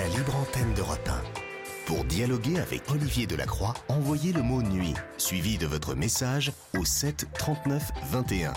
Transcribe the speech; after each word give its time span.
La 0.00 0.08
libre 0.16 0.34
antenne 0.34 0.72
d'Europe 0.72 1.06
1. 1.06 1.84
Pour 1.84 2.06
dialoguer 2.06 2.58
avec 2.58 2.90
Olivier 2.90 3.26
Delacroix, 3.26 3.74
envoyez 3.88 4.32
le 4.32 4.40
mot 4.40 4.62
nuit, 4.62 4.94
suivi 5.18 5.58
de 5.58 5.66
votre 5.66 5.94
message 5.94 6.52
au 6.78 6.86
7 6.86 7.26
39 7.34 7.90
21. 8.10 8.54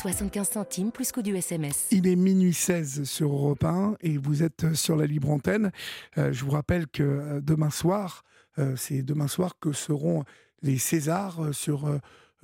75 0.00 0.48
centimes 0.48 0.92
plus 0.92 1.12
coût 1.12 1.20
du 1.20 1.36
SMS. 1.36 1.88
Il 1.90 2.06
est 2.06 2.16
minuit 2.16 2.54
16 2.54 3.04
sur 3.04 3.30
Europe 3.30 3.62
1 3.62 3.96
et 4.00 4.16
vous 4.16 4.42
êtes 4.42 4.74
sur 4.74 4.96
la 4.96 5.04
libre 5.04 5.28
antenne. 5.28 5.70
Euh, 6.16 6.32
je 6.32 6.42
vous 6.42 6.52
rappelle 6.52 6.86
que 6.86 7.02
euh, 7.02 7.40
demain 7.42 7.68
soir, 7.68 8.24
euh, 8.58 8.74
c'est 8.76 9.02
demain 9.02 9.28
soir 9.28 9.58
que 9.60 9.72
seront 9.72 10.24
les 10.62 10.78
Césars 10.78 11.44
euh, 11.44 11.52
sur 11.52 11.86
euh, 11.86 11.98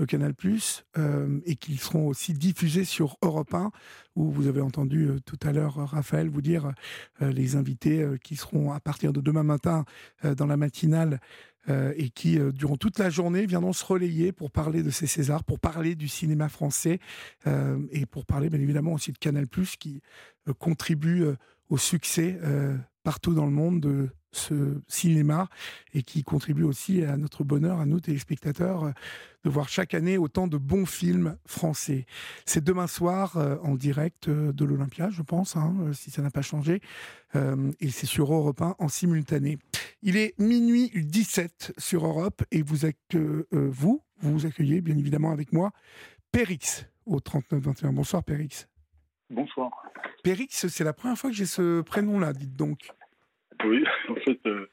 Canal 0.07 0.35
Plus 0.35 0.85
et 1.45 1.57
qu'ils 1.57 1.79
seront 1.79 2.07
aussi 2.07 2.33
diffusés 2.33 2.85
sur 2.85 3.17
Europe 3.23 3.55
1 3.55 3.71
où 4.17 4.31
vous 4.31 4.47
avez 4.47 4.61
entendu 4.61 5.09
euh, 5.09 5.21
tout 5.25 5.39
à 5.43 5.53
l'heure 5.53 5.79
euh, 5.79 5.85
Raphaël 5.85 6.29
vous 6.29 6.43
dire 6.43 6.73
euh, 7.21 7.33
les 7.33 7.57
invités 7.57 8.03
euh, 8.03 8.17
qui 8.17 8.37
seront 8.37 8.73
à 8.73 8.81
partir 8.81 9.13
de 9.13 9.21
demain 9.21 9.43
matin 9.43 9.85
euh, 10.25 10.35
dans 10.35 10.47
la 10.47 10.57
matinale 10.57 11.21
euh, 11.69 11.93
et 11.97 12.11
qui, 12.11 12.39
euh, 12.39 12.51
durant 12.51 12.77
toute 12.77 12.99
la 12.99 13.09
journée, 13.09 13.47
viendront 13.47 13.73
se 13.73 13.85
relayer 13.85 14.33
pour 14.33 14.51
parler 14.51 14.83
de 14.83 14.91
ces 14.91 15.07
Césars, 15.07 15.45
pour 15.45 15.61
parler 15.61 15.95
du 15.95 16.09
cinéma 16.09 16.49
français 16.49 16.99
euh, 17.47 17.79
et 17.91 18.05
pour 18.05 18.27
parler 18.27 18.51
bien 18.51 18.61
évidemment 18.61 18.93
aussi 18.93 19.13
de 19.13 19.19
Canal 19.19 19.47
qui 19.79 20.03
euh, 20.49 20.53
contribue 20.55 21.23
euh, 21.23 21.37
au 21.69 21.79
succès 21.79 22.39
euh, 22.43 22.77
partout 23.05 23.35
dans 23.35 23.47
le 23.47 23.53
monde 23.53 23.81
de 23.81 24.11
ce 24.33 24.81
cinéma 24.89 25.49
et 25.95 26.03
qui 26.03 26.25
contribue 26.25 26.65
aussi 26.65 27.05
à 27.05 27.17
notre 27.17 27.45
bonheur, 27.45 27.81
à 27.81 27.87
nous 27.87 28.01
téléspectateurs, 28.01 28.93
de 29.45 29.51
voir 29.51 29.69
chaque 29.69 29.95
année 29.95 30.19
autant 30.19 30.47
de 30.47 30.57
bons 30.57 30.87
films 30.87 31.37
français. 31.47 32.07
C'est 32.47 32.63
demain 32.63 32.87
soir 32.87 33.37
euh, 33.37 33.57
en 33.63 33.75
direct 33.75 34.29
euh, 34.29 34.53
de 34.53 34.65
l'Olympia, 34.65 35.11
je 35.11 35.23
pense, 35.23 35.57
hein, 35.57 35.75
euh, 35.81 35.93
si 35.93 36.11
ça 36.11 36.23
n'a 36.23 36.31
pas 36.31 36.43
changé, 36.43 36.81
Euh, 37.35 37.73
et 37.81 37.89
c'est 37.89 38.07
sur 38.07 38.31
Europe 38.31 38.61
1 38.61 38.77
en 38.79 38.89
simultané. 38.89 39.59
Il 40.03 40.19
est 40.19 40.39
minuit 40.39 40.91
17 40.95 41.73
sur 41.79 42.05
Europe 42.05 42.43
et 42.51 42.63
vous, 42.63 42.85
euh, 42.85 43.47
vous, 43.53 44.03
vous 44.21 44.33
vous 44.33 44.45
accueillez 44.45 44.83
bien 44.83 44.99
évidemment 44.99 45.31
avec 45.31 45.51
moi, 45.51 45.71
Périx 46.31 46.87
au 47.07 47.21
39-21. 47.21 47.95
Bonsoir 47.95 48.23
Périx. 48.23 48.69
Bonsoir. 49.31 49.71
Périx, 50.23 50.67
c'est 50.67 50.85
la 50.85 50.93
première 50.93 51.17
fois 51.17 51.31
que 51.31 51.37
j'ai 51.37 51.47
ce 51.47 51.81
prénom-là, 51.81 52.35
dites 52.35 52.55
donc. 52.55 52.91
Oui, 53.65 53.85
en 54.09 54.15
fait, 54.17 54.41
euh, 54.47 54.69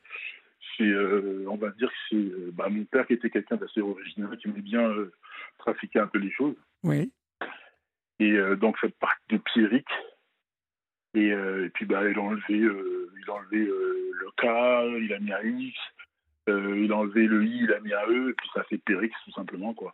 euh, 0.82 1.45
on 1.48 1.58
va 1.58 1.70
dire 1.72 1.90
que 1.90 1.95
c'est 2.09 2.16
euh, 2.16 2.52
bah, 2.54 2.70
mon 2.70 2.86
père 2.86 3.06
qui 3.08 3.14
était 3.14 3.30
quelqu'un 3.30 3.58
d'assez 3.58 3.82
original, 3.82 4.38
qui 4.38 4.48
aimait 4.48 4.62
bien 4.62 4.90
euh, 4.90 5.12
trafiquer 5.58 6.00
un 6.00 6.08
peu 6.08 6.20
les 6.20 6.32
choses. 6.32 6.56
Oui, 6.84 7.12
Et 8.20 8.38
donc, 8.56 8.78
cette 8.80 8.98
partie 8.98 9.22
de 9.30 9.38
Pierrick. 9.38 9.88
Et, 11.16 11.30
et 11.30 11.70
puis, 11.73 11.86
bah, 11.86 12.08
il 12.10 12.17
a 12.17 12.22
enlevé, 12.22 12.44
il 12.50 13.30
a 13.30 13.34
enlevé 13.34 13.66
le 13.66 14.30
K, 14.38 15.04
il 15.04 15.14
a 15.14 15.20
mis 15.20 15.34
un 15.34 15.42
X, 15.42 15.78
il 16.48 16.92
a 16.92 16.95
enlevé 16.95 17.26
le 17.26 17.44
I, 17.44 17.64
il 17.64 17.73
a 17.73 17.80
mis 17.82 17.94
un 17.94 18.08
E, 18.08 18.30
et 18.30 18.34
puis 18.34 18.50
ça 18.54 18.64
fait 18.64 18.78
Périx, 18.78 19.14
tout 19.26 19.32
simplement, 19.32 19.73
quoi. 19.73 19.94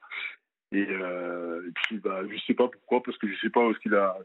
Et, 0.72 0.88
euh, 0.90 1.68
et 1.68 1.72
puis, 1.72 1.98
bah, 1.98 2.22
je 2.30 2.38
sais 2.46 2.54
pas 2.54 2.68
pourquoi, 2.68 3.02
parce 3.02 3.18
que 3.18 3.28
je 3.28 3.40
sais 3.40 3.50
pas 3.50 3.66
où 3.66 3.72
est-ce 3.72 3.80
qu'il 3.80 3.96
a, 3.96 4.18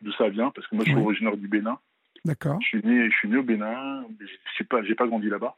d'où 0.00 0.12
ça 0.12 0.28
vient, 0.28 0.50
parce 0.50 0.66
que 0.66 0.74
moi, 0.74 0.84
je 0.84 0.90
suis 0.90 1.00
originaire 1.00 1.36
du 1.36 1.48
Bénin. 1.48 1.78
D'accord. 2.24 2.60
Je 2.62 2.66
suis 2.66 2.82
né, 2.82 3.10
je 3.10 3.16
suis 3.16 3.28
né 3.28 3.36
au 3.36 3.42
Bénin, 3.42 4.06
mais 4.18 4.26
je 4.58 4.64
pas, 4.64 4.82
j'ai 4.84 4.94
pas 4.94 5.06
grandi 5.06 5.28
là-bas. 5.28 5.56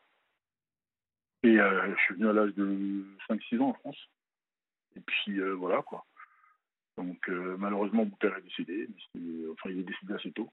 Et 1.42 1.58
euh, 1.60 1.94
je 1.94 2.00
suis 2.02 2.14
venu 2.14 2.28
à 2.28 2.32
l'âge 2.32 2.54
de 2.54 3.04
5-6 3.28 3.60
ans 3.60 3.68
en 3.70 3.74
France. 3.74 3.98
Et 4.96 5.00
puis 5.00 5.40
euh, 5.40 5.52
voilà 5.54 5.82
quoi. 5.82 6.06
Donc 6.96 7.28
euh, 7.28 7.56
malheureusement 7.58 8.04
mon 8.04 8.10
père 8.16 8.36
est 8.36 8.42
décédé, 8.42 8.88
mais 9.14 9.48
enfin 9.52 9.70
il 9.70 9.80
est 9.80 9.82
décédé 9.82 10.14
assez 10.14 10.32
tôt. 10.32 10.50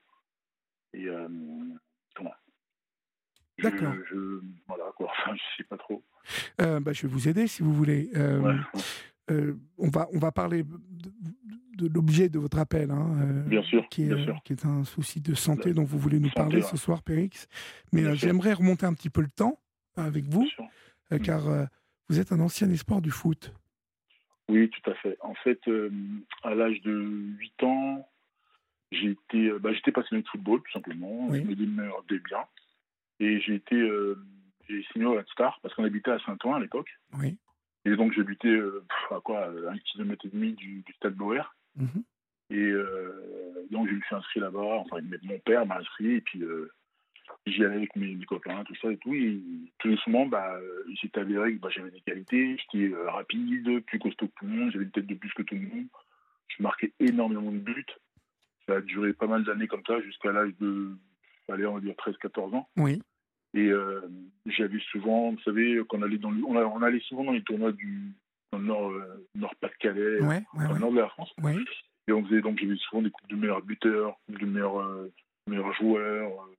Et 0.94 1.06
euh, 1.08 1.28
Je- 3.58 3.64
D'accord. 3.70 3.94
Je, 4.10 4.42
voilà 4.68 4.86
quoi, 4.96 5.08
enfin 5.12 5.36
je 5.36 5.42
sais 5.58 5.64
pas 5.64 5.78
trop. 5.78 6.04
Bah, 6.58 6.94
je 6.94 7.04
vais 7.04 7.08
vous 7.08 7.28
aider 7.30 7.48
si 7.48 7.62
vous 7.64 7.74
voulez. 7.74 8.10
Ouais. 8.16 8.56
Euh, 9.32 9.60
on, 9.78 9.90
va, 9.90 10.08
on 10.14 10.20
va 10.20 10.32
parler 10.32 10.64
de, 10.64 11.12
de 11.88 11.94
l'objet 11.94 12.30
de 12.30 12.38
votre 12.40 12.60
appel, 12.60 12.92
hein, 12.92 13.18
euh, 13.22 13.44
Bien 13.44 13.64
sûr, 13.64 13.88
qui, 13.90 14.04
est, 14.04 14.14
bien 14.14 14.24
sûr. 14.24 14.40
qui 14.44 14.54
est 14.54 14.66
un 14.66 14.84
souci 14.84 15.22
de 15.22 15.34
santé 15.34 15.74
dont 15.74 15.84
vous 15.84 15.98
voulez 15.98 16.20
nous 16.20 16.28
Santé, 16.30 16.40
parler 16.42 16.56
ouais. 16.58 16.62
ce 16.70 16.78
soir, 16.78 17.02
Périx. 17.04 17.48
Mais 17.92 18.04
euh, 18.04 18.14
j'aimerais 18.16 18.54
remonter 18.54 18.86
un 18.86 18.94
petit 18.94 19.10
peu 19.10 19.22
le 19.22 19.30
temps 19.30 19.60
avec 19.96 20.26
vous, 20.26 20.48
Mm. 21.12 21.20
car 21.20 21.42
vous 22.08 22.20
êtes 22.22 22.32
un 22.32 22.40
ancien 22.40 22.70
espoir 22.70 23.02
du 23.02 23.12
foot. 23.12 23.54
Oui, 24.48 24.70
tout 24.70 24.90
à 24.90 24.94
fait. 24.96 25.18
En 25.20 25.34
fait, 25.36 25.60
à 26.44 26.56
l'âge 26.56 26.80
de 26.84 26.92
8 27.38 27.64
ans, 27.64 28.08
bah, 29.60 29.72
j'étais 29.74 29.92
passionné 29.92 30.22
de 30.24 30.28
football, 30.30 30.62
tout 30.62 30.72
simplement. 30.72 31.28
Oui. 31.28 31.42
Je 31.44 31.50
me 31.50 31.56
démerdais 31.56 32.20
bien. 32.20 32.40
Et 33.20 33.42
j'ai 33.42 33.56
été, 33.56 33.76
j'ai 34.70 34.84
signé 34.94 35.06
au 35.06 35.16
Red 35.16 35.28
Star 35.34 35.60
parce 35.62 35.76
qu'on 35.76 35.84
habitait 35.84 36.12
à 36.12 36.20
Saint-Ouen 36.26 36.56
à 36.56 36.60
l'époque. 36.62 36.90
Oui. 37.20 37.38
Et 37.86 37.96
donc 37.96 38.14
j'habitais 38.14 38.48
euh, 38.48 38.84
pff, 38.88 39.18
à 39.18 39.22
quoi, 39.22 39.48
un 39.48 39.78
kilomètre 39.80 40.26
et 40.26 40.30
demi 40.30 40.54
du, 40.54 40.82
du 40.82 40.94
stade 40.94 41.16
Bauer. 41.16 41.56
Mhm. 41.76 42.04
Et 42.52 42.60
euh, 42.60 43.66
donc 43.72 43.88
je 43.88 43.94
me 43.94 44.02
suis 44.02 44.16
inscrit 44.16 44.40
là-bas. 44.40 44.60
Enfin, 44.60 44.98
mon 45.24 45.40
père 45.40 45.66
m'a 45.66 45.78
inscrit 45.78 46.16
et 46.16 46.22
puis 46.22 46.44
euh, 46.44 46.72
j'y 47.46 47.64
allais 47.64 47.78
avec 47.78 47.96
mes, 47.96 48.16
mes 48.16 48.26
copains, 48.26 48.64
tout 48.66 48.76
ça 48.82 48.92
et 48.92 48.98
tout. 48.98 49.14
Et 49.14 49.42
tout 49.80 49.90
doucement, 49.90 50.26
bah, 50.26 50.56
euh, 50.56 50.84
s'est 51.02 51.18
avéré 51.18 51.56
que 51.56 51.60
bah, 51.60 51.70
j'avais 51.72 51.92
des 51.92 52.02
qualités. 52.02 52.58
J'étais 52.58 52.94
euh, 52.94 53.10
rapide, 53.10 53.84
plus 53.86 54.00
costaud 54.00 54.28
que 54.28 54.34
tout 54.40 54.46
le 54.46 54.52
monde. 54.52 54.72
J'avais 54.72 54.86
une 54.86 54.92
tête 54.92 55.08
de 55.08 55.16
plus 55.16 55.34
que 55.34 55.44
tout 55.44 55.56
le 55.56 55.62
monde. 55.62 55.88
Je 56.48 56.62
marquais 56.62 56.94
énormément 57.00 57.52
de 57.52 57.58
buts. 57.58 57.86
Ça 58.68 58.76
a 58.76 58.82
duré 58.82 59.14
pas 59.14 59.28
mal 59.28 59.44
d'années 59.44 59.68
comme 59.68 59.84
ça 59.88 60.00
jusqu'à 60.02 60.32
l'âge 60.32 60.54
de, 60.60 60.92
allez, 61.50 61.66
on 61.66 61.76
va 61.76 61.80
dire 61.80 61.96
13-14 61.96 62.56
ans. 62.56 62.70
Oui. 62.78 63.02
Et 63.54 63.68
euh, 63.70 64.02
j'avais 64.46 64.80
souvent, 64.92 65.32
vous 65.32 65.40
savez, 65.42 65.82
qu'on 65.90 66.02
allait 66.02 66.18
dans 66.18 66.32
le, 66.32 66.44
on, 66.46 66.82
allait 66.82 67.00
souvent 67.02 67.26
dans 67.26 67.32
les 67.34 67.44
tournois 67.44 67.72
du 67.74 68.12
dans 68.54 68.60
le 68.60 68.66
nord, 68.66 68.92
euh, 68.92 69.28
nord-Pas-de-Calais, 69.36 70.20
Ouais, 70.22 70.28
ouais, 70.28 70.44
dans 70.56 70.62
le 70.70 70.74
ouais. 70.74 70.80
nord 70.80 70.92
de 70.92 71.00
la 71.00 71.10
France. 71.10 71.32
Et 72.08 72.12
on 72.14 72.24
faisait 72.26 72.42
donc 72.42 72.60
j'avais 72.60 72.76
souvent 72.78 73.02
des 73.02 73.10
coupes 73.12 73.30
de 73.30 73.36
meilleurs 73.36 73.62
buteurs, 73.62 74.18
de 74.30 74.46
meilleurs, 74.46 74.80
euh, 74.80 75.12
meilleurs 75.48 75.74
joueurs. 75.74 76.32
euh. 76.32 76.56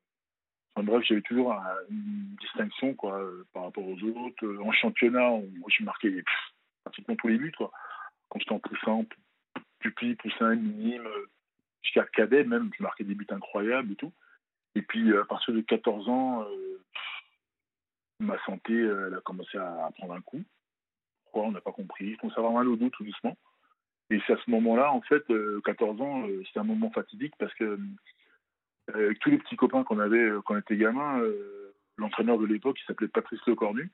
Enfin 0.75 0.87
bref, 0.87 1.05
j'avais 1.07 1.21
toujours 1.23 1.53
un- 1.53 1.65
une 1.91 2.35
distinction 2.41 2.95
quoi 2.95 3.19
euh, 3.21 3.45
par 3.53 3.65
rapport 3.65 3.87
aux 3.87 4.01
autres. 4.05 4.45
Euh, 4.47 4.63
En 4.63 4.73
championnat, 4.73 5.31
on, 5.31 5.41
moi, 5.59 5.69
je 5.69 5.85
marquais 5.85 6.11
pff, 6.11 6.25
pratiquement 6.85 7.17
tous 7.17 7.29
les 7.29 7.37
buts 7.39 7.53
quoi. 7.57 7.71
Quand 8.31 8.39
j'étais 8.39 8.53
en 8.53 8.59
poussin, 8.61 9.05
pupille, 9.81 10.15
poussin, 10.15 10.55
minime, 10.55 11.05
euh, 11.07 11.27
jusqu'à 11.83 12.05
cadet 12.05 12.45
même, 12.45 12.71
je 12.79 12.83
marquais 12.83 13.05
des 13.05 13.15
buts 13.15 13.27
incroyables 13.31 13.93
et 13.93 13.97
tout. 13.97 14.13
Et 14.75 14.81
puis 14.83 15.11
euh, 15.13 15.23
à 15.23 15.27
partir 15.27 15.53
de 15.53 15.61
14 15.61 16.09
ans, 16.09 16.43
euh, 16.45 16.72
ma 18.23 18.43
santé 18.45 18.73
euh, 18.73 19.09
elle 19.09 19.15
a 19.15 19.21
commencé 19.21 19.59
à 19.59 19.91
prendre 19.97 20.15
un 20.15 20.21
coup. 20.21 20.43
Pourquoi 21.25 21.45
on 21.45 21.53
n'a 21.53 21.61
pas 21.61 21.73
compris. 21.73 22.13
Je 22.13 22.19
commençais 22.19 22.39
à 22.39 22.41
avoir 22.41 22.55
mal 22.55 22.69
au 22.69 22.77
dos 22.77 22.91
tout 22.91 23.05
doucement. 23.05 23.37
Et 24.11 24.21
c'est 24.27 24.35
à 24.35 24.39
ce 24.45 24.51
moment-là, 24.51 24.93
en 24.93 25.01
fait, 25.01 25.23
euh, 25.31 25.61
14 25.65 26.01
ans, 26.01 26.27
euh, 26.29 26.43
c'était 26.47 26.61
un 26.61 26.65
moment 26.65 26.91
fatidique 26.91 27.35
parce 27.39 27.55
que 27.55 27.65
euh, 27.65 27.79
avec 28.95 29.19
tous 29.21 29.31
les 29.31 29.39
petits 29.39 29.57
copains 29.57 29.85
qu'on 29.85 29.99
avait 29.99 30.19
euh, 30.19 30.41
quand 30.45 30.55
on 30.55 30.59
était 30.59 30.77
gamin, 30.77 31.21
euh, 31.21 31.75
l'entraîneur 31.97 32.39
de 32.39 32.47
l'époque, 32.47 32.79
il 32.83 32.87
s'appelait 32.87 33.09
Patrice 33.09 33.41
Lecornu, 33.47 33.91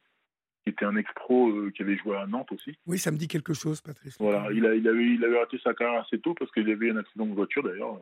qui 0.65 0.71
était 0.71 0.85
un 0.85 0.97
ex-pro 0.97 1.51
euh, 1.51 1.71
qui 1.71 1.83
avait 1.83 1.97
joué 1.97 2.17
à 2.17 2.27
Nantes 2.27 2.51
aussi. 2.53 2.77
Oui, 2.87 2.99
ça 2.99 3.11
me 3.11 3.17
dit 3.17 3.29
quelque 3.29 3.55
chose, 3.55 3.81
Patrice. 3.81 4.17
Voilà, 4.19 4.51
il, 4.51 4.67
a, 4.67 4.75
il, 4.75 4.89
avait, 4.89 5.05
il 5.05 5.25
avait 5.25 5.39
raté 5.39 5.59
sa 5.63 5.75
carrière 5.75 6.01
assez 6.03 6.19
tôt 6.21 6.35
parce 6.35 6.51
qu'il 6.53 6.69
avait 6.71 6.91
un 6.91 6.97
accident 6.97 7.27
de 7.27 7.35
voiture 7.35 7.63
d'ailleurs. 7.63 7.99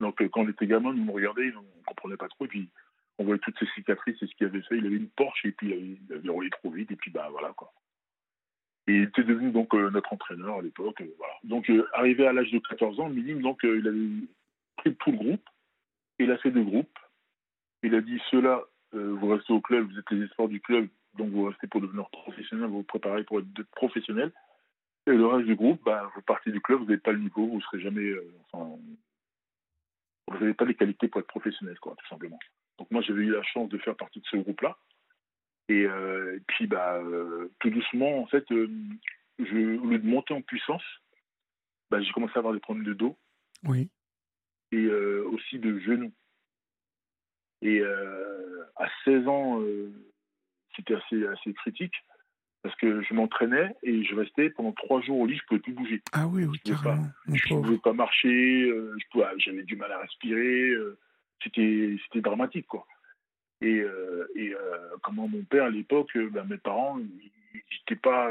Donc 0.00 0.20
euh, 0.20 0.28
quand 0.28 0.42
on 0.42 0.48
était 0.48 0.66
gamin, 0.66 0.92
nous 0.92 1.06
on 1.08 1.12
regardait, 1.12 1.52
on 1.56 1.62
ne 1.62 1.84
comprenait 1.86 2.16
pas 2.16 2.28
trop. 2.28 2.44
Et 2.44 2.48
puis 2.48 2.68
on 3.18 3.24
voyait 3.24 3.40
toutes 3.40 3.58
ses 3.58 3.66
cicatrices 3.74 4.22
et 4.22 4.26
ce 4.26 4.34
qu'il 4.34 4.46
avait 4.46 4.62
fait. 4.62 4.78
Il 4.78 4.86
avait 4.86 4.96
une 4.96 5.08
Porsche 5.08 5.46
et 5.46 5.52
puis 5.52 5.68
il 5.68 5.72
avait, 5.72 5.98
il 6.08 6.12
avait 6.12 6.28
roulé 6.28 6.50
trop 6.50 6.70
vite 6.70 6.90
et 6.90 6.96
puis 6.96 7.10
bah 7.10 7.28
voilà 7.30 7.52
quoi. 7.54 7.72
Et 8.88 8.92
il 8.92 9.02
était 9.02 9.24
devenu 9.24 9.50
donc 9.50 9.74
euh, 9.74 9.90
notre 9.90 10.12
entraîneur 10.12 10.58
à 10.58 10.62
l'époque. 10.62 11.00
euh. 11.00 11.08
Donc 11.44 11.68
euh, 11.70 11.88
arrivé 11.94 12.26
à 12.26 12.32
l'âge 12.32 12.50
de 12.52 12.58
14 12.58 13.00
ans, 13.00 13.08
minime, 13.08 13.42
donc 13.42 13.60
il 13.64 13.86
avait 13.86 14.26
pris 14.76 14.94
tout 14.96 15.10
le 15.10 15.18
groupe. 15.18 15.48
Il 16.18 16.30
a 16.30 16.38
fait 16.38 16.50
deux 16.50 16.62
groupes. 16.62 16.98
Il 17.82 17.94
a 17.94 18.00
dit 18.00 18.20
ceux-là, 18.30 18.62
vous 18.92 19.28
restez 19.28 19.52
au 19.52 19.60
club, 19.60 19.90
vous 19.90 19.98
êtes 19.98 20.10
les 20.10 20.24
espoirs 20.24 20.48
du 20.48 20.60
club, 20.60 20.88
donc 21.14 21.28
vous 21.30 21.44
restez 21.44 21.66
pour 21.66 21.80
devenir 21.82 22.08
professionnel, 22.08 22.68
vous 22.68 22.78
vous 22.78 22.82
préparez 22.84 23.22
pour 23.24 23.40
être 23.40 23.62
professionnel. 23.72 24.32
Et 25.06 25.12
le 25.12 25.26
reste 25.26 25.46
du 25.46 25.54
groupe, 25.54 25.80
bah, 25.84 26.10
vous 26.14 26.22
partez 26.22 26.50
du 26.50 26.60
club, 26.60 26.78
vous 26.78 26.86
n'avez 26.86 26.98
pas 26.98 27.12
le 27.12 27.18
niveau, 27.18 27.46
vous 27.46 27.60
serez 27.60 27.80
jamais, 27.80 28.12
vous 28.54 28.80
n'avez 30.40 30.54
pas 30.54 30.64
les 30.64 30.74
qualités 30.74 31.06
pour 31.08 31.20
être 31.20 31.26
professionnel, 31.26 31.78
quoi, 31.78 31.94
tout 31.96 32.08
simplement. 32.08 32.38
Donc 32.78 32.90
moi, 32.90 33.02
j'avais 33.02 33.22
eu 33.22 33.30
la 33.30 33.42
chance 33.42 33.68
de 33.68 33.78
faire 33.78 33.96
partie 33.96 34.20
de 34.20 34.26
ce 34.26 34.36
groupe-là. 34.36 34.76
Et, 35.68 35.84
euh, 35.84 36.36
et 36.36 36.40
puis, 36.46 36.66
bah, 36.66 36.96
euh, 36.96 37.50
tout 37.58 37.70
doucement, 37.70 38.20
en 38.20 38.26
fait, 38.26 38.50
euh, 38.52 38.70
je, 39.38 39.78
au 39.78 39.86
lieu 39.86 39.98
de 39.98 40.06
monter 40.06 40.34
en 40.34 40.42
puissance, 40.42 40.84
bah, 41.90 42.00
j'ai 42.00 42.12
commencé 42.12 42.32
à 42.36 42.38
avoir 42.38 42.54
des 42.54 42.60
problèmes 42.60 42.84
de 42.86 42.92
dos 42.94 43.18
Oui. 43.64 43.88
et 44.72 44.86
aussi 44.88 45.58
de 45.58 45.78
genoux. 45.80 46.12
Et 47.62 47.82
à 47.82 48.88
16 49.04 49.26
ans, 49.28 49.60
c'était 50.76 50.94
assez, 50.94 51.26
assez 51.26 51.54
critique 51.54 51.94
parce 52.62 52.74
que 52.76 53.00
je 53.02 53.14
m'entraînais 53.14 53.74
et 53.82 54.02
je 54.04 54.14
restais 54.14 54.50
pendant 54.50 54.72
trois 54.72 55.00
jours 55.00 55.20
au 55.20 55.26
lit, 55.26 55.36
je 55.36 55.42
ne 55.42 55.46
pouvais 55.46 55.60
plus 55.60 55.72
bouger. 55.72 56.02
Ah 56.12 56.26
oui, 56.26 56.44
oui, 56.44 56.58
carrément. 56.64 57.06
Je 57.28 57.54
ne 57.54 57.62
pouvais 57.62 57.78
pas 57.78 57.92
marcher, 57.92 58.64
euh, 58.68 58.96
j'avais 59.38 59.62
du 59.62 59.76
mal 59.76 59.90
à 59.92 59.98
respirer. 60.00 60.70
euh, 60.70 60.98
c'était 61.42 62.20
dramatique, 62.20 62.66
quoi. 62.66 62.86
Et, 63.60 63.84
et 64.34 64.54
comment 65.02 65.28
mon 65.28 65.42
père, 65.44 65.64
à 65.64 65.70
l'époque, 65.70 66.16
ben, 66.16 66.44
mes 66.44 66.58
parents, 66.58 66.98
n'étaient 66.98 67.96
pas 68.00 68.30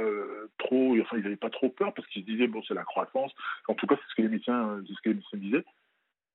trop, 0.58 0.96
enfin, 1.02 1.18
ils 1.18 1.24
n'avaient 1.24 1.36
pas 1.36 1.50
trop 1.50 1.70
peur 1.70 1.94
parce 1.94 2.08
qu'ils 2.10 2.22
se 2.22 2.28
disaient, 2.28 2.48
bon, 2.48 2.62
c'est 2.64 2.74
la 2.74 2.84
croissance. 2.84 3.34
En 3.68 3.74
tout 3.74 3.88
cas, 3.88 3.96
c'est 3.96 4.10
ce 4.12 4.16
que 4.16 4.22
les 4.22 4.30
médecins, 4.30 4.82
ce 4.88 5.02
que 5.02 5.10
les 5.10 5.16
médecins 5.16 5.38
disaient. 5.38 5.66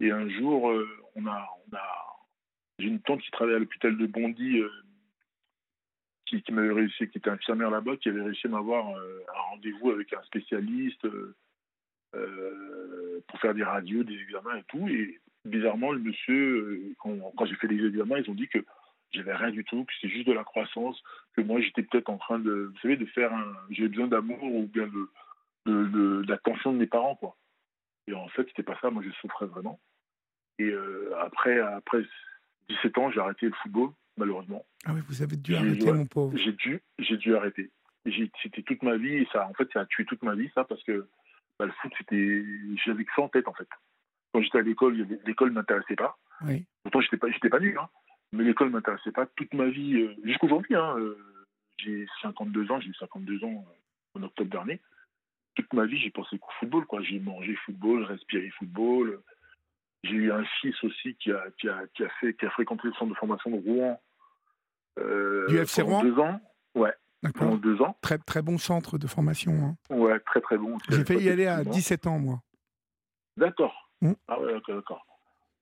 Et 0.00 0.11
un 0.11 0.28
jour, 0.28 0.72
on 1.14 1.26
a, 1.26 1.49
on 1.70 1.76
a 1.76 2.06
j'ai 2.81 2.88
une 2.88 3.00
tante 3.00 3.20
qui 3.20 3.31
travaillait 3.31 3.56
à 3.56 3.61
l'hôpital 3.61 3.96
de 3.96 4.06
Bondy, 4.06 4.62
qui, 6.26 6.43
qui 6.43 6.52
m'avait 6.52 6.72
réussi, 6.72 7.08
qui 7.08 7.19
était 7.19 7.31
infirmière 7.31 7.70
là-bas, 7.70 7.96
qui 7.99 8.08
avait 8.08 8.22
réussi 8.22 8.46
à 8.46 8.50
m'avoir 8.50 8.88
un 8.88 9.40
rendez-vous 9.50 9.90
avec 9.90 10.12
un 10.12 10.22
spécialiste 10.22 11.06
pour 12.11 13.40
faire 13.40 13.55
des 13.55 13.64
radios, 13.64 14.02
des 14.02 14.19
examens 14.19 14.56
et 14.56 14.64
tout. 14.64 14.88
Et 14.88 15.20
bizarrement, 15.45 15.93
le 15.93 16.01
monsieur, 16.01 16.95
quand, 16.99 17.17
quand 17.37 17.47
j'ai 17.47 17.57
fait 17.57 17.69
les 17.69 17.87
examens, 17.87 18.19
ils 18.19 18.31
ont 18.31 18.35
dit 18.35 18.49
que 18.49 18.65
j'avais 19.13 19.35
rien 19.35 19.51
du 19.51 19.65
tout, 19.65 19.85
que 19.85 19.93
c'était 19.95 20.13
juste 20.13 20.27
de 20.27 20.33
la 20.33 20.45
croissance, 20.45 21.03
que 21.35 21.41
moi 21.41 21.61
j'étais 21.61 21.83
peut-être 21.83 22.11
en 22.11 22.19
train 22.19 22.39
de, 22.39 22.71
vous 22.73 22.79
savez, 22.81 22.97
de 22.97 23.07
faire 23.07 23.33
un, 23.33 23.55
j'avais 23.71 23.89
besoin 23.89 24.07
d'amour 24.07 24.43
ou 24.43 24.67
bien 24.67 24.87
de, 24.87 25.09
de, 25.67 26.25
l'attention 26.29 26.73
de 26.73 26.79
mes 26.79 26.87
parents, 26.87 27.17
quoi. 27.17 27.37
Et 28.07 28.15
en 28.15 28.29
fait, 28.29 28.47
c'était 28.49 28.63
pas 28.63 28.79
ça, 28.81 28.91
moi 28.91 29.03
je 29.05 29.11
souffrais 29.21 29.47
vraiment. 29.47 29.81
Et 30.59 30.65
euh, 30.65 31.13
après, 31.21 31.59
après 31.59 32.03
17 32.69 32.99
ans, 32.99 33.11
j'ai 33.11 33.21
arrêté 33.21 33.47
le 33.47 33.53
football, 33.63 33.91
malheureusement. 34.17 34.65
Ah 34.85 34.93
oui, 34.95 35.01
vous 35.09 35.23
avez 35.23 35.37
dû 35.37 35.55
arrêter, 35.55 35.93
mon 35.93 36.07
pauvre. 36.07 36.37
J'ai 36.37 36.53
dû, 36.53 36.83
j'ai 36.99 37.17
dû 37.17 37.35
arrêter. 37.35 37.71
C'était 38.43 38.63
toute 38.63 38.83
ma 38.83 38.97
vie, 38.97 39.17
et 39.17 39.29
ça, 39.33 39.47
en 39.47 39.55
fait, 39.55 39.69
ça 39.73 39.81
a 39.81 39.87
tué 39.87 40.05
toute 40.05 40.23
ma 40.23 40.35
vie, 40.35 40.51
ça, 40.55 40.65
parce 40.65 40.83
que 40.85 41.07
bah, 41.59 41.67
le 41.67 41.73
foot, 41.73 41.93
c'était, 41.99 42.45
j'avais 42.85 43.05
que 43.05 43.11
ça 43.15 43.23
en 43.23 43.29
tête, 43.29 43.49
en 43.49 43.55
fait. 43.55 43.69
Quand 44.32 44.43
j'étais 44.43 44.59
à 44.59 44.62
l'école, 44.62 45.06
l'école 45.27 45.50
ne 45.50 45.55
m'intéressait 45.55 45.97
pas. 45.97 46.17
Oui. 46.43 46.65
Pourtant, 46.82 47.00
j'étais 47.00 47.17
pas, 47.17 47.31
j'étais 47.31 47.49
pas 47.49 47.61
nul, 47.61 47.77
hein 47.79 47.88
mais 48.32 48.44
l'école 48.44 48.69
ne 48.69 48.75
m'intéressait 48.75 49.12
pas 49.12 49.27
toute 49.27 49.53
ma 49.55 49.69
vie, 49.69 49.94
euh, 49.97 50.15
jusqu'aujourd'hui. 50.25 50.77
Hein, 50.77 50.94
euh, 50.99 51.19
j'ai 51.79 52.06
52 52.23 52.71
ans, 52.71 52.81
j'ai 52.81 52.91
eu 52.91 52.94
52 52.94 53.44
ans 53.44 53.65
euh, 53.67 54.19
en 54.19 54.23
octobre 54.23 54.50
dernier. 54.50 54.81
Toute 55.55 55.73
ma 55.73 55.87
vie, 55.87 55.99
j'ai 55.99 56.11
pensé 56.11 56.38
qu'au 56.38 56.50
football. 56.61 56.87
Quoi. 56.87 57.03
J'ai 57.03 57.19
mangé 57.19 57.56
football, 57.67 58.05
respiré 58.05 58.50
football. 58.50 59.21
J'ai 60.05 60.15
eu 60.15 60.32
un 60.32 60.44
fils 60.61 60.82
aussi 60.85 61.15
qui 61.17 61.32
a, 61.32 61.44
qui 61.59 61.69
a, 61.69 61.87
qui 61.94 62.05
a, 62.05 62.09
fait, 62.21 62.35
qui 62.35 62.47
a 62.47 62.50
fréquenté 62.50 62.88
le 62.88 62.94
centre 62.94 63.11
de 63.11 63.17
formation 63.19 63.50
de 63.50 63.56
Rouen. 63.56 64.00
Euh, 64.99 65.47
du 65.49 65.59
FC 65.59 65.82
Rouen 65.82 66.03
deux 66.03 66.19
ans. 66.19 66.41
Ouais. 66.75 66.94
Pendant 67.35 67.56
deux 67.56 67.82
ans. 67.82 67.97
Très, 68.00 68.17
très 68.17 68.41
bon 68.41 68.56
centre 68.56 68.97
de 68.97 69.06
formation. 69.06 69.53
Hein. 69.91 69.94
Ouais, 69.94 70.19
très 70.21 70.41
très 70.41 70.56
bon. 70.56 70.79
J'ai 70.88 71.05
fait 71.05 71.17
y 71.17 71.29
aller 71.29 71.47
à 71.47 71.65
17 71.65 72.06
ans, 72.06 72.19
moi. 72.19 72.41
D'accord. 73.37 73.90
Mmh. 74.02 74.12
Ah 74.29 74.41
ouais, 74.41 74.55
d'accord 74.69 75.05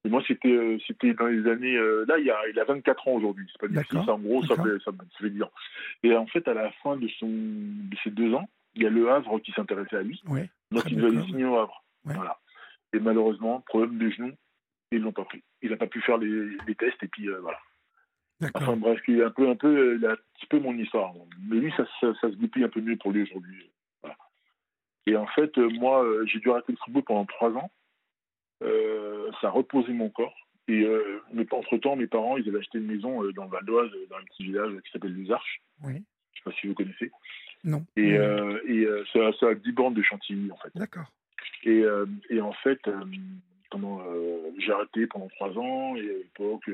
moi, 0.09 0.23
c'était 0.27 0.49
euh, 0.49 0.79
c'était 0.87 1.15
dans 1.15 1.27
les 1.27 1.49
années. 1.49 1.77
Euh, 1.77 2.05
là, 2.09 2.19
il 2.19 2.31
a, 2.31 2.49
il 2.49 2.59
a 2.59 2.65
24 2.65 3.09
ans 3.09 3.13
aujourd'hui. 3.13 3.47
C'est 3.53 3.61
pas 3.61 3.69
difficile. 3.69 4.11
En 4.11 4.19
gros, 4.19 4.45
ça 4.45 4.57
fait, 4.57 4.79
ça, 4.85 4.91
fait 5.21 5.31
dire. 5.31 5.49
Et 6.03 6.15
en 6.15 6.27
fait, 6.27 6.47
à 6.49 6.55
la 6.55 6.71
fin 6.83 6.97
de, 6.97 7.09
son, 7.19 7.29
de 7.29 7.97
ses 8.03 8.11
deux 8.11 8.35
ans, 8.35 8.49
il 8.75 8.83
y 8.83 8.87
a 8.87 8.91
Le 8.91 9.11
Havre 9.11 9.39
qui 9.41 9.53
s'intéressait 9.53 9.97
à 9.97 10.03
lui. 10.03 10.23
donc, 10.71 10.85
il 10.91 10.97
devait 10.97 11.17
aller 11.17 11.27
signer 11.27 11.45
au 11.45 11.59
Havre. 11.59 11.85
Voilà. 12.05 12.39
Et 12.93 13.01
malheureusement, 13.01 13.61
problème 13.67 13.99
de 13.99 14.11
genoux, 14.11 14.33
ils 14.93 15.01
l'ont 15.01 15.13
pas 15.13 15.25
pris. 15.25 15.43
Il 15.63 15.71
n'a 15.71 15.77
pas 15.77 15.87
pu 15.87 16.01
faire 16.01 16.17
les, 16.17 16.57
les 16.67 16.75
tests 16.75 17.03
et 17.03 17.09
puis 17.09 17.29
euh, 17.29 17.41
voilà. 17.41 17.59
Enfin 18.55 18.77
bref, 18.77 19.01
il 19.09 19.21
un 19.21 19.31
peu, 19.31 19.49
un 19.51 19.57
peu, 19.57 19.97
il 19.97 20.07
a 20.07 20.13
un 20.13 20.17
petit 20.35 20.47
peu 20.49 20.61
mon 20.61 20.73
histoire. 20.79 21.13
Mais 21.49 21.57
lui, 21.57 21.73
ça, 21.77 21.85
ça, 22.01 22.15
se 22.23 22.37
goupille 22.37 22.65
un 22.65 22.69
peu 22.69 22.81
mieux 22.81 22.97
pour 22.97 23.11
lui 23.11 23.25
aujourd'hui. 23.25 23.71
Voilà. 24.01 24.17
Et 25.07 25.17
en 25.17 25.27
fait, 25.27 25.55
moi, 25.59 26.07
j'ai 26.27 26.39
dû 26.39 26.51
arrêter 26.51 26.73
le 26.73 26.79
football 26.79 27.03
pendant 27.03 27.27
trois 27.27 27.51
ans 27.51 27.71
ça 28.61 29.49
a 29.49 29.51
reposé 29.51 29.93
mon 29.93 30.11
corps. 30.11 30.35
Et 30.69 30.83
euh, 30.83 31.23
entre-temps, 31.51 31.97
mes 31.97 32.07
parents, 32.07 32.37
ils 32.37 32.47
avaient 32.49 32.59
acheté 32.59 32.79
une 32.79 32.87
maison 32.87 33.25
euh, 33.25 33.33
dans 33.33 33.45
le 33.45 33.51
Val 33.51 33.65
d'Oise, 33.65 33.91
dans 34.11 34.17
un 34.17 34.25
petit 34.25 34.45
village 34.45 34.71
qui 34.85 34.93
s'appelle 34.93 35.15
Les 35.15 35.31
Arches. 35.31 35.63
Oui. 35.83 35.95
Je 35.95 35.97
ne 35.97 36.03
sais 36.03 36.43
pas 36.45 36.53
si 36.53 36.67
vous 36.67 36.75
connaissez. 36.75 37.11
Non. 37.65 37.85
Et, 37.97 38.11
et 38.11 38.87
ça, 39.13 39.33
ça, 39.41 39.49
a 39.49 39.55
10 39.55 39.73
bornes 39.73 39.95
de 39.95 40.03
Chantilly, 40.03 40.53
en 40.53 40.57
fait. 40.59 40.71
D'accord. 40.77 41.11
Et, 41.65 41.83
et, 42.31 42.41
en 42.41 42.53
fait, 42.53 42.79
j'ai 44.59 44.73
arrêté 44.73 45.07
pendant 45.09 45.29
trois 45.29 45.51
ans. 45.59 45.97
Et 45.97 46.01
à 46.01 46.19
l'époque, 46.19 46.71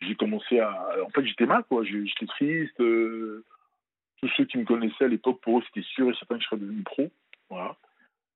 j'ai 0.00 0.14
commencé 0.14 0.60
à. 0.60 0.88
En 1.04 1.10
fait, 1.10 1.24
j'étais 1.24 1.46
mal, 1.46 1.64
quoi. 1.64 1.82
J'étais 1.82 2.26
triste. 2.26 2.76
tous 2.76 4.28
ceux 4.36 4.44
qui 4.44 4.58
me 4.58 4.64
connaissaient 4.64 5.06
à 5.06 5.08
l'époque, 5.08 5.40
pour 5.40 5.58
eux, 5.58 5.62
c'était 5.66 5.86
sûr 5.88 6.08
et 6.08 6.14
certain 6.14 6.36
que 6.36 6.42
je 6.42 6.46
serais 6.46 6.60
devenu 6.60 6.82
pro. 6.82 7.10
Voilà. 7.50 7.76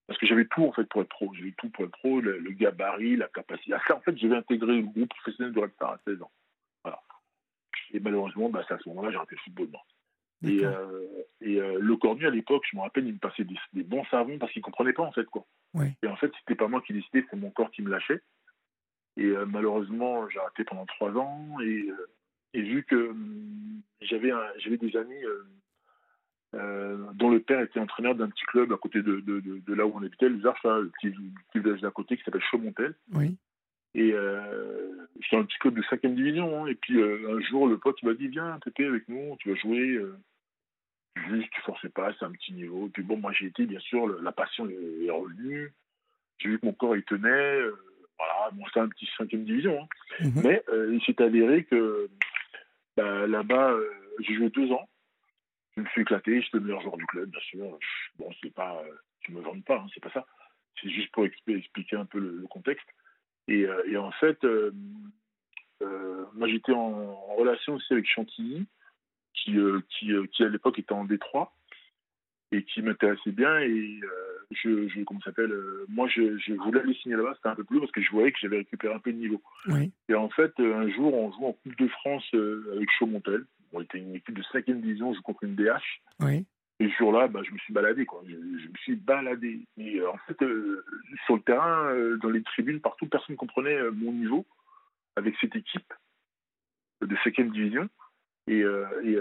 Parce 0.09 0.19
que 0.19 0.27
j'avais 0.27 0.47
tout 0.47 0.65
en 0.65 0.73
fait 0.73 0.85
pour 0.85 1.03
être 1.03 1.09
pro. 1.11 1.33
J'avais 1.35 1.53
tout 1.53 1.69
pour 1.69 1.85
être 1.85 1.93
pro, 1.93 2.21
le, 2.21 2.41
gabarit, 2.53 3.17
la 3.17 3.29
capacité. 3.29 3.75
en 3.75 4.01
fait, 4.01 4.17
j'avais 4.17 4.37
intégré 4.37 4.77
le 4.77 4.83
groupe 4.83 5.11
professionnel 5.11 5.53
de 5.53 5.61
Red 5.61 5.73
Star 5.75 5.93
à 5.93 6.01
16 6.07 6.23
ans. 6.23 6.33
Voilà. 6.83 7.01
Et 7.93 8.01
malheureusement, 8.01 8.49
bah, 8.49 8.65
c'est 8.67 8.75
à 8.75 8.79
ce 8.79 8.89
moment-là 8.89 9.11
j'ai 9.11 9.17
arrêté 9.19 9.37
le 9.37 9.41
football. 9.43 9.69
Et, 10.45 10.65
euh, 10.65 11.25
et 11.41 11.61
euh, 11.61 11.79
le 11.81 11.97
cornu 11.97 12.27
à 12.27 12.31
l'époque, 12.31 12.65
je 12.71 12.77
me 12.77 12.83
rappelle, 12.83 13.07
il 13.07 13.15
me 13.15 13.19
passait 13.19 13.45
des, 13.45 13.83
bons 13.83 14.05
savons 14.07 14.39
parce 14.39 14.53
qu'il 14.53 14.61
ne 14.61 14.65
comprenait 14.65 14.93
pas 14.93 15.03
en 15.03 15.13
fait 15.13 15.27
quoi. 15.27 15.47
Et 16.03 16.07
en 16.07 16.17
fait, 16.17 16.33
c'était 16.39 16.55
pas 16.55 16.69
moi 16.69 16.81
qui 16.81 16.95
décidais, 16.95 17.25
c'est 17.29 17.37
mon 17.37 17.51
corps 17.51 17.71
qui 17.71 17.83
me 17.83 17.91
lâchait. 17.91 18.23
Et 19.17 19.27
euh, 19.27 19.45
malheureusement, 19.47 20.29
j'ai 20.29 20.39
arrêté 20.39 20.65
pendant 20.65 20.87
trois 20.87 21.11
ans 21.17 21.61
et, 21.61 21.89
et 22.55 22.63
vu 22.63 22.85
que 22.85 23.11
hum, 23.11 23.83
j'avais 24.01 24.31
j'avais 24.59 24.79
des 24.79 24.97
amis 24.97 25.25
euh, 25.25 25.45
dont 26.53 27.31
le 27.31 27.41
père 27.41 27.61
était 27.61 27.81
entraîneur 27.81 28.15
d'un 28.15 28.29
petit 28.29 28.45
club 28.47 28.73
à 28.73 28.77
côté 28.77 29.03
de, 29.03 29.21
de, 29.21 29.41
de, 29.41 29.75
là 29.75 29.87
où 29.87 29.93
on 29.95 30.03
habitait, 30.03 30.29
les 30.29 30.37
le 30.37 30.91
petit, 31.01 31.15
village 31.55 31.81
d'à 31.81 31.91
côté 31.91 32.17
qui 32.17 32.25
s'appelle 32.25 32.43
Chaumontel. 32.51 32.95
Oui. 33.13 33.37
Et 33.95 34.13
euh, 34.13 35.07
c'était 35.23 35.37
un 35.37 35.45
petit 35.45 35.59
club 35.59 35.75
de 35.75 35.83
5 35.83 36.07
division. 36.07 36.65
Hein. 36.65 36.67
et 36.69 36.75
puis 36.75 37.01
euh, 37.01 37.37
un 37.37 37.41
jour, 37.41 37.67
le 37.67 37.79
pote 37.79 38.03
m'a 38.03 38.15
dit 38.15 38.29
Viens, 38.29 38.59
Pépé, 38.65 38.87
avec 38.87 39.09
nous, 39.09 39.37
tu 39.41 39.51
vas 39.51 39.57
jouer. 39.57 39.95
Euh. 39.95 40.17
juste, 41.29 41.51
tu 41.53 41.61
forçais 41.63 41.89
pas, 41.89 42.13
c'est 42.19 42.25
un 42.25 42.33
petit 42.33 42.53
niveau. 42.53 42.87
Et 42.87 42.91
puis 42.91 43.03
bon, 43.03 43.17
moi 43.17 43.33
j'ai 43.33 43.47
été, 43.47 43.67
bien 43.67 43.81
sûr, 43.81 44.07
la 44.23 44.33
passion 44.33 44.69
est 44.69 45.11
revenue. 45.11 45.73
J'ai 46.39 46.51
vu 46.51 46.59
que 46.61 46.67
mon 46.67 46.73
corps 46.73 46.97
il 46.97 47.03
tenait. 47.03 47.61
voilà, 48.19 48.51
bon, 48.53 48.65
c'était 48.67 48.81
un 48.81 48.89
petit 48.89 49.09
5 49.17 49.35
division. 49.35 49.81
Hein. 49.83 50.25
Mhm. 50.27 50.43
Mais 50.45 50.63
il 50.93 51.03
s'est 51.05 51.21
avéré 51.23 51.65
que 51.65 52.09
bah, 52.97 53.27
là-bas, 53.27 53.75
j'ai 54.21 54.35
joué 54.35 54.51
deux 54.51 54.71
ans 54.71 54.89
je 55.79 55.83
me 55.85 55.89
suis 55.91 56.03
éclaté, 56.03 56.43
j'étais 56.43 56.59
le 56.59 56.65
meilleur 56.65 56.81
joueur 56.83 56.97
du 56.97 57.07
club, 57.07 57.31
bien 57.31 57.41
sûr. 57.41 57.79
Bon, 58.19 58.31
c'est 58.43 58.53
pas, 58.53 58.83
tu 59.21 59.33
me 59.33 59.41
vends 59.41 59.61
pas, 59.61 59.77
hein, 59.77 59.87
c'est 59.95 60.03
pas 60.03 60.11
ça. 60.11 60.27
C'est 60.81 60.91
juste 60.91 61.11
pour 61.13 61.25
expliquer 61.25 61.97
un 61.97 62.05
peu 62.05 62.19
le, 62.19 62.47
contexte. 62.49 62.87
Et, 63.47 63.65
euh, 63.65 63.83
et, 63.87 63.97
en 63.97 64.11
fait, 64.13 64.43
euh, 64.45 64.73
euh, 65.83 66.25
moi 66.35 66.49
j'étais 66.49 66.73
en, 66.73 67.15
relation 67.37 67.75
aussi 67.75 67.93
avec 67.93 68.07
Chantilly, 68.07 68.67
qui, 69.35 69.57
qui, 69.89 70.13
qui 70.33 70.43
à 70.43 70.49
l'époque 70.49 70.79
était 70.79 70.93
en 70.93 71.05
Détroit 71.05 71.55
et 72.51 72.65
qui 72.65 72.83
m'intéressait 72.83 73.31
bien. 73.31 73.61
Et 73.61 74.01
je, 74.51 74.89
je, 74.89 75.03
comment 75.05 75.21
s'appelle 75.21 75.53
Moi, 75.89 76.09
je, 76.09 76.37
je, 76.39 76.55
voulais 76.55 76.81
aller 76.81 76.95
signer 76.95 77.17
là-bas, 77.17 77.35
c'était 77.37 77.49
un 77.49 77.55
peu 77.55 77.65
plus 77.65 77.79
parce 77.79 77.93
que 77.93 78.03
je 78.03 78.11
voyais 78.11 78.33
que 78.33 78.39
j'avais 78.41 78.59
récupéré 78.59 78.95
un 78.95 78.99
peu 78.99 79.13
de 79.13 79.19
niveau. 79.19 79.41
Et 80.09 80.15
en 80.15 80.29
fait, 80.29 80.53
un 80.59 80.89
jour, 80.89 81.15
on 81.15 81.33
joue 81.33 81.47
en 81.47 81.53
Coupe 81.53 81.77
de 81.77 81.89
France 81.89 82.29
avec 82.35 82.91
Chaumontel 82.99 83.45
on 83.73 83.81
était 83.81 83.99
une 83.99 84.15
équipe 84.15 84.35
de 84.35 84.43
5e 84.43 84.81
division, 84.81 85.15
je 85.15 85.21
contre 85.21 85.45
une 85.45 85.55
DH. 85.55 86.03
Oui. 86.21 86.45
Et 86.81 86.89
ce 86.91 86.97
jour-là, 86.99 87.27
bah, 87.27 87.41
je 87.45 87.53
me 87.53 87.59
suis 87.59 87.73
baladé. 87.73 88.07
Quoi. 88.07 88.23
Je, 88.29 88.35
me 88.35 88.77
suis 88.83 88.95
baladé. 88.95 89.67
Et 89.79 89.97
euh, 89.97 90.11
en 90.11 90.19
fait, 90.19 90.41
euh, 90.43 90.85
sur 91.25 91.37
le 91.37 91.43
terrain, 91.43 91.91
euh, 91.93 92.17
dans 92.19 92.31
les 92.31 92.43
tribunes, 92.43 92.81
partout, 92.81 93.07
personne 93.07 93.35
ne 93.35 93.39
comprenait 93.39 93.79
mon 93.91 94.13
niveau 94.13 94.47
avec 95.17 95.35
cette 95.41 95.57
équipe 95.57 95.93
de 97.03 97.17
5e 97.17 97.51
division. 97.51 97.89
Et, 98.47 98.61
et 98.61 99.19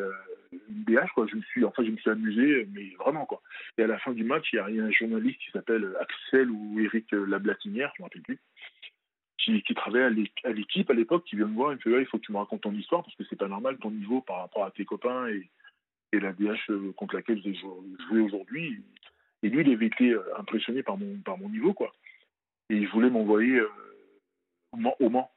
une 0.69 0.83
DH, 0.85 1.11
quoi, 1.13 1.27
je 1.29 1.35
me 1.35 1.41
suis, 1.41 1.65
enfin, 1.65 1.83
je 1.83 1.91
me 1.91 1.97
suis 1.97 2.09
amusé, 2.09 2.67
mais 2.71 2.91
vraiment. 2.99 3.25
Quoi. 3.25 3.41
Et 3.77 3.83
à 3.83 3.87
la 3.87 3.99
fin 3.99 4.13
du 4.13 4.23
match, 4.23 4.47
il 4.53 4.57
y 4.57 4.59
a 4.59 4.85
un 4.85 4.91
journaliste 4.91 5.39
qui 5.39 5.51
s'appelle 5.51 5.97
Axel 5.99 6.49
ou 6.49 6.79
Eric 6.79 7.11
Lablatinière, 7.11 7.91
je 7.97 8.01
ne 8.01 8.05
me 8.05 8.07
rappelle 8.07 8.21
plus, 8.21 8.39
qui, 9.47 9.63
qui 9.63 9.73
travaillait 9.73 10.29
à 10.43 10.51
l'équipe 10.51 10.89
à 10.89 10.93
l'époque, 10.93 11.23
qui 11.25 11.37
vient 11.37 11.47
me 11.47 11.55
voir 11.55 11.71
et 11.71 11.75
me 11.75 11.79
fait 11.79 11.89
il 11.89 12.05
faut 12.05 12.17
que 12.17 12.25
tu 12.25 12.33
me 12.33 12.37
racontes 12.37 12.61
ton 12.61 12.73
histoire 12.73 13.03
parce 13.03 13.15
que 13.15 13.23
c'est 13.29 13.37
pas 13.37 13.47
normal 13.47 13.77
ton 13.77 13.91
niveau 13.91 14.21
par 14.21 14.39
rapport 14.39 14.65
à 14.65 14.71
tes 14.71 14.83
copains 14.83 15.27
et, 15.27 15.49
et 16.11 16.19
la 16.19 16.33
DH 16.33 16.69
euh, 16.69 16.91
contre 16.93 17.15
laquelle 17.15 17.41
j'ai 17.41 17.53
joué 17.53 18.19
aujourd'hui. 18.19 18.83
Et 19.43 19.49
lui, 19.49 19.61
il 19.61 19.73
avait 19.73 19.85
été 19.85 20.11
euh, 20.11 20.23
impressionné 20.37 20.83
par 20.83 20.97
mon, 20.97 21.17
par 21.19 21.37
mon 21.37 21.49
niveau, 21.49 21.73
quoi. 21.73 21.93
Et 22.69 22.75
il 22.75 22.87
voulait 22.89 23.09
m'envoyer 23.09 23.59
euh, 23.59 23.69
au 24.99 25.09
Mans. 25.09 25.31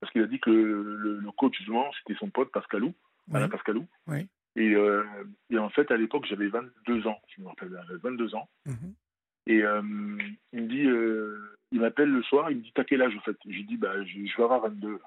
Parce 0.00 0.12
qu'il 0.12 0.22
a 0.22 0.26
dit 0.26 0.40
que 0.40 0.50
le, 0.50 1.22
coach 1.36 1.58
du 1.62 1.70
Mans, 1.70 1.90
c'était 1.98 2.18
son 2.18 2.28
pote 2.28 2.50
Pascalou, 2.52 2.92
Alain 3.32 3.48
Pascalou. 3.48 3.86
Et, 4.56 4.74
et, 5.50 5.58
en 5.58 5.70
fait, 5.70 5.90
à 5.90 5.96
l'époque, 5.96 6.26
j'avais 6.26 6.48
22 6.48 7.06
ans, 7.06 7.20
je 7.28 7.42
me 7.42 7.48
rappelle, 7.48 7.70
22 8.02 8.34
ans. 8.34 8.48
Mm-hmm. 8.66 8.92
Et 9.50 9.64
il 10.52 10.62
me 10.62 10.68
dit, 10.68 10.86
il 11.72 11.80
m'appelle 11.80 12.10
le 12.10 12.22
soir, 12.22 12.50
il 12.50 12.58
me 12.58 12.62
dit 12.62 12.72
T'as 12.74 12.84
quel 12.84 13.02
âge 13.02 13.16
en 13.16 13.20
fait? 13.20 13.36
Je 13.44 13.50
lui 13.50 13.64
dis 13.64 13.76
bah, 13.76 14.02
je, 14.04 14.18
vais 14.18 14.42
avoir 14.42 14.60
22. 14.60 15.00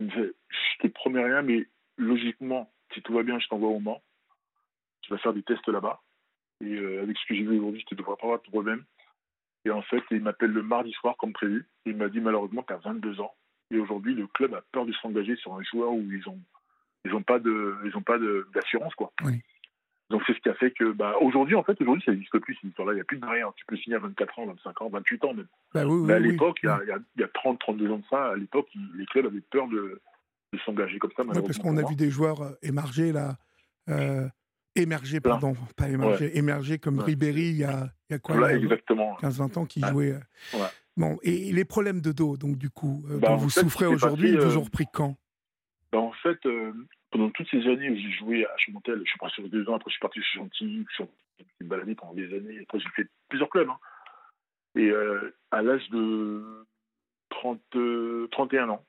Il 0.00 0.06
me 0.06 0.10
fait 0.10 0.34
Je 0.48 0.82
te 0.82 0.92
promets 0.92 1.24
rien, 1.24 1.42
mais 1.42 1.66
logiquement, 1.96 2.72
si 2.92 3.02
tout 3.02 3.12
va 3.12 3.22
bien, 3.22 3.38
je 3.38 3.48
t'envoie 3.48 3.68
au 3.68 3.80
Mans. 3.80 4.02
Tu 5.02 5.10
vas 5.10 5.18
faire 5.18 5.34
des 5.34 5.42
tests 5.42 5.68
là-bas. 5.68 6.00
Et 6.60 6.74
euh, 6.74 7.02
avec 7.02 7.18
ce 7.18 7.26
que 7.26 7.34
j'ai 7.34 7.42
vu 7.42 7.58
aujourd'hui, 7.58 7.84
tu 7.86 7.94
ne 7.94 7.98
devrais 7.98 8.16
pas 8.16 8.24
avoir 8.24 8.38
de 8.42 8.50
problème. 8.50 8.84
Et 9.66 9.70
en 9.70 9.82
fait, 9.82 10.02
il 10.10 10.20
m'appelle 10.20 10.52
le 10.52 10.62
mardi 10.62 10.92
soir 10.92 11.16
comme 11.18 11.32
prévu. 11.32 11.66
Il 11.84 11.96
m'a 11.96 12.08
dit 12.08 12.20
Malheureusement, 12.20 12.62
tu 12.62 12.72
as 12.72 12.78
22 12.78 13.20
ans. 13.20 13.34
Et 13.70 13.78
aujourd'hui, 13.78 14.14
le 14.14 14.26
club 14.26 14.54
a 14.54 14.62
peur 14.72 14.86
de 14.86 14.92
s'engager 14.92 15.36
sur 15.36 15.54
un 15.54 15.62
joueur 15.62 15.92
où 15.92 16.02
ils 16.10 16.28
ont 16.28 16.38
ils 17.06 17.14
ont 17.14 17.22
pas 17.22 17.38
de 17.38 17.76
ils 17.84 17.96
ont 17.96 18.02
pas 18.02 18.18
d'assurance 18.54 18.94
quoi. 18.94 19.12
Oui. 19.24 19.42
Donc 20.14 20.22
c'est 20.28 20.34
ce 20.34 20.38
qui 20.38 20.48
a 20.48 20.54
fait 20.54 20.70
que 20.70 20.92
bah 20.92 21.16
aujourd'hui 21.20 21.56
en 21.56 21.64
fait 21.64 21.80
aujourd'hui 21.80 22.04
ça 22.06 22.12
n'existe 22.12 22.38
plus 22.38 22.54
cette 22.54 22.70
histoire-là. 22.70 22.92
Il 22.92 22.96
n'y 22.96 23.00
a 23.00 23.04
plus 23.04 23.18
de 23.18 23.26
rien. 23.26 23.52
Tu 23.56 23.64
peux 23.66 23.76
signer 23.76 23.96
à 23.96 23.98
24 23.98 24.38
ans, 24.38 24.46
25 24.46 24.82
ans, 24.82 24.88
28 24.90 25.24
ans 25.24 25.34
même. 25.34 25.48
Bah 25.74 25.84
oui, 25.84 26.02
Mais 26.06 26.12
à 26.12 26.18
oui. 26.20 26.30
l'époque, 26.30 26.58
il 26.62 26.66
y 26.66 26.68
a, 26.68 26.78
il 26.84 26.88
y 26.88 26.92
a- 26.92 26.98
il 27.16 27.20
y 27.20 27.24
a 27.24 27.28
30, 27.34 27.58
32 27.58 27.90
ans 27.90 27.98
de 27.98 28.04
ça, 28.08 28.26
à 28.30 28.36
l'époque, 28.36 28.68
les 28.96 29.06
clubs 29.06 29.26
avaient 29.26 29.40
peur 29.50 29.66
de, 29.66 30.00
de 30.52 30.58
s'engager 30.64 31.00
comme 31.00 31.10
ça. 31.16 31.24
Ouais, 31.24 31.42
parce 31.42 31.58
qu'on 31.58 31.76
a 31.78 31.82
vu 31.88 31.96
des 31.96 32.10
joueurs 32.10 32.42
euh, 32.42 32.52
émerger 32.62 33.10
là. 33.10 33.36
euh, 33.88 34.28
émerger, 34.76 35.20
pardon, 35.20 35.54
pas 35.76 35.88
émerger, 35.88 36.38
émerger 36.38 36.78
comme 36.78 36.98
Ouais. 36.98 37.04
Ribéry 37.06 37.48
il 37.48 37.56
y 37.56 37.64
a, 37.64 37.88
il 38.08 38.12
y 38.12 38.14
a 38.14 38.18
quoi 38.20 38.36
Voilà, 38.36 38.52
il 38.54 38.58
y 38.58 38.60
a 38.60 38.64
exactement. 38.64 39.16
15-20 39.20 39.58
ans 39.58 39.64
qui 39.66 39.80
jouait. 39.80 40.12
euh. 40.12 40.58
Bon, 40.96 41.18
et 41.24 41.52
les 41.52 41.64
problèmes 41.64 42.00
de 42.00 42.12
dos, 42.12 42.36
donc 42.36 42.56
du 42.56 42.70
coup, 42.70 43.04
euh, 43.10 43.18
Bah, 43.18 43.30
dont 43.30 43.36
vous 43.36 43.50
fait, 43.50 43.60
souffrez 43.60 43.86
aujourd'hui, 43.86 44.30
ils 44.30 44.38
vous 44.38 44.56
euh, 44.56 44.60
ont 44.60 44.62
repris 44.64 44.86
quand? 44.92 45.16
Bah, 45.92 45.98
en 45.98 46.12
fait, 46.22 46.38
euh, 46.46 46.72
pendant 47.14 47.30
toutes 47.30 47.48
ces 47.48 47.64
années 47.68 47.90
où 47.90 47.94
j'ai 47.96 48.10
joué 48.10 48.44
à 48.44 48.56
Chemontel, 48.56 48.98
je 49.04 49.08
suis 49.10 49.18
parti 49.20 49.36
sur 49.36 49.48
deux 49.48 49.68
ans, 49.68 49.76
après 49.76 49.88
je 49.88 49.92
suis 49.92 50.00
parti 50.00 50.20
chez 50.20 50.38
Gentil, 50.40 50.84
je 50.90 50.94
suis 50.96 51.08
baladé 51.60 51.94
pendant 51.94 52.12
des 52.12 52.26
années, 52.36 52.58
après 52.62 52.80
j'ai 52.80 52.88
fait 52.88 53.08
plusieurs 53.28 53.48
clubs. 53.50 53.68
hein. 53.68 53.78
Et 54.74 54.90
euh, 54.90 55.32
à 55.52 55.62
l'âge 55.62 55.88
de 55.90 56.66
30, 57.28 57.60
euh, 57.76 58.26
31 58.32 58.68
ans, 58.70 58.84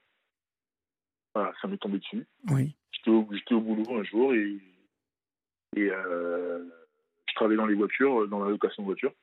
voilà, 1.35 1.53
ça 1.61 1.67
m'est 1.67 1.77
tombé 1.77 1.99
dessus. 1.99 2.25
Oui. 2.49 2.75
J'étais 2.91 3.53
au, 3.53 3.61
boulot 3.61 3.95
un 3.95 4.03
jour 4.03 4.33
et, 4.33 4.57
et 5.75 5.91
euh, 5.91 6.65
je 7.29 7.35
travaillais 7.35 7.57
dans 7.57 7.67
les 7.67 7.75
voitures, 7.75 8.23
euh, 8.23 8.27
dans 8.27 8.43
la 8.43 8.49
location 8.49 8.81
de 8.81 8.87
voitures. 8.87 9.13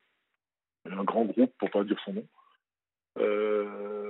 Un 0.89 1.03
grand 1.03 1.25
groupe, 1.25 1.53
pour 1.57 1.69
pas 1.71 1.83
dire 1.83 1.99
son 2.05 2.13
nom. 2.13 2.27
Euh, 3.19 4.02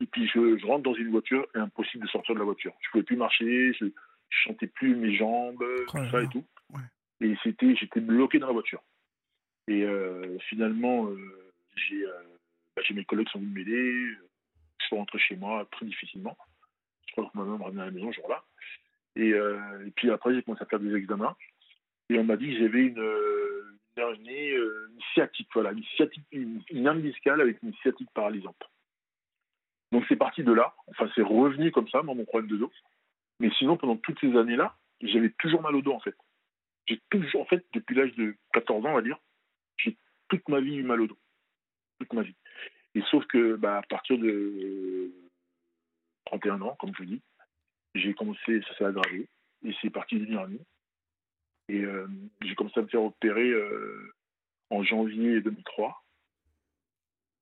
et 0.00 0.06
puis 0.06 0.26
je, 0.28 0.58
je 0.58 0.66
rentre 0.66 0.82
dans 0.82 0.94
une 0.94 1.10
voiture 1.10 1.46
et 1.54 1.58
impossible 1.58 2.04
de 2.04 2.08
sortir 2.10 2.34
de 2.34 2.40
la 2.40 2.44
voiture. 2.44 2.72
Je 2.80 2.90
pouvais 2.90 3.04
plus 3.04 3.16
marcher, 3.16 3.72
je, 3.74 3.86
je 4.28 4.46
sentais 4.46 4.66
plus 4.66 4.94
mes 4.94 5.14
jambes, 5.14 5.64
tout 5.88 5.96
là 5.96 6.10
ça 6.10 6.22
et 6.22 6.28
tout. 6.28 6.44
Ouais. 6.72 6.82
Et 7.20 7.34
c'était, 7.42 7.74
j'étais 7.76 8.00
bloqué 8.00 8.38
dans 8.38 8.48
la 8.48 8.52
voiture. 8.52 8.82
Et 9.68 9.84
euh, 9.84 10.38
finalement, 10.48 11.06
euh, 11.06 11.52
j'ai, 11.76 12.04
euh, 12.04 12.12
bah, 12.76 12.82
j'ai 12.86 12.94
mes 12.94 13.04
collègues 13.04 13.26
qui 13.26 13.32
sont 13.32 13.40
venus 13.40 13.54
m'aider. 13.54 14.06
Je 14.78 14.86
suis 14.86 14.96
rentré 14.96 15.18
chez 15.18 15.36
moi 15.36 15.66
très 15.72 15.86
difficilement. 15.86 16.36
Je 17.08 17.12
crois 17.12 17.30
que 17.30 17.38
ma 17.38 17.44
maman 17.44 17.58
me 17.58 17.64
ramenait 17.64 17.82
à 17.82 17.86
la 17.86 17.90
maison 17.90 18.12
ce 18.12 18.16
jour-là. 18.16 18.44
Et, 19.16 19.30
et 19.30 19.90
puis 19.96 20.10
après, 20.10 20.34
j'ai 20.34 20.42
commencé 20.42 20.62
à 20.62 20.66
faire 20.66 20.78
des 20.78 20.94
examens. 20.94 21.34
Et 22.10 22.18
on 22.18 22.24
m'a 22.24 22.36
dit 22.36 22.52
que 22.52 22.58
j'avais 22.60 22.82
une, 22.82 22.98
une 23.96 24.28
euh, 24.28 24.88
une 24.92 25.02
sciatique, 25.12 25.48
voilà, 25.54 25.72
une 25.72 25.84
sciatique, 25.84 26.24
une, 26.32 26.62
une 26.70 26.86
avec 26.86 27.62
une 27.62 27.74
sciatique 27.76 28.10
paralysante. 28.14 28.62
Donc 29.92 30.04
c'est 30.08 30.16
parti 30.16 30.42
de 30.42 30.52
là. 30.52 30.74
Enfin, 30.88 31.08
c'est 31.14 31.22
revenu 31.22 31.70
comme 31.70 31.88
ça, 31.88 32.02
moi, 32.02 32.14
mon 32.14 32.24
problème 32.24 32.50
de 32.50 32.56
dos. 32.56 32.72
Mais 33.40 33.50
sinon, 33.58 33.76
pendant 33.76 33.96
toutes 33.96 34.18
ces 34.20 34.36
années-là, 34.36 34.76
j'avais 35.00 35.30
toujours 35.38 35.62
mal 35.62 35.76
au 35.76 35.82
dos, 35.82 35.92
en 35.92 36.00
fait. 36.00 36.16
J'ai 36.86 37.00
toujours, 37.10 37.42
en 37.42 37.46
fait, 37.46 37.64
depuis 37.72 37.94
l'âge 37.94 38.14
de 38.14 38.34
14 38.52 38.84
ans, 38.86 38.90
on 38.90 38.94
va 38.94 39.02
dire, 39.02 39.18
j'ai 39.78 39.96
toute 40.28 40.48
ma 40.48 40.60
vie 40.60 40.76
eu 40.76 40.82
mal 40.82 41.00
au 41.00 41.06
dos. 41.06 41.18
Toute 41.98 42.12
ma 42.12 42.22
vie. 42.22 42.36
Et 42.94 43.02
sauf 43.10 43.26
que, 43.26 43.56
bah, 43.56 43.78
à 43.78 43.82
partir 43.82 44.18
de 44.18 45.12
31 46.26 46.62
ans, 46.62 46.76
comme 46.80 46.92
je 46.94 47.02
vous 47.02 47.08
dis, 47.08 47.22
j'ai 47.94 48.14
commencé, 48.14 48.62
ça 48.62 48.76
s'est 48.76 48.84
aggravé, 48.84 49.28
et 49.64 49.74
c'est 49.80 49.90
parti 49.90 50.16
d'une 50.18 50.34
hernie. 50.34 50.60
Et 51.68 51.80
euh, 51.80 52.06
j'ai 52.42 52.54
commencé 52.54 52.78
à 52.78 52.82
me 52.82 52.88
faire 52.88 53.02
opérer 53.02 53.50
euh, 53.50 54.14
en 54.70 54.82
janvier 54.82 55.40
2003. 55.40 56.02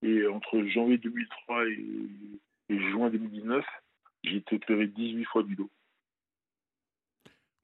Et 0.07 0.27
entre 0.27 0.63
janvier 0.67 0.99
2003 0.99 1.67
et, 1.67 1.79
et 2.69 2.79
juin 2.91 3.09
2019, 3.11 3.65
j'ai 4.23 4.37
été 4.37 4.57
opéré 4.57 4.87
18 4.87 5.25
fois 5.25 5.43
du 5.43 5.57
dos. 5.57 5.71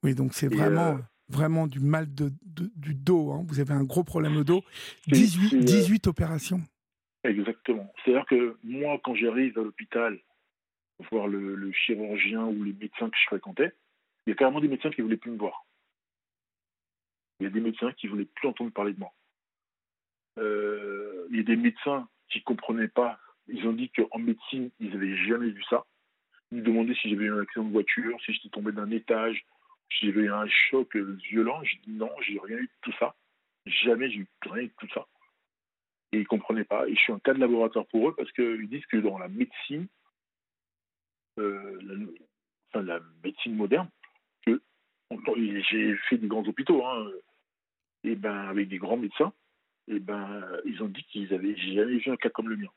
Oui, 0.03 0.15
donc 0.15 0.33
c'est 0.33 0.49
vraiment, 0.49 0.97
euh, 0.97 1.01
vraiment 1.29 1.67
du 1.67 1.81
mal 1.81 2.13
de, 2.15 2.33
de- 2.43 2.71
du 2.77 2.95
dos. 2.95 3.33
hein. 3.33 3.45
Vous 3.47 3.61
avez 3.61 3.75
un 3.75 3.85
gros 3.85 4.05
problème 4.05 4.37
au 4.39 4.45
dos. 4.45 4.63
C'est- 5.05 5.11
18, 5.13 5.49
c'est, 5.51 5.57
euh, 5.57 5.61
18 5.61 6.07
opérations. 6.07 6.63
Exactement. 7.25 7.93
C'est-à-dire 8.03 8.25
que 8.25 8.57
moi, 8.65 8.99
quand 9.05 9.15
j'arrive 9.15 9.59
à 9.59 9.63
l'hôpital, 9.63 10.19
voir 11.11 11.29
le, 11.29 11.55
le 11.55 11.73
chirurgien 11.73 12.45
ou 12.47 12.65
les 12.65 12.73
médecins 12.73 13.11
que 13.11 13.17
je 13.19 13.27
fréquentais, 13.27 13.73
il 14.27 14.31
y 14.31 14.33
a 14.33 14.37
carrément 14.37 14.61
des 14.61 14.69
médecins 14.69 14.91
qui 14.91 15.01
ne 15.03 15.05
voulaient 15.05 15.17
plus 15.19 15.31
me 15.31 15.37
voir. 15.39 15.67
Il 17.41 17.45
y 17.45 17.47
a 17.47 17.51
des 17.51 17.61
médecins 17.61 17.93
qui 17.93 18.07
ne 18.07 18.13
voulaient 18.13 18.25
plus 18.27 18.49
entendre 18.49 18.71
parler 18.73 18.95
de 18.95 18.99
moi. 18.99 19.13
Euh, 20.39 21.27
il 21.31 21.37
y 21.37 21.41
a 21.41 21.43
des 21.43 21.57
médecins 21.57 22.09
qui 22.31 22.43
comprenaient 22.43 22.89
pas. 22.89 23.19
Ils 23.49 23.67
ont 23.67 23.73
dit 23.73 23.91
qu'en 23.91 24.19
médecine, 24.19 24.71
ils 24.81 24.91
n'avaient 24.91 25.17
jamais 25.17 25.51
vu 25.51 25.63
ça. 25.69 25.85
Ils 26.53 26.59
me 26.59 26.63
demandaient 26.63 26.95
si 26.95 27.11
j'avais 27.11 27.25
eu 27.25 27.33
un 27.33 27.41
accident 27.41 27.65
de 27.65 27.73
voiture, 27.73 28.19
si 28.25 28.33
j'étais 28.33 28.49
tombé 28.49 28.73
d'un 28.73 28.91
étage, 28.91 29.45
si 29.93 30.07
j'avais 30.07 30.23
eu 30.23 30.33
un 30.33 30.47
choc 30.49 30.97
violent. 30.97 31.63
J'ai 31.65 31.79
dit 31.87 31.93
non, 31.93 32.11
j'ai 32.21 32.39
rien 32.43 32.59
eu 32.59 32.67
de 32.67 32.73
tout 32.83 32.93
ça. 32.99 33.15
Jamais 33.67 34.11
j'ai 34.11 34.19
eu 34.19 34.29
rien 34.43 34.65
eu 34.65 34.69
de 34.69 34.75
tout 34.79 34.89
ça. 34.95 35.07
Et 36.13 36.19
ils 36.19 36.21
ne 36.21 36.27
comprenaient 36.27 36.65
pas. 36.65 36.89
Et 36.89 36.95
je 36.95 37.01
suis 37.01 37.13
un 37.13 37.19
cas 37.19 37.35
de 37.35 37.41
laboratoire 37.41 37.87
pour 37.87 38.09
eux 38.09 38.15
parce 38.17 38.33
qu'ils 38.33 38.69
disent 38.69 38.87
que 38.87 38.97
dans 38.97 39.19
la 39.19 39.29
médecine, 39.29 39.87
euh, 41.39 41.79
la, 41.83 41.95
enfin, 42.69 42.83
la 42.85 43.01
médecine 43.23 43.55
moderne, 43.55 43.89
que 44.45 44.61
j'ai 45.71 45.97
fait 46.09 46.19
des 46.19 46.29
grands 46.29 46.47
hôpitaux, 46.47 46.85
hein, 46.85 47.11
et 48.05 48.15
ben, 48.15 48.49
avec 48.49 48.69
des 48.69 48.79
grands 48.79 48.97
médecins, 48.97 49.33
et 49.91 49.99
ben, 49.99 50.43
ils 50.65 50.83
ont 50.83 50.89
dit 50.89 51.03
qu'ils 51.05 51.35
avaient 51.35 51.57
jamais 51.57 51.99
vu 51.99 52.11
un 52.11 52.17
cas 52.17 52.31
comme 52.31 52.49
le 52.49 52.57
mien. 52.57 52.71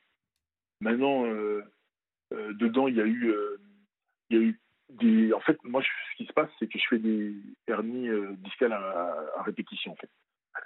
Maintenant, 0.82 1.26
euh, 1.26 1.62
euh, 2.34 2.54
dedans, 2.54 2.88
il 2.88 2.96
y 2.96 3.02
a 3.02 3.06
eu, 3.06 3.30
euh, 3.30 3.58
il 4.30 4.38
y 4.38 4.40
a 4.40 4.44
eu 4.44 4.60
des. 4.90 5.34
En 5.34 5.40
fait, 5.40 5.58
moi, 5.64 5.82
ce 5.84 6.18
qui 6.18 6.26
se 6.26 6.34
passe, 6.34 6.50
c'est 6.58 6.68
que 6.68 6.80
je 6.80 6.88
fais 6.90 6.98
des 6.98 7.36
hernies 7.68 8.10
euh, 8.10 8.34
discales 8.40 8.74
à, 8.74 9.44
répétition. 9.44 9.96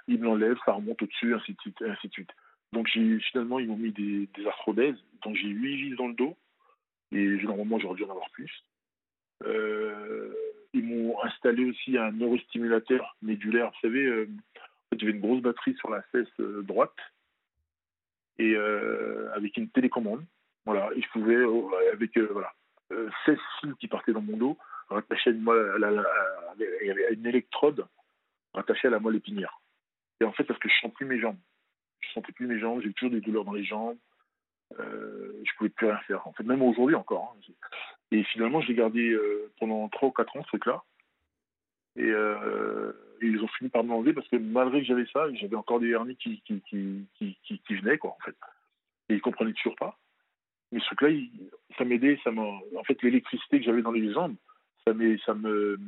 Ils 0.06 0.18
me 0.18 0.24
l'enlèvent, 0.24 0.58
ça 0.64 0.72
remonte 0.72 1.02
au-dessus, 1.02 1.34
ainsi 1.34 1.52
de 1.52 1.60
suite, 1.60 1.82
ainsi 1.82 2.08
de 2.08 2.12
suite. 2.12 2.30
Donc, 2.72 2.88
finalement, 2.88 3.58
ils 3.58 3.68
m'ont 3.68 3.76
mis 3.76 3.92
des, 3.92 4.28
des 4.34 4.46
arthrodèses. 4.46 4.98
Donc, 5.22 5.36
j'ai 5.36 5.48
huit 5.48 5.76
vis 5.76 5.96
dans 5.96 6.08
le 6.08 6.14
dos, 6.14 6.36
et 7.12 7.26
normalement, 7.44 7.78
j'aurais 7.78 7.96
dû 7.96 8.04
en 8.04 8.10
avoir 8.10 8.30
plus. 8.30 8.50
Euh, 9.44 10.32
ils 10.72 10.84
m'ont 10.84 11.22
installé 11.22 11.64
aussi 11.64 11.96
un 11.96 12.12
neurostimulateur 12.12 13.16
médulaire. 13.22 13.70
Vous 13.70 13.88
savez, 13.88 14.04
euh, 14.04 14.28
j'avais 14.96 15.12
une 15.12 15.20
grosse 15.20 15.42
batterie 15.42 15.74
sur 15.74 15.90
la 15.90 16.02
fesse 16.02 16.28
euh, 16.40 16.62
droite 16.62 16.96
et 18.38 18.54
euh, 18.54 19.30
avec 19.34 19.56
une 19.56 19.68
télécommande. 19.68 20.24
Voilà, 20.64 20.90
et 20.94 21.02
je 21.02 21.08
pouvais, 21.10 21.34
euh, 21.34 21.92
avec 21.92 22.16
voilà, 22.18 22.52
euh, 22.92 23.10
16 23.26 23.38
fils 23.60 23.74
qui 23.80 23.88
partaient 23.88 24.12
dans 24.12 24.20
mon 24.20 24.36
dos, 24.36 24.58
rattachés 24.88 25.30
à 25.30 25.32
une, 27.12 27.26
électrode 27.26 27.86
rattachée 28.54 28.88
à 28.88 28.90
la 28.90 29.00
moelle 29.00 29.16
épinière. 29.16 29.60
Et 30.20 30.24
en 30.24 30.32
fait, 30.32 30.44
parce 30.44 30.58
que 30.60 30.68
je 30.68 30.74
ne 30.74 30.88
sens 30.88 30.94
plus 30.94 31.06
mes 31.06 31.18
jambes. 31.20 31.38
Je 32.00 32.08
ne 32.08 32.12
sentais 32.14 32.32
plus 32.32 32.46
mes 32.46 32.58
jambes, 32.58 32.80
j'ai 32.82 32.92
toujours 32.92 33.10
des 33.12 33.20
douleurs 33.20 33.44
dans 33.44 33.52
les 33.52 33.64
jambes. 33.64 33.98
Je 34.78 35.56
pouvais 35.56 35.70
plus 35.70 35.86
rien 35.86 35.98
faire. 36.06 36.26
En 36.26 36.32
fait, 36.32 36.44
même 36.44 36.62
aujourd'hui 36.62 36.94
encore. 36.94 37.34
hein. 37.36 37.52
Et 38.10 38.24
finalement, 38.24 38.60
je 38.60 38.68
l'ai 38.68 38.74
gardé 38.74 39.16
pendant 39.58 39.88
3 39.88 40.08
ou 40.08 40.12
4 40.12 40.36
ans, 40.36 40.42
ce 40.42 40.48
truc-là. 40.48 40.82
Et, 41.96 42.04
euh, 42.04 42.92
ils 43.20 43.42
ont 43.42 43.48
fini 43.48 43.68
par 43.70 43.84
me 43.84 43.90
l'enlever 43.90 44.12
parce 44.12 44.28
que 44.28 44.36
malgré 44.36 44.80
que 44.80 44.86
j'avais 44.86 45.06
ça, 45.12 45.26
j'avais 45.34 45.56
encore 45.56 45.80
des 45.80 45.90
hernies 45.90 46.16
qui, 46.16 46.40
qui, 46.42 46.62
qui, 46.62 47.38
qui, 47.42 47.74
venaient, 47.74 47.98
quoi, 47.98 48.10
en 48.10 48.24
fait. 48.24 48.36
Et 49.08 49.14
ils 49.14 49.20
comprenaient 49.20 49.52
toujours 49.54 49.76
pas. 49.76 49.98
Mais 50.70 50.80
ce 50.80 50.86
truc-là, 50.86 51.08
ça 51.76 51.84
m'aidait, 51.84 52.20
ça 52.22 52.30
en 52.30 52.84
fait, 52.84 53.02
l'électricité 53.02 53.58
que 53.58 53.64
j'avais 53.64 53.82
dans 53.82 53.92
les 53.92 54.12
jambes, 54.12 54.36
ça 54.86 54.92
ça 55.24 55.34
me, 55.34 55.78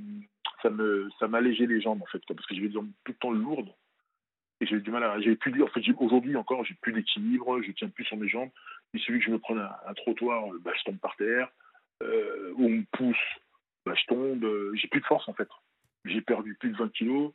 ça 0.62 0.70
me, 0.70 1.08
ça 1.18 1.28
m'allégeait 1.28 1.66
les 1.66 1.80
jambes, 1.80 2.02
en 2.02 2.06
fait, 2.06 2.22
parce 2.26 2.46
que 2.46 2.54
j'avais 2.54 2.68
des 2.68 2.74
jambes 2.74 2.90
tout 3.04 3.12
le 3.12 3.18
temps 3.18 3.30
lourdes. 3.30 3.72
Et 4.60 4.66
j'avais 4.66 4.82
du 4.82 4.90
mal 4.90 5.04
à, 5.04 5.20
j'avais 5.20 5.36
plus, 5.36 5.62
en 5.62 5.68
fait, 5.68 5.82
aujourd'hui 5.98 6.36
encore, 6.36 6.64
j'ai 6.64 6.74
plus 6.74 6.92
d'équilibre, 6.92 7.62
je 7.62 7.72
tiens 7.72 7.88
plus 7.88 8.04
sur 8.04 8.16
mes 8.16 8.28
jambes. 8.28 8.50
Il 8.92 9.00
suffit 9.00 9.18
que 9.18 9.24
je 9.24 9.30
me 9.30 9.38
prenne 9.38 9.58
un 9.58 9.94
trottoir, 9.94 10.44
bah, 10.62 10.72
je 10.78 10.84
tombe 10.84 10.98
par 10.98 11.16
terre, 11.16 11.50
euh, 12.02 12.52
ou 12.56 12.66
on 12.66 12.70
me 12.70 12.84
pousse, 12.92 13.16
bah, 13.86 13.94
je 13.94 14.04
tombe, 14.06 14.44
euh, 14.44 14.72
j'ai 14.74 14.88
plus 14.88 15.00
de 15.00 15.06
force, 15.06 15.28
en 15.28 15.34
fait. 15.34 15.48
J'ai 16.04 16.20
perdu 16.20 16.54
plus 16.54 16.70
de 16.70 16.76
20 16.76 16.92
kilos. 16.92 17.32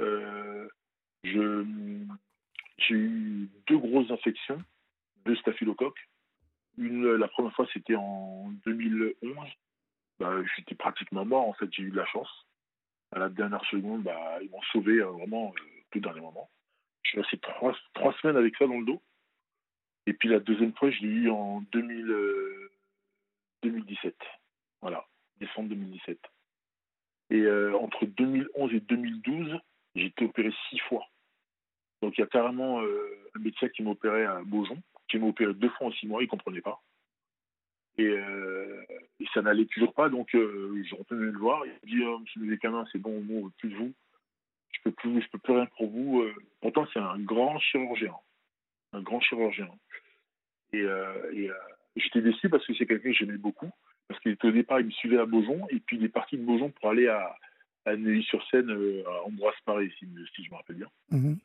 Euh, 0.00 0.68
j'ai 1.22 2.94
eu 2.94 3.48
deux 3.66 3.78
grosses 3.78 4.10
infections, 4.10 4.62
deux 5.24 5.36
staphylocoques. 5.36 6.08
Une, 6.78 7.14
la 7.14 7.28
première 7.28 7.54
fois, 7.54 7.66
c'était 7.72 7.96
en 7.96 8.50
2011. 8.64 9.36
Bah, 10.18 10.34
j'étais 10.56 10.74
pratiquement 10.74 11.24
mort, 11.24 11.48
en 11.48 11.52
fait, 11.54 11.72
j'ai 11.72 11.82
eu 11.82 11.90
de 11.90 11.96
la 11.96 12.06
chance. 12.06 12.46
À 13.12 13.18
la 13.18 13.28
dernière 13.28 13.64
seconde, 13.66 14.02
bah, 14.02 14.38
ils 14.42 14.50
m'ont 14.50 14.62
sauvé 14.72 15.00
euh, 15.00 15.06
vraiment 15.10 15.52
euh, 15.56 15.62
tout 15.90 16.00
dernier 16.00 16.20
moment. 16.20 16.48
Je 17.02 17.10
suis 17.10 17.20
resté 17.20 17.38
trois, 17.38 17.74
trois 17.94 18.14
semaines 18.20 18.36
avec 18.36 18.56
ça 18.56 18.66
dans 18.66 18.78
le 18.78 18.86
dos. 18.86 19.02
Et 20.06 20.12
puis 20.12 20.28
la 20.28 20.40
deuxième 20.40 20.74
fois, 20.74 20.90
je 20.90 21.00
l'ai 21.00 21.08
eu 21.08 21.30
en 21.30 21.62
2000, 21.72 22.10
euh, 22.10 22.70
2017. 23.62 24.16
Voilà, 24.80 25.04
décembre 25.38 25.70
2017. 25.70 26.18
Et 27.30 27.42
euh, 27.42 27.76
entre 27.78 28.06
2011 28.06 28.74
et 28.74 28.80
2012, 28.80 29.58
j'ai 29.94 30.06
été 30.06 30.24
opéré 30.24 30.50
six 30.68 30.78
fois. 30.80 31.04
Donc 32.02 32.16
il 32.18 32.20
y 32.20 32.24
a 32.24 32.26
carrément 32.26 32.80
euh, 32.82 33.30
un 33.36 33.40
médecin 33.40 33.68
qui 33.68 33.82
m'a 33.82 33.90
opéré 33.90 34.24
à 34.24 34.40
Beaujon, 34.42 34.82
qui 35.08 35.18
m'a 35.18 35.26
opéré 35.26 35.54
deux 35.54 35.68
fois 35.70 35.88
en 35.88 35.92
six 35.92 36.06
mois, 36.06 36.22
il 36.22 36.26
ne 36.26 36.30
comprenait 36.30 36.60
pas. 36.60 36.80
Et, 37.98 38.16
ça 39.34 39.42
n'allait 39.42 39.66
toujours 39.66 39.92
pas, 39.92 40.08
donc 40.08 40.28
j'ai 40.32 40.96
retourné 40.96 41.26
le 41.26 41.38
voir. 41.38 41.62
Il 41.66 41.72
me 41.72 41.96
dit 41.98 42.04
oh, 42.04 42.18
Monsieur 42.18 42.40
Médicament, 42.40 42.84
c'est 42.90 42.98
bon, 42.98 43.18
on 43.18 43.20
ne 43.22 43.44
veut 43.44 43.50
plus 43.58 43.68
de 43.68 43.76
vous. 43.76 43.92
Je 44.72 44.78
je 44.80 45.28
peux 45.30 45.38
plus 45.38 45.52
rien 45.52 45.66
pour 45.76 45.88
vous. 45.88 46.24
Pourtant, 46.60 46.86
c'est 46.92 46.98
un 46.98 47.18
grand 47.18 47.58
chirurgien. 47.60 48.14
Un 48.92 49.02
grand 49.02 49.20
chirurgien. 49.20 49.68
Et, 50.72 50.80
et 50.80 51.50
j'étais 51.94 52.22
déçu 52.22 52.48
parce 52.48 52.66
que 52.66 52.74
c'est 52.74 52.86
quelqu'un 52.86 53.10
que 53.10 53.16
j'aimais 53.16 53.36
beaucoup. 53.36 53.70
Parce 54.10 54.20
qu'au 54.24 54.50
départ, 54.50 54.80
il 54.80 54.86
me 54.86 54.90
suivait 54.90 55.20
à 55.20 55.24
Beaujon, 55.24 55.68
et 55.70 55.78
puis 55.78 55.96
il 55.96 56.04
est 56.04 56.08
parti 56.08 56.36
de 56.36 56.42
Beaujon 56.42 56.70
pour 56.70 56.90
aller 56.90 57.06
à, 57.06 57.36
à 57.84 57.94
Neuilly-sur-Seine, 57.94 58.68
à 59.06 59.24
Ambroise-Paré, 59.26 59.92
si, 60.00 60.08
si, 60.34 60.44
je 60.44 60.50
me 60.50 60.56
rappelle 60.56 60.76
bien. 60.76 60.88
Mhm. 61.12 61.38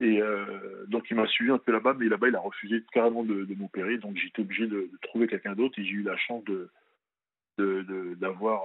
Et 0.00 0.20
euh, 0.20 0.84
donc 0.88 1.04
il 1.10 1.16
m'a 1.16 1.28
suivi 1.28 1.52
un 1.52 1.58
peu 1.58 1.70
là-bas, 1.70 1.94
mais 1.96 2.08
là-bas 2.08 2.26
il 2.26 2.34
a 2.34 2.40
refusé 2.40 2.82
carrément 2.92 3.22
de, 3.22 3.46
m'opérer, 3.54 3.98
donc 3.98 4.16
j'étais 4.16 4.42
obligé 4.42 4.66
de, 4.66 4.90
trouver 5.02 5.28
quelqu'un 5.28 5.54
d'autre 5.54 5.78
et 5.78 5.84
j'ai 5.84 5.92
eu 5.92 6.02
la 6.02 6.16
chance 6.16 6.42
de 6.44 6.68
d'avoir 8.18 8.62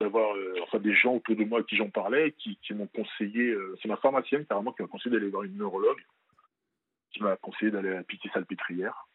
d'avoir 0.00 0.34
euh, 0.34 0.54
enfin 0.64 0.80
des 0.80 0.96
gens 0.96 1.14
autour 1.14 1.36
de 1.36 1.44
moi 1.44 1.60
à 1.60 1.62
qui 1.62 1.76
j'en 1.76 1.88
parlais, 1.88 2.32
qui, 2.32 2.58
m'ont 2.72 2.88
conseillé, 2.88 3.50
euh, 3.50 3.76
c'est 3.80 3.86
ma 3.86 3.96
pharmacienne 3.96 4.44
carrément 4.44 4.72
qui 4.72 4.82
m'a 4.82 4.88
conseillé 4.88 5.14
d'aller 5.14 5.30
voir 5.30 5.44
une 5.44 5.56
neurologue, 5.56 6.02
qui 7.12 7.22
m'a 7.22 7.36
conseillé 7.36 7.70
d'aller 7.70 7.90
à 7.90 7.94
la 7.94 8.02
Pitié-Salpêtrière. 8.02 9.06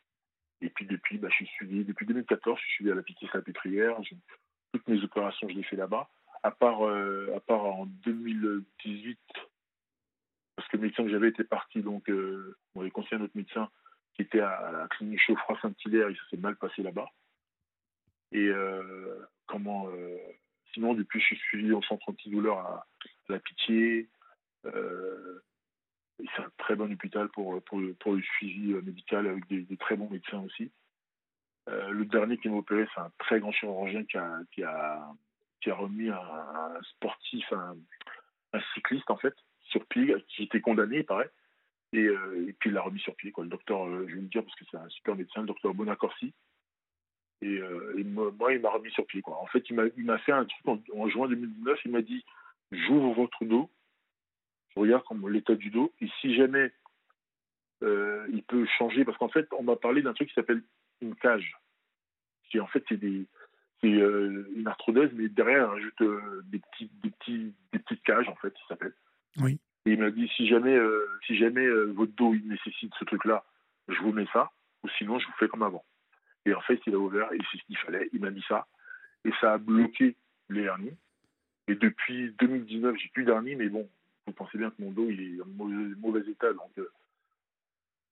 Et 0.61 0.69
puis 0.69 0.85
depuis, 0.85 1.17
bah, 1.17 1.27
je 1.29 1.35
suis 1.35 1.47
suivi 1.47 1.85
depuis 1.85 2.05
2014, 2.05 2.57
je 2.57 2.63
suis 2.63 2.73
suivi 2.75 2.91
à 2.91 2.95
la 2.95 3.03
Pitié-Salpêtrière. 3.03 3.97
Toutes 4.73 4.87
mes 4.87 5.01
opérations, 5.03 5.47
je 5.49 5.55
les 5.55 5.63
fais 5.63 5.75
là-bas. 5.75 6.09
À 6.43 6.51
part, 6.51 6.83
à 6.83 7.39
part 7.41 7.65
en 7.65 7.85
2018, 7.85 9.19
parce 10.57 10.67
que 10.69 10.77
le 10.77 10.83
médecin 10.83 11.03
que 11.03 11.09
j'avais 11.09 11.29
était 11.29 11.43
parti, 11.43 11.81
donc 11.81 12.09
euh, 12.09 12.57
on 12.75 12.81
avait 12.81 12.91
conseillé 12.91 13.15
à 13.15 13.19
notre 13.19 13.37
médecin 13.37 13.69
qui 14.15 14.23
était 14.23 14.39
à, 14.41 14.71
la 14.71 14.87
clinique 14.87 15.21
Chauffroy 15.21 15.57
Saint-Hilaire, 15.61 16.09
et 16.09 16.15
ça 16.15 16.21
s'est 16.31 16.37
mal 16.37 16.55
passé 16.57 16.81
là-bas. 16.81 17.09
Et 18.31 18.47
euh, 18.47 19.23
comment 19.45 19.87
euh, 19.89 20.17
Sinon, 20.73 20.95
depuis, 20.95 21.19
je 21.19 21.25
suis 21.25 21.37
suivi 21.37 21.71
au 21.71 21.81
centre 21.83 22.09
antidouleur 22.09 22.57
à, 22.57 22.87
à 23.29 23.33
la 23.33 23.39
Pitié. 23.39 24.09
C'est 26.19 26.41
un 26.41 26.51
très 26.57 26.75
bon 26.75 26.91
hôpital 26.91 27.29
pour, 27.29 27.53
le 27.53 28.21
suivi 28.21 28.73
médical 28.73 29.27
avec 29.27 29.47
des, 29.47 29.77
très 29.77 29.95
bons 29.95 30.09
médecins 30.09 30.39
aussi. 30.39 30.71
le 31.67 32.05
dernier 32.05 32.37
qui 32.37 32.49
m'a 32.49 32.57
opéré, 32.57 32.87
c'est 32.93 33.01
un 33.01 33.11
très 33.19 33.39
grand 33.39 33.51
chirurgien 33.51 34.03
qui 34.05 34.63
a, 34.63 35.13
remis 35.67 36.09
un, 36.09 36.81
sportif, 36.95 37.45
un, 37.51 37.75
cycliste 38.73 39.09
en 39.11 39.17
fait, 39.17 39.35
sur 39.69 39.85
pied, 39.85 40.15
qui 40.29 40.43
était 40.43 40.61
condamné, 40.61 40.97
il 40.97 41.05
paraît. 41.05 41.29
Et, 41.93 42.05
euh, 42.05 42.53
puis 42.59 42.69
il 42.69 42.73
l'a 42.73 42.81
remis 42.81 42.99
sur 42.99 43.15
pied. 43.15 43.33
Le 43.37 43.47
docteur, 43.47 43.87
euh, 43.87 44.05
je 44.07 44.15
vais 44.15 44.21
le 44.21 44.27
dire 44.27 44.43
parce 44.43 44.55
que 44.55 44.65
c'est 44.69 44.77
un 44.77 44.89
super 44.89 45.15
médecin, 45.15 45.41
le 45.41 45.47
docteur 45.47 45.73
Bonacorsi. 45.73 46.33
Et, 47.41 47.57
euh, 47.59 48.03
moi, 48.05 48.53
il 48.53 48.59
m'a 48.59 48.71
remis 48.71 48.91
sur 48.91 49.05
pied. 49.05 49.21
En 49.25 49.45
fait, 49.47 49.63
il 49.69 49.75
m'a 49.75 50.17
fait 50.19 50.31
un 50.31 50.45
truc 50.45 50.81
en, 50.93 51.09
juin 51.09 51.27
2019. 51.27 51.79
Il 51.85 51.91
m'a 51.91 52.01
dit 52.01 52.25
J'ouvre 52.71 53.13
votre 53.13 53.45
dos, 53.45 53.69
regarde 54.77 55.03
comme 55.05 55.27
l'état 55.29 55.55
du 55.55 55.69
dos, 55.69 55.93
et 56.01 56.07
si 56.21 56.35
jamais 56.35 56.71
il 57.81 58.43
peut 58.47 58.65
changer, 58.77 59.05
parce 59.05 59.17
qu'en 59.17 59.29
fait, 59.29 59.47
on 59.57 59.63
m'a 59.63 59.75
parlé 59.75 60.01
d'un 60.01 60.13
truc 60.13 60.29
qui 60.29 60.33
s'appelle 60.33 60.63
une 61.01 61.15
cage. 61.15 61.55
Qui 62.49 62.59
en 62.59 62.67
fait, 62.67 62.83
c'est 62.89 62.99
c'est 63.81 63.89
une 63.89 64.67
arthrodèse, 64.67 65.11
mais 65.13 65.29
derrière, 65.29 65.67
on 65.67 65.71
rajoute 65.73 66.03
des, 66.45 66.59
petits, 66.59 66.89
des, 67.03 67.11
petits, 67.11 67.53
des 67.71 67.79
petites 67.79 68.03
cages, 68.03 68.27
en 68.27 68.35
fait, 68.35 68.53
ça 68.61 68.69
s'appelle. 68.69 68.93
Oui. 69.37 69.59
Et 69.87 69.91
il 69.91 69.99
m'a 69.99 70.11
dit 70.11 70.27
si 70.35 70.47
jamais, 70.47 70.75
euh, 70.75 71.07
si 71.25 71.37
jamais 71.37 71.65
euh, 71.65 71.93
votre 71.95 72.11
dos 72.11 72.33
il 72.33 72.45
nécessite 72.45 72.93
ce 72.99 73.05
truc-là, 73.05 73.45
je 73.87 73.97
vous 74.01 74.11
mets 74.11 74.27
ça, 74.33 74.51
ou 74.83 74.89
sinon 74.97 75.17
je 75.17 75.25
vous 75.25 75.33
fais 75.39 75.47
comme 75.47 75.63
avant. 75.63 75.85
Et 76.45 76.53
en 76.53 76.59
fait, 76.59 76.81
il 76.85 76.93
a 76.93 76.97
ouvert 76.97 77.31
et 77.31 77.37
c'est 77.49 77.57
ce 77.57 77.63
qu'il 77.63 77.77
fallait. 77.77 78.09
Il 78.11 78.19
m'a 78.19 78.31
dit 78.31 78.43
ça. 78.49 78.67
Et 79.23 79.31
ça 79.39 79.53
a 79.53 79.57
bloqué 79.57 80.17
les 80.49 80.63
hernies. 80.63 80.97
Et 81.69 81.75
depuis 81.75 82.33
2019, 82.39 82.97
j'ai 82.97 83.09
plus 83.09 83.23
d'hernies, 83.23 83.55
mais 83.55 83.69
bon, 83.69 83.89
vous 84.27 84.33
pensez 84.33 84.57
bien 84.57 84.69
que 84.69 84.81
mon 84.81 84.91
dos 84.91 85.09
est 85.09 85.41
en 85.41 85.45
mauvais, 85.99 86.29
état. 86.29 86.51
Donc, 86.53 86.77
euh, 86.77 86.91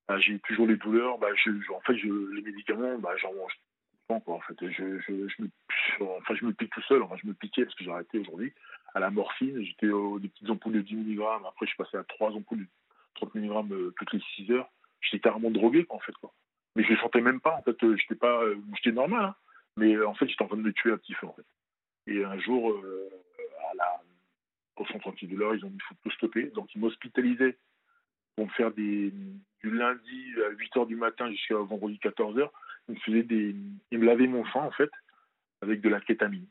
bah, 0.08 0.18
j'ai 0.18 0.40
toujours 0.40 0.66
les 0.66 0.78
douleurs. 0.78 1.18
Bah, 1.18 1.28
je, 1.36 1.52
en 1.72 1.82
fait, 1.82 1.98
je, 1.98 2.08
les 2.08 2.42
médicaments, 2.42 2.98
bah, 2.98 3.16
j'en 3.18 3.34
mange 3.34 3.54
pas. 4.08 4.20
Quoi, 4.22 4.36
en 4.36 4.40
fait. 4.42 4.56
Je, 4.62 5.00
je, 5.00 5.42
me, 5.42 5.50
enfin, 6.00 6.36
je 6.36 6.46
pique 6.52 6.72
tout 6.72 6.82
seul. 6.84 7.04
Enfin, 7.04 7.16
je 7.22 7.28
me 7.28 7.34
piquais 7.34 7.66
parce 7.66 7.76
que 7.76 7.84
j'ai 7.84 7.92
arrêté 7.92 8.20
aujourd'hui 8.20 8.54
à 8.94 9.00
la 9.00 9.12
morphine. 9.12 9.62
J'étais 9.62 9.90
aux 9.90 10.20
des 10.20 10.30
petites 10.30 10.50
ampoules 10.50 10.74
de 10.74 10.82
10 10.82 10.96
mg. 10.96 11.22
Après, 11.46 11.66
je 11.66 11.72
suis 11.72 11.78
passé 11.78 11.98
à 11.98 12.04
3 12.04 12.32
ampoules 12.32 12.60
de 12.60 12.68
30 13.16 13.36
mg 13.36 13.72
euh, 13.72 13.94
toutes 13.98 14.14
les 14.14 14.22
6 14.36 14.52
heures. 14.52 14.70
J'étais 15.02 15.20
carrément 15.20 15.52
drogué, 15.52 15.86
en 15.90 16.00
fait. 16.00 16.14
Mais 16.76 16.84
je 16.84 16.94
ne 16.94 16.98
sentais 16.98 17.22
même 17.22 17.42
pas. 17.42 17.56
En 17.56 17.62
fait, 17.64 17.84
euh, 17.84 17.98
j'étais 17.98 18.16
pas, 18.16 18.42
j'étais 18.76 18.96
normal. 18.96 19.26
Hein. 19.26 19.36
Mais 19.78 20.02
en 20.02 20.14
fait, 20.14 20.28
j'étais 20.28 20.44
en 20.44 20.48
train 20.48 20.58
de 20.58 20.62
me 20.62 20.72
tuer 20.72 20.92
un 20.92 20.98
petit 20.98 21.14
feu. 21.14 21.28
Et 22.08 22.24
un 22.24 22.40
jour, 22.40 22.72
à 22.72 23.25
au 24.78 24.86
centre 24.88 25.08
antidouleur, 25.08 25.56
ils 25.56 25.66
ont 25.66 25.70
dit 25.70 25.78
faut 25.88 25.96
tout 26.04 26.12
stopper. 26.12 26.52
Donc, 26.56 26.74
ils 26.76 26.82
m'hospitalisaient 26.82 27.58
pour 28.36 28.46
me 28.46 28.52
faire 28.52 28.72
des, 28.72 29.12
du 29.64 29.72
lundi 29.72 30.34
à 30.46 30.50
8 30.52 30.76
h 30.76 30.88
du 30.88 30.96
matin 30.96 31.30
jusqu'à 31.32 31.56
vendredi 31.56 31.98
14 32.00 32.38
h. 32.38 32.50
Ils 32.90 32.96
me 32.96 33.00
faisaient 33.00 33.24
des, 33.24 33.56
ils 33.92 34.00
me 34.00 34.06
lavaient 34.06 34.28
mon 34.28 34.46
sang, 34.48 34.66
en 34.66 34.72
fait, 34.72 34.92
avec 35.62 35.82
de 35.82 35.90
la 35.90 36.02
kétamine 36.02 36.48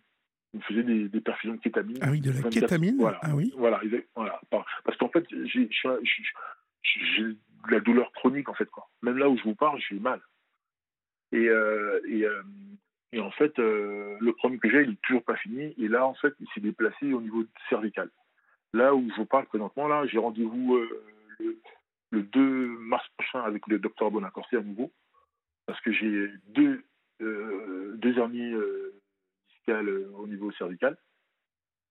on 0.55 0.61
faisait 0.61 0.83
des, 0.83 1.09
des, 1.09 1.21
perfusions 1.21 1.55
de 1.55 1.61
kétamine. 1.61 1.99
Ah 2.01 2.11
oui, 2.11 2.21
de 2.21 2.31
la 2.31 2.49
kétamine? 2.49 2.97
Voilà. 2.99 3.19
Ah 3.23 3.35
oui? 3.35 3.53
Voilà, 3.57 3.81
voilà. 4.15 4.41
Parce 4.85 4.97
qu'en 4.99 5.09
fait, 5.09 5.25
j'ai 5.47 5.67
de 5.67 7.37
la 7.71 7.81
douleur 7.81 8.13
chronique, 8.13 8.49
en 8.49 8.55
fait. 8.55 8.71
Quoi. 8.71 8.89
Même 9.03 9.19
là 9.19 9.29
où 9.29 9.37
je 9.37 9.43
vous 9.43 9.55
parle, 9.55 9.81
j'ai 9.89 9.99
mal. 9.99 10.21
Et, 11.33 11.49
euh, 11.49 12.01
et, 12.09 12.25
euh, 12.25 12.43
et, 13.15 13.21
en 13.21 13.31
fait, 13.31 13.59
euh, 13.59 14.17
le 14.21 14.33
problème 14.33 14.61
que 14.61 14.71
j'ai, 14.71 14.83
il 14.83 14.91
n'est 14.91 14.99
toujours 15.03 15.25
pas 15.25 15.37
fini. 15.37 15.75
Et 15.79 15.89
là, 15.89 16.07
en 16.07 16.15
fait, 16.15 16.35
il 16.41 16.47
s'est 16.55 16.61
déplacé 16.61 17.13
au 17.13 17.21
niveau 17.21 17.45
cervical. 17.69 18.11
Là 18.73 18.95
où 18.95 19.09
je 19.11 19.17
vous 19.17 19.27
parle 19.27 19.47
présentement, 19.47 19.89
là, 19.89 20.05
j'ai 20.07 20.19
rendez-vous 20.19 20.79
le, 21.39 21.59
le, 22.11 22.23
2 22.23 22.41
mars 22.79 23.07
prochain 23.17 23.43
avec 23.43 23.67
le 23.69 23.79
docteur 23.79 24.11
Bonacorsi 24.11 24.57
à 24.57 24.61
nouveau. 24.61 24.93
Parce 25.67 25.81
que 25.81 25.93
j'ai 25.93 26.29
deux, 26.49 26.85
deux 27.21 28.19
hernies 28.19 28.53
euh, 29.69 30.11
au 30.17 30.27
niveau 30.27 30.53
cervical. 30.53 30.97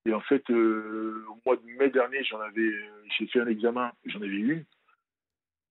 Et 0.06 0.14
en 0.14 0.22
fait, 0.22 0.48
euh, 0.50 1.26
au 1.30 1.40
mois 1.46 1.56
de 1.56 1.66
mai 1.66 1.90
dernier, 1.90 2.24
j'en 2.24 2.40
avais, 2.40 2.72
j'ai 3.18 3.26
fait 3.28 3.40
un 3.40 3.48
examen, 3.48 3.92
j'en 4.06 4.22
avais 4.22 4.28
une. 4.28 4.66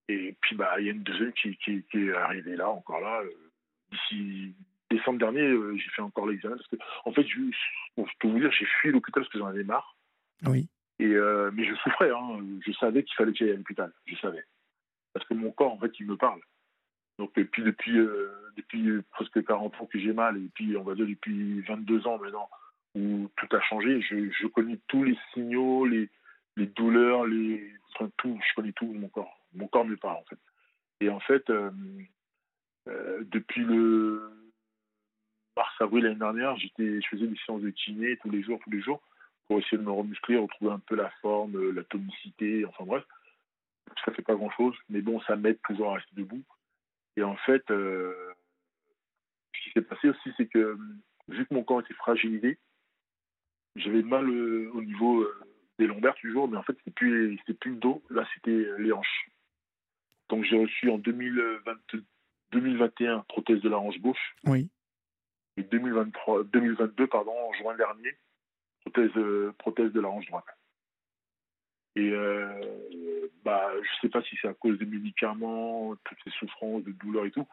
Et 0.08 0.34
puis, 0.40 0.56
bah, 0.56 0.80
il 0.80 0.86
y 0.86 0.88
a 0.88 0.92
une 0.92 1.02
deuxième 1.02 1.32
qui, 1.34 1.56
qui, 1.56 1.84
est 1.94 2.12
arrivée 2.12 2.56
là, 2.56 2.70
encore 2.70 3.00
là. 3.00 3.20
Euh, 3.20 3.30
d'ici 3.90 4.54
décembre 4.92 5.18
dernier, 5.18 5.54
j'ai 5.76 5.90
fait 5.90 6.02
encore 6.02 6.26
l'examen. 6.26 6.56
Parce 6.56 6.68
que, 6.68 6.76
en 7.04 7.12
fait, 7.12 7.26
je, 7.26 7.38
peux 8.20 8.28
vous 8.28 8.38
dire, 8.38 8.52
j'ai 8.52 8.66
fui 8.80 8.90
l'hôpital 8.90 9.22
parce 9.22 9.32
que 9.32 9.38
j'en 9.38 9.46
avais 9.46 9.64
marre. 9.64 9.96
Oui. 10.44 10.68
Et, 10.98 11.14
mais 11.52 11.64
je 11.64 11.74
souffrais. 11.82 12.10
Hein. 12.10 12.40
Je 12.64 12.72
savais 12.72 13.02
qu'il 13.02 13.14
fallait 13.16 13.32
que 13.32 13.38
j'aille 13.38 13.52
à 13.52 13.56
l'hôpital. 13.56 13.92
Je 14.06 14.16
savais. 14.16 14.44
Parce 15.12 15.26
que 15.26 15.34
mon 15.34 15.50
corps, 15.50 15.72
en 15.72 15.78
fait, 15.78 15.92
il 15.98 16.06
me 16.06 16.16
parle. 16.16 16.40
Donc, 17.18 17.36
et 17.36 17.44
puis 17.44 17.62
depuis, 17.62 17.98
euh, 17.98 18.32
depuis 18.56 19.02
presque 19.10 19.44
40 19.44 19.80
ans 19.80 19.86
que 19.86 19.98
j'ai 19.98 20.12
mal, 20.12 20.36
et 20.36 20.48
puis 20.54 20.76
on 20.76 20.82
va 20.82 20.94
dire 20.94 21.06
depuis 21.06 21.60
22 21.60 22.06
ans 22.06 22.18
maintenant, 22.18 22.48
où 22.94 23.30
tout 23.36 23.56
a 23.56 23.60
changé, 23.60 24.00
je, 24.00 24.30
je 24.30 24.46
connais 24.46 24.78
tous 24.88 25.04
les 25.04 25.16
signaux, 25.32 25.84
les, 25.84 26.08
les 26.56 26.66
douleurs, 26.66 27.26
les, 27.26 27.72
enfin, 27.94 28.10
tout, 28.16 28.38
je 28.48 28.54
connais 28.54 28.72
tout 28.72 28.86
mon 28.86 29.08
corps. 29.08 29.38
Mon 29.54 29.68
corps 29.68 29.84
me 29.84 29.96
parle 29.96 30.16
en 30.16 30.24
fait. 30.24 30.38
Et 31.00 31.08
en 31.10 31.20
fait, 31.20 31.48
euh, 31.50 31.70
euh, 32.88 33.22
depuis 33.26 33.62
le 33.62 34.30
mars-avril 35.56 36.04
l'année 36.04 36.16
dernière, 36.16 36.56
je 36.56 36.68
faisais 37.10 37.26
des 37.26 37.38
séances 37.46 37.62
de 37.62 37.70
kiné 37.70 38.16
tous 38.18 38.30
les 38.30 38.42
jours, 38.42 38.58
tous 38.64 38.70
les 38.70 38.80
jours, 38.80 39.02
pour 39.46 39.58
essayer 39.58 39.78
de 39.78 39.82
me 39.82 39.90
remuscler, 39.90 40.36
retrouver 40.36 40.72
un 40.72 40.78
peu 40.78 40.94
la 40.94 41.10
forme, 41.20 41.70
la 41.70 41.84
tonicité, 41.84 42.64
enfin 42.64 42.84
bref. 42.84 43.04
Ça 44.04 44.12
fait 44.12 44.22
pas 44.22 44.34
grand-chose, 44.34 44.74
mais 44.88 45.02
bon, 45.02 45.20
ça 45.22 45.36
m'aide 45.36 45.60
toujours 45.62 45.90
à 45.90 45.94
rester 45.94 46.14
debout. 46.14 46.42
Et 47.16 47.22
en 47.22 47.36
fait, 47.36 47.70
euh, 47.70 48.14
ce 49.54 49.62
qui 49.62 49.70
s'est 49.72 49.82
passé 49.82 50.08
aussi, 50.08 50.32
c'est 50.36 50.46
que 50.46 50.78
vu 51.28 51.46
que 51.46 51.54
mon 51.54 51.62
corps 51.62 51.80
était 51.80 51.94
fragilisé, 51.94 52.58
j'avais 53.76 54.02
mal 54.02 54.28
euh, 54.28 54.70
au 54.72 54.82
niveau 54.82 55.22
euh, 55.22 55.40
des 55.78 55.86
lombaires 55.86 56.14
toujours, 56.14 56.48
mais 56.48 56.56
en 56.56 56.62
fait, 56.62 56.76
c'était 56.78 56.90
plus, 56.90 57.38
plus 57.60 57.72
le 57.72 57.76
dos, 57.76 58.02
là, 58.10 58.26
c'était 58.34 58.66
les 58.78 58.92
hanches. 58.92 59.28
Donc, 60.30 60.44
j'ai 60.44 60.58
reçu 60.58 60.88
en 60.88 60.98
2020, 60.98 61.72
2021 62.52 63.20
prothèse 63.28 63.60
de 63.60 63.68
la 63.68 63.78
hanche 63.78 63.98
gauche. 63.98 64.34
Oui. 64.44 64.70
Et 65.56 65.62
2023, 65.62 66.44
2022, 66.44 67.06
pardon, 67.08 67.32
en 67.32 67.52
juin 67.54 67.76
dernier, 67.76 68.16
prothèse, 68.80 69.10
prothèse 69.58 69.92
de 69.92 70.00
la 70.00 70.08
hanche 70.08 70.26
droite. 70.26 70.46
Et 71.94 72.10
euh, 72.10 73.28
bah, 73.44 73.70
je 73.74 73.78
ne 73.78 74.00
sais 74.00 74.08
pas 74.08 74.22
si 74.22 74.36
c'est 74.40 74.48
à 74.48 74.54
cause 74.54 74.78
des 74.78 74.86
médicaments, 74.86 75.94
toutes 76.04 76.18
ces 76.24 76.30
souffrances, 76.30 76.84
de 76.84 76.92
douleurs 76.92 77.26
et 77.26 77.30
tout. 77.30 77.46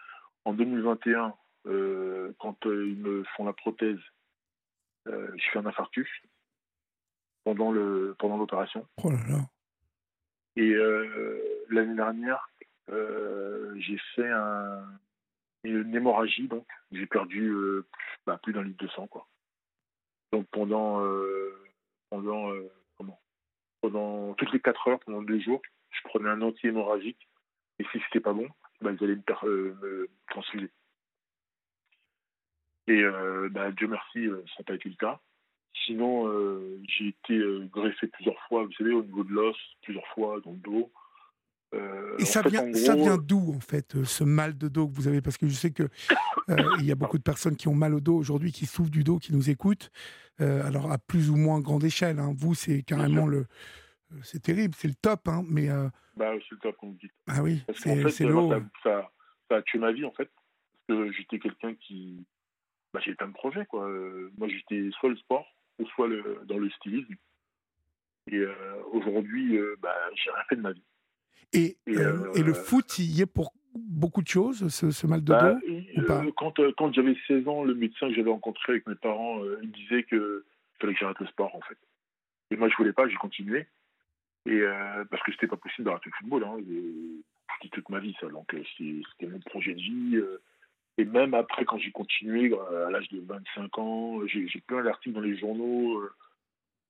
En 0.45 0.53
2021, 0.53 1.33
euh, 1.67 2.31
quand 2.39 2.65
euh, 2.65 2.87
ils 2.87 2.97
me 2.97 3.23
font 3.35 3.45
la 3.45 3.53
prothèse, 3.53 3.99
je 5.05 5.43
fais 5.51 5.57
un 5.57 5.65
infarctus 5.65 6.07
pendant 7.43 7.71
le 7.71 8.15
pendant 8.19 8.37
l'opération. 8.37 8.85
Oh 9.03 9.09
là 9.09 9.17
là. 9.27 9.39
Et 10.55 10.75
l'année 11.71 11.95
dernière, 11.95 12.47
j'ai 12.87 13.97
fait 14.13 14.29
un 14.29 14.83
une 15.63 15.95
hémorragie, 15.95 16.47
donc. 16.47 16.67
J'ai 16.91 17.05
perdu 17.05 17.53
bah, 18.25 18.39
plus 18.41 18.53
d'un 18.53 18.63
litre 18.63 18.83
de 18.83 18.89
sang, 18.89 19.07
quoi. 19.07 19.27
Donc 20.31 20.47
pendant, 20.51 21.03
pendant, 22.09 22.51
comment? 22.97 23.19
Pendant 23.81 24.33
toutes 24.35 24.51
les 24.51 24.59
4 24.59 24.87
heures, 24.87 24.99
pendant 24.99 25.21
deux 25.21 25.39
jours, 25.39 25.61
je 25.89 26.01
prenais 26.03 26.29
un 26.29 26.41
anti-hémorragique. 26.41 27.27
Et 27.79 27.85
si 27.91 27.99
c'était 28.05 28.19
pas 28.19 28.33
bon, 28.33 28.47
bah, 28.81 28.91
ils 28.91 29.03
allaient 29.03 29.15
me, 29.15 29.73
me 29.81 30.09
transfuser. 30.29 30.71
Et 32.87 33.03
bah, 33.51 33.71
Dieu 33.71 33.87
merci, 33.87 34.27
ça 34.27 34.55
n'a 34.59 34.65
pas 34.65 34.75
été 34.75 34.89
le 34.89 34.95
cas. 34.95 35.19
Sinon, 35.85 36.27
euh, 36.27 36.81
j'ai 36.87 37.09
été 37.09 37.33
euh, 37.33 37.65
greffé 37.71 38.07
plusieurs 38.07 38.39
fois, 38.47 38.63
vous 38.63 38.71
savez, 38.73 38.91
au 38.91 39.03
niveau 39.03 39.23
de 39.23 39.31
l'os, 39.31 39.57
plusieurs 39.81 40.05
fois 40.07 40.39
dans 40.41 40.51
le 40.51 40.57
dos. 40.57 40.91
Euh, 41.73 42.17
Et 42.17 42.25
ça 42.25 42.41
vient, 42.41 42.73
ça 42.73 42.95
vient 42.95 43.17
d'où, 43.17 43.53
en 43.55 43.59
fait, 43.59 44.03
ce 44.03 44.23
mal 44.23 44.57
de 44.57 44.67
dos 44.67 44.87
que 44.87 44.95
vous 44.95 45.07
avez? 45.07 45.21
Parce 45.21 45.37
que 45.37 45.47
je 45.47 45.53
sais 45.53 45.71
qu'il 45.71 45.89
il 46.79 46.85
y 46.85 46.91
a 46.91 46.95
beaucoup 46.95 47.17
de 47.17 47.23
personnes 47.23 47.55
qui 47.55 47.67
ont 47.67 47.75
mal 47.75 47.93
au 47.93 47.99
dos 47.99 48.15
aujourd'hui, 48.15 48.51
qui 48.51 48.65
souffrent 48.65 48.89
du 48.89 49.03
dos, 49.03 49.19
qui 49.19 49.33
nous 49.33 49.49
écoutent. 49.49 49.91
alors, 50.39 50.91
à 50.91 50.97
plus 50.97 51.29
ou 51.29 51.35
moins 51.35 51.59
grande 51.59 51.83
échelle. 51.83 52.19
Hein. 52.19 52.33
Vous, 52.35 52.55
c'est 52.55 52.81
carrément 52.83 53.27
le. 53.27 53.45
C'est 54.23 54.41
terrible, 54.41 54.73
c'est 54.75 54.87
le 54.87 54.95
top, 54.95 55.27
hein, 55.27 55.43
mais. 55.47 55.67
Bah, 56.15 56.33
c'est 56.39 56.51
le 56.55 56.57
top, 56.57 56.77
comme 56.77 56.91
vous 56.91 56.97
dites. 56.97 57.13
Ah 57.27 57.43
oui, 57.43 57.63
c'est 57.75 58.25
l'eau. 58.25 58.51
Ça, 58.51 58.59
ça, 58.83 59.11
ça, 59.49 59.55
a 59.57 59.61
tué 59.61 59.79
ma 59.79 59.91
vie, 59.91 60.05
en 60.05 60.11
fait. 60.11 60.29
Parce 60.87 60.99
que 60.99 61.11
j'étais 61.11 61.39
quelqu'un 61.39 61.75
qui. 61.75 62.25
Bah, 62.93 62.99
j'ai 63.05 63.13
plein 63.13 63.27
de 63.27 63.33
projets, 63.33 63.65
quoi. 63.67 63.87
moi, 64.37 64.47
j'étais 64.47 64.89
soit 64.99 65.09
le 65.09 65.17
sport, 65.17 65.45
soit 65.95 66.07
le, 66.07 66.41
dans 66.45 66.57
le 66.57 66.69
stylisme. 66.71 67.13
Et 68.31 68.37
euh, 68.37 68.83
aujourd'hui, 68.91 69.57
euh, 69.57 69.75
bah, 69.79 69.95
j'ai 70.15 70.29
rien 70.29 70.43
fait 70.49 70.55
de 70.55 70.61
ma 70.61 70.71
vie. 70.71 70.83
Et, 71.53 71.77
et, 71.87 71.97
euh, 71.97 72.31
le 72.35 72.53
foot, 72.53 72.99
il 72.99 73.17
y 73.17 73.21
est 73.21 73.25
pour 73.25 73.53
beaucoup 73.75 74.21
de 74.21 74.27
choses, 74.27 74.67
ce, 74.69 75.07
mal 75.07 75.23
de 75.23 75.31
bah, 75.31 75.55
dos 75.95 76.33
Quand, 76.37 76.53
quand 76.77 76.93
j'avais 76.93 77.15
16 77.27 77.47
ans, 77.47 77.63
le 77.63 77.75
médecin 77.75 78.09
que 78.09 78.15
j'avais 78.15 78.31
rencontré 78.31 78.73
avec 78.73 78.87
mes 78.87 78.95
parents, 78.95 79.41
il 79.61 79.71
disait 79.71 80.03
qu'il 80.03 80.19
fallait 80.79 80.93
que 80.93 80.99
j'arrête 80.99 81.19
le 81.19 81.27
sport, 81.27 81.55
en 81.55 81.61
fait. 81.61 81.77
Et 82.51 82.57
moi, 82.57 82.67
je 82.69 82.75
voulais 82.75 82.93
pas, 82.93 83.07
j'ai 83.07 83.15
continué. 83.15 83.67
Et 84.45 84.61
parce 85.09 85.21
que 85.23 85.31
c'était 85.31 85.47
pas 85.47 85.57
possible 85.57 85.85
d'arrêter 85.85 86.09
le 86.09 86.17
football. 86.19 86.43
Hein, 86.43 86.57
toute 87.71 87.89
ma 87.89 87.99
vie, 87.99 88.15
ça. 88.19 88.27
Donc, 88.27 88.53
c'était 88.77 89.27
mon 89.27 89.39
projet 89.39 89.73
de 89.73 89.81
vie. 89.81 90.21
Et 90.99 91.05
même 91.05 91.33
après, 91.33 91.63
quand 91.63 91.77
j'ai 91.77 91.91
continué, 91.91 92.51
euh, 92.51 92.87
à 92.87 92.91
l'âge 92.91 93.07
de 93.07 93.21
25 93.21 93.79
ans, 93.79 94.19
j'ai 94.27 94.61
plein 94.67 94.83
d'articles 94.83 95.15
dans 95.15 95.21
les 95.21 95.37
journaux. 95.37 95.97
Euh, 95.97 96.11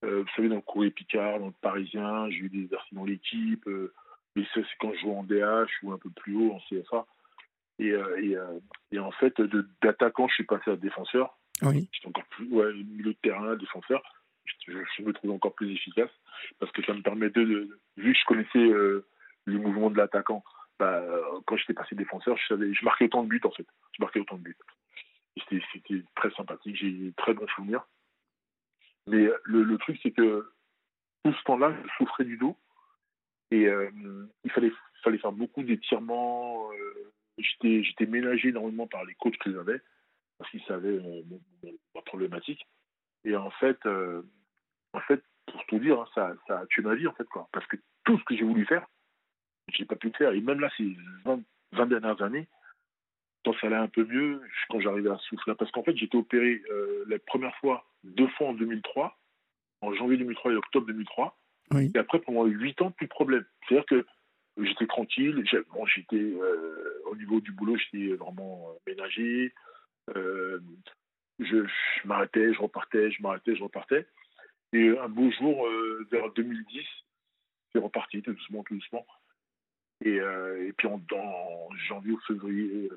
euh, 0.04 0.22
vous 0.24 0.30
savez, 0.36 0.50
dans 0.50 0.56
le 0.56 0.62
Courrier 0.62 0.90
Picard, 0.90 1.40
dans 1.40 1.46
le 1.46 1.54
Parisien, 1.62 2.28
j'ai 2.32 2.38
eu 2.38 2.50
des 2.50 2.74
articles 2.74 2.96
dans 2.96 3.06
l'équipe. 3.06 3.70
Mais 4.36 4.44
ça, 4.54 4.62
c'est 4.62 4.78
quand 4.80 4.94
je 4.94 5.00
jouais 5.00 5.16
en 5.16 5.24
DH 5.24 5.70
ou 5.84 5.92
un 5.92 5.98
peu 5.98 6.10
plus 6.10 6.36
haut, 6.36 6.54
en 6.54 6.60
CFA. 6.70 7.06
Et, 7.80 7.96
et, 8.92 9.00
en 9.00 9.12
fait, 9.12 9.40
d'attaquant, 9.82 10.28
je 10.28 10.36
suis 10.36 10.44
passé 10.44 10.72
à 10.72 10.76
défenseur. 10.76 11.38
Oui. 11.62 11.90
J'étais 11.92 12.08
encore 12.08 12.26
plus, 12.26 12.48
ouais, 12.50 12.74
milieu 12.74 13.14
de 13.14 13.18
terrain, 13.22 13.56
défenseur. 13.56 14.02
Je, 14.68 15.04
me 15.04 15.14
trouve 15.14 15.32
encore 15.32 15.54
plus 15.54 15.72
efficace 15.72 16.10
parce 16.60 16.72
que 16.72 16.84
ça 16.84 16.94
me 16.94 17.02
permettait 17.02 17.46
de, 17.46 17.80
vu 17.98 18.14
que 18.14 18.20
je 18.20 18.26
connaissais 18.26 19.04
les 19.48 19.58
mouvements 19.58 19.90
de 19.90 19.98
l'attaquant, 19.98 20.44
bah, 20.78 21.04
quand 21.46 21.58
j'étais 21.58 21.74
passé 21.74 21.96
défenseur, 21.96 22.38
je, 22.38 22.48
savais, 22.48 22.74
je 22.74 22.84
marquais 22.84 23.06
autant 23.06 23.24
de 23.24 23.30
buts 23.30 23.42
en 23.44 23.52
fait. 23.52 23.68
Je 23.98 24.02
marquais 24.02 24.20
autant 24.20 24.38
de 24.38 24.44
buts. 24.44 24.58
C'était 25.50 26.04
très 26.16 26.32
sympathique, 26.32 26.76
j'ai 26.76 26.88
eu 26.88 27.14
très 27.16 27.34
bons 27.34 27.48
souvenirs. 27.56 27.86
Mais 29.08 29.30
le, 29.44 29.64
le 29.64 29.78
truc, 29.78 30.00
c'est 30.04 30.12
que 30.12 30.52
tout 31.24 31.34
ce 31.34 31.44
temps-là, 31.44 31.74
je 31.84 31.90
souffrais 31.98 32.26
du 32.26 32.38
dos 32.38 32.58
et 33.52 33.68
euh, 33.68 33.90
il 34.44 34.52
fallait, 34.52 34.72
faire 35.18 35.32
beaucoup 35.32 35.64
d'étirements. 35.64 36.70
Euh, 36.72 37.12
j'étais 37.38 38.06
ménagé 38.06 38.50
énormément 38.50 38.88
par 38.88 39.06
les 39.06 39.16
coachs 39.16 39.38
que 39.38 39.52
j'avais 39.52 39.82
parce 40.38 40.50
qu'ils 40.52 40.64
savaient 40.64 41.00
ma 41.94 42.02
problématique. 42.02 42.66
Et 43.26 43.36
en 43.36 43.52
fait, 43.52 43.78
euh, 43.86 44.22
en 44.94 45.00
fait, 45.02 45.22
pour 45.46 45.66
tout 45.66 45.80
dire, 45.80 46.00
hein, 46.00 46.36
ça, 46.48 46.60
a 46.60 46.66
tué 46.68 46.82
ma 46.82 46.96
vie 46.96 47.08
en 47.08 47.14
fait 47.14 47.28
quoi. 47.28 47.48
Parce 47.52 47.66
que 47.68 47.78
tout 48.06 48.18
ce 48.18 48.24
que 48.24 48.36
j'ai 48.36 48.44
voulu 48.44 48.66
faire, 48.66 48.88
j'ai 49.74 49.86
pas 49.86 49.96
pu 49.96 50.08
le 50.08 50.14
faire. 50.14 50.32
Et 50.32 50.42
même 50.42 50.60
là, 50.60 50.70
ces 50.78 50.96
20, 51.26 51.86
dernières 51.88 52.22
années, 52.22 52.48
quand 53.44 53.54
ça 53.60 53.68
allait 53.68 53.76
un 53.76 53.88
peu 53.88 54.06
mieux, 54.06 54.42
quand 54.70 54.80
j'arrivais 54.80 55.10
à 55.10 55.18
souffler, 55.18 55.56
parce 55.56 55.72
qu'en 55.72 55.84
fait, 55.84 55.96
j'étais 55.96 56.18
opéré 56.18 56.62
euh, 56.72 57.06
la 57.08 57.20
première 57.20 57.56
fois, 57.58 57.86
deux 58.04 58.28
fois 58.30 58.48
en 58.48 58.54
2003, 58.54 59.18
en 59.82 59.94
janvier 59.94 60.18
2003 60.18 60.54
et 60.54 60.56
octobre 60.56 60.88
2003. 60.88 61.38
Et 61.76 61.98
après, 61.98 62.20
pendant 62.20 62.46
huit 62.46 62.82
ans, 62.82 62.92
plus 62.92 63.06
de 63.06 63.12
problème. 63.12 63.46
C'est-à-dire 63.68 63.86
que 63.86 64.06
j'étais 64.58 64.88
tranquille. 64.88 65.44
J'étais 65.46 66.16
euh, 66.16 67.02
au 67.06 67.16
niveau 67.16 67.40
du 67.42 67.52
boulot, 67.52 67.78
j'étais 67.78 68.14
vraiment 68.16 68.70
euh, 68.70 68.92
ménagé. 68.92 69.54
je, 70.16 70.60
je 71.40 72.08
m'arrêtais, 72.08 72.54
je 72.54 72.60
repartais, 72.60 73.12
je 73.12 73.22
m'arrêtais, 73.22 73.56
je 73.56 73.64
repartais. 73.64 74.08
Et 74.74 74.90
un 74.98 75.10
beau 75.10 75.32
jour, 75.32 75.68
vers 76.12 76.32
2010, 76.34 76.86
c'est 77.72 77.80
reparti 77.80 78.22
tout 78.22 78.34
doucement, 78.34 78.64
tout 78.64 78.76
doucement. 78.76 79.06
Et, 80.04 80.20
euh, 80.20 80.68
et 80.68 80.74
puis 80.74 80.88
en, 80.88 81.00
janvier 81.88 82.14
ou 82.14 82.20
février, 82.22 82.90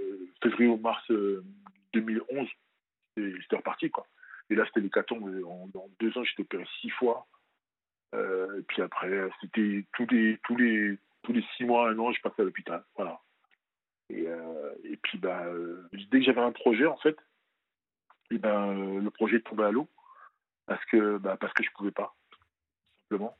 euh, 0.00 0.28
février 0.42 0.68
ou 0.68 0.76
mars 0.76 1.04
2011, 1.92 2.48
euh, 3.18 3.38
c'était 3.42 3.56
reparti. 3.56 3.90
Quoi. 3.90 4.06
Et 4.50 4.54
là, 4.54 4.64
c'était 4.66 4.80
l'hécatombe. 4.80 5.24
En, 5.46 5.68
en 5.78 5.88
deux 6.00 6.16
ans, 6.18 6.24
j'étais 6.24 6.42
opéré 6.42 6.64
six 6.80 6.90
fois. 6.90 7.26
Et 8.14 8.62
puis 8.66 8.82
après, 8.82 9.28
c'était 9.40 9.84
tous 9.92 10.06
les, 10.10 10.38
tous, 10.44 10.56
les, 10.56 10.98
tous 11.22 11.32
les 11.32 11.44
six 11.56 11.64
mois, 11.64 11.90
un 11.90 11.98
an, 11.98 12.12
je 12.12 12.20
passais 12.20 12.42
à 12.42 12.44
l'hôpital. 12.44 12.84
Voilà. 12.96 13.20
Et, 14.10 14.26
et 14.84 14.96
puis, 14.96 15.18
bah, 15.18 15.44
dès 15.92 16.18
que 16.18 16.24
j'avais 16.24 16.40
un 16.40 16.52
projet, 16.52 16.86
en 16.86 16.96
fait, 16.96 17.16
et 18.30 18.38
ben, 18.38 19.00
le 19.00 19.10
projet 19.10 19.40
tombait 19.40 19.64
à 19.64 19.70
l'eau 19.70 19.88
parce 20.66 20.84
que, 20.86 21.18
bah, 21.18 21.36
parce 21.40 21.52
que 21.54 21.64
je 21.64 21.70
pouvais 21.70 21.90
pas, 21.90 22.14
simplement. 23.02 23.36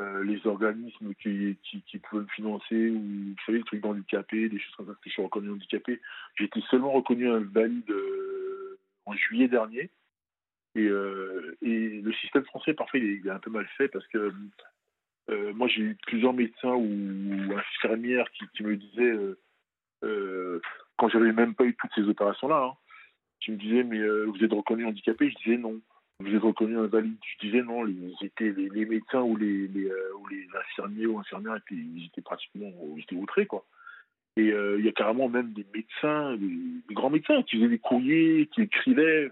Euh, 0.00 0.24
les 0.24 0.46
organismes 0.46 1.14
qui, 1.14 1.58
qui, 1.62 1.82
qui, 1.82 1.98
pouvaient 1.98 2.22
me 2.22 2.28
financer, 2.28 2.88
ou 2.88 3.00
vous 3.00 3.36
savez, 3.44 3.58
les 3.58 3.64
trucs 3.64 3.82
d'handicapés, 3.82 4.48
des 4.48 4.58
choses 4.58 4.74
comme 4.76 4.86
ça, 4.86 4.92
parce 4.92 5.04
que 5.04 5.10
je 5.10 5.14
suis 5.14 5.22
reconnu 5.22 5.50
handicapé. 5.50 6.00
J'ai 6.34 6.44
été 6.44 6.62
seulement 6.70 6.92
reconnu 6.92 7.28
un 7.28 7.40
valide 7.40 7.90
euh, 7.90 8.78
en 9.04 9.12
juillet 9.14 9.48
dernier. 9.48 9.90
Et, 10.74 10.86
euh, 10.86 11.56
et, 11.62 12.00
le 12.00 12.12
système 12.14 12.44
français, 12.44 12.74
parfois, 12.74 12.98
il 12.98 13.26
est, 13.26 13.30
un 13.30 13.38
peu 13.38 13.50
mal 13.50 13.66
fait 13.76 13.88
parce 13.88 14.06
que 14.08 14.32
moi, 15.54 15.68
j'ai 15.68 15.82
eu 15.82 15.96
plusieurs 16.06 16.32
médecins 16.32 16.74
ou, 16.74 17.52
infirmières 17.56 18.26
qui, 18.32 18.62
me 18.62 18.76
disaient, 18.76 19.16
quand 20.96 21.08
j'avais 21.08 21.32
même 21.32 21.54
pas 21.54 21.64
eu 21.64 21.74
toutes 21.74 21.92
ces 21.94 22.08
opérations-là, 22.08 22.64
hein, 22.64 22.76
qui 23.40 23.52
me 23.52 23.56
disaient, 23.56 23.84
mais 23.84 24.00
vous 24.26 24.44
êtes 24.44 24.52
reconnu 24.52 24.84
handicapé? 24.84 25.30
Je 25.30 25.36
disais 25.44 25.58
non 25.58 25.80
vous 26.22 26.34
êtes 26.34 26.42
reconnu 26.42 26.78
invalide? 26.78 27.16
Je 27.24 27.46
disais 27.46 27.62
non, 27.62 27.82
les, 27.84 27.94
les, 28.40 28.68
les 28.68 28.84
médecins 28.84 29.22
ou 29.22 29.36
les, 29.36 29.68
euh, 29.76 30.58
infirmiers 30.60 31.06
ou 31.06 31.18
infirmières 31.18 31.56
étaient, 31.56 31.82
étaient 32.06 32.22
pratiquement 32.22 32.70
ils 32.96 33.02
étaient 33.02 33.16
outrés, 33.16 33.46
quoi. 33.46 33.64
Et 34.36 34.50
euh, 34.50 34.76
il 34.78 34.84
y 34.84 34.88
a 34.88 34.92
carrément 34.92 35.28
même 35.28 35.52
des 35.52 35.66
médecins, 35.74 36.36
des, 36.36 36.94
grands 36.94 37.10
médecins 37.10 37.42
qui 37.42 37.56
faisaient 37.56 37.68
des 37.68 37.78
courriers, 37.78 38.48
qui 38.54 38.62
écrivaient. 38.62 39.30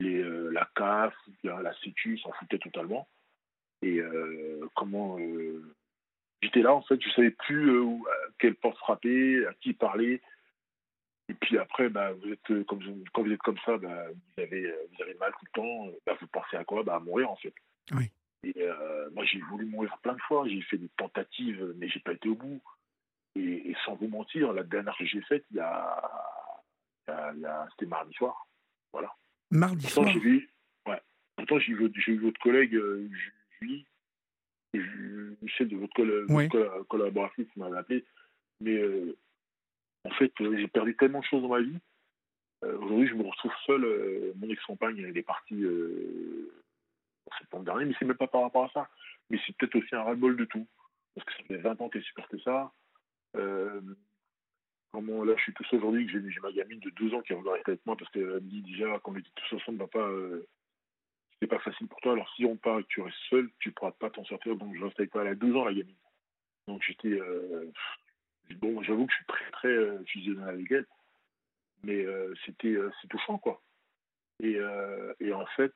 Les, 0.00 0.18
euh, 0.18 0.50
la 0.50 0.68
CAF, 0.76 1.14
la 1.42 1.74
Sécu 1.80 2.18
s'en 2.18 2.32
foutaient 2.32 2.58
totalement. 2.58 3.08
Et 3.82 4.00
comment. 4.74 5.18
J'étais 6.42 6.62
là, 6.62 6.74
en 6.74 6.82
fait, 6.82 7.00
je 7.00 7.10
savais 7.10 7.30
plus 7.30 7.80
à 7.80 8.30
quelle 8.38 8.56
porte 8.56 8.78
frapper, 8.78 9.46
à 9.46 9.54
qui 9.54 9.72
parler. 9.72 10.20
Et 11.28 11.34
puis 11.34 11.58
après, 11.58 11.88
bah, 11.88 12.12
vous 12.12 12.32
êtes, 12.32 12.50
euh, 12.50 12.64
comme, 12.64 12.82
quand 13.12 13.22
vous 13.22 13.32
êtes 13.32 13.42
comme 13.42 13.58
ça, 13.64 13.76
bah, 13.76 14.06
vous, 14.10 14.42
avez, 14.42 14.64
euh, 14.64 14.88
vous 14.90 15.02
avez 15.02 15.14
mal 15.14 15.32
tout 15.32 15.44
le 15.44 15.60
temps. 15.60 15.98
Bah, 16.06 16.16
vous 16.18 16.26
pensez 16.28 16.56
à 16.56 16.64
quoi? 16.64 16.82
Bah, 16.82 16.96
À 16.96 17.00
mourir, 17.00 17.30
en 17.30 17.36
fait. 17.36 17.52
Oui. 17.92 18.10
Et 18.44 18.62
euh, 18.62 19.10
moi, 19.10 19.24
j'ai 19.26 19.40
voulu 19.40 19.66
mourir 19.66 19.96
plein 19.98 20.14
de 20.14 20.20
fois. 20.22 20.48
J'ai 20.48 20.62
fait 20.62 20.78
des 20.78 20.88
tentatives, 20.96 21.74
mais 21.76 21.88
j'ai 21.88 22.00
pas 22.00 22.12
été 22.12 22.28
au 22.28 22.34
bout. 22.34 22.62
Et, 23.36 23.74
sans 23.84 23.94
vous 23.96 24.08
mentir, 24.08 24.52
la 24.52 24.62
dernière 24.62 24.96
que 24.96 25.04
j'ai 25.04 25.20
faite, 25.22 25.44
il 25.50 25.58
y 25.58 25.60
a, 25.60 26.02
il 27.34 27.40
y 27.40 27.46
a, 27.46 27.68
c'était 27.70 27.86
mardi 27.86 28.12
soir. 28.14 28.48
Voilà. 28.92 29.14
Mardi 29.50 29.86
soir 29.86 30.08
j'ai 30.12 30.18
vu, 30.18 30.50
ouais. 30.86 31.00
Pourtant, 31.36 31.58
j'ai 31.58 31.74
vu, 31.74 31.90
j'ai 31.94 32.12
vu 32.12 32.18
votre 32.18 32.40
collègue, 32.40 32.74
euh, 32.74 33.08
Julie, 33.60 33.86
Michel 35.42 35.68
de 35.68 35.76
votre, 35.76 36.00
oui. 36.28 36.48
votre 36.48 36.86
collaboratrice 36.88 37.46
qui 37.52 37.58
m'avait 37.58 37.78
appelé. 37.78 38.04
Mais 38.60 38.78
en 40.04 40.10
fait, 40.10 40.32
euh, 40.40 40.56
j'ai 40.58 40.68
perdu 40.68 40.96
tellement 40.96 41.20
de 41.20 41.24
choses 41.24 41.42
dans 41.42 41.48
ma 41.48 41.60
vie. 41.60 41.78
Euh, 42.64 42.78
aujourd'hui, 42.78 43.08
je 43.08 43.14
me 43.14 43.24
retrouve 43.24 43.52
seul. 43.66 43.84
Euh, 43.84 44.32
mon 44.36 44.48
ex-compagne, 44.48 44.98
elle 44.98 45.16
est 45.16 45.22
partie 45.22 45.64
en 47.30 47.38
septembre 47.38 47.64
dernier, 47.64 47.84
mais 47.84 47.94
c'est 47.98 48.04
même 48.04 48.16
pas 48.16 48.26
par 48.26 48.42
rapport 48.42 48.64
à 48.64 48.70
ça. 48.70 48.88
Mais 49.30 49.38
c'est 49.46 49.56
peut-être 49.56 49.76
aussi 49.76 49.94
un 49.94 50.02
ras-le-bol 50.02 50.36
de 50.36 50.44
tout. 50.44 50.66
Parce 51.14 51.26
que 51.26 51.32
ça 51.34 51.42
fait 51.44 51.56
20 51.58 51.80
ans 51.80 51.88
qu'elle 51.88 52.02
supportait 52.04 52.40
ça. 52.44 52.72
Là, 54.94 55.34
je 55.36 55.42
suis 55.42 55.54
tout 55.54 55.64
seul 55.64 55.78
aujourd'hui, 55.80 56.06
que 56.06 56.30
j'ai 56.30 56.40
ma 56.40 56.52
gamine 56.52 56.80
de 56.80 56.90
12 56.90 57.14
ans 57.14 57.20
qui 57.22 57.32
veut 57.32 57.50
rester 57.50 57.72
avec 57.72 57.86
moi 57.86 57.96
parce 57.96 58.10
qu'elle 58.10 58.24
me 58.24 58.40
dit 58.40 58.62
déjà, 58.62 58.98
quand 59.00 59.12
on 59.12 59.16
était 59.16 59.30
tous 59.34 59.56
ensemble, 59.56 59.78
papa, 59.78 60.08
c'était 61.32 61.46
pas 61.54 61.62
facile 61.62 61.86
pour 61.88 62.00
toi. 62.00 62.12
Alors, 62.12 62.32
si 62.34 62.44
on 62.44 62.56
part 62.56 62.80
tu 62.88 63.00
restes 63.00 63.16
seul, 63.30 63.50
tu 63.60 63.70
pourras 63.72 63.92
pas 63.92 64.10
t'en 64.10 64.24
sortir. 64.24 64.56
Donc, 64.56 64.74
je 64.76 64.84
reste 64.84 64.98
avec 64.98 65.12
toi. 65.12 65.22
Elle 65.22 65.28
a 65.28 65.34
12 65.34 65.56
ans, 65.56 65.64
la 65.64 65.74
gamine. 65.74 65.94
Donc, 66.66 66.82
j'étais 66.82 67.18
bon, 68.56 68.82
j'avoue 68.82 69.06
que 69.06 69.12
je 69.12 69.16
suis 69.16 69.26
très, 69.26 69.50
très 69.50 70.04
fusionnel 70.06 70.48
avec 70.48 70.70
elle, 70.70 70.86
mais 71.82 72.04
c'était 72.44 72.76
c'est 73.00 73.08
touchant, 73.08 73.38
quoi. 73.38 73.62
Et, 74.40 74.60
en 75.32 75.46
fait, 75.56 75.74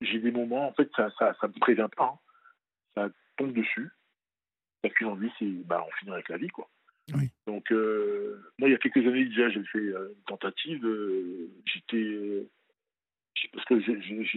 j'ai 0.00 0.18
des 0.18 0.30
moments, 0.30 0.68
en 0.68 0.72
fait, 0.72 0.90
ça, 0.96 1.10
ça, 1.18 1.36
ça 1.40 1.48
me 1.48 1.58
prévient 1.60 1.88
pas, 1.96 2.18
ça 2.94 3.08
tombe 3.36 3.52
dessus. 3.52 3.90
La 4.84 4.90
qu'une 4.90 5.08
envie, 5.08 5.30
c'est 5.38 5.46
bah, 5.66 5.82
en 5.82 5.90
finir 5.98 6.14
avec 6.14 6.28
la 6.28 6.36
vie, 6.36 6.48
quoi. 6.48 6.68
Donc, 7.46 7.70
moi, 7.70 8.68
il 8.68 8.70
y 8.70 8.74
a 8.74 8.78
quelques 8.78 9.06
années 9.06 9.24
déjà, 9.24 9.48
j'ai 9.50 9.64
fait 9.64 9.78
une 9.78 10.14
tentative. 10.26 10.86
J'étais. 11.64 12.46
parce 13.52 13.64
que 13.66 13.80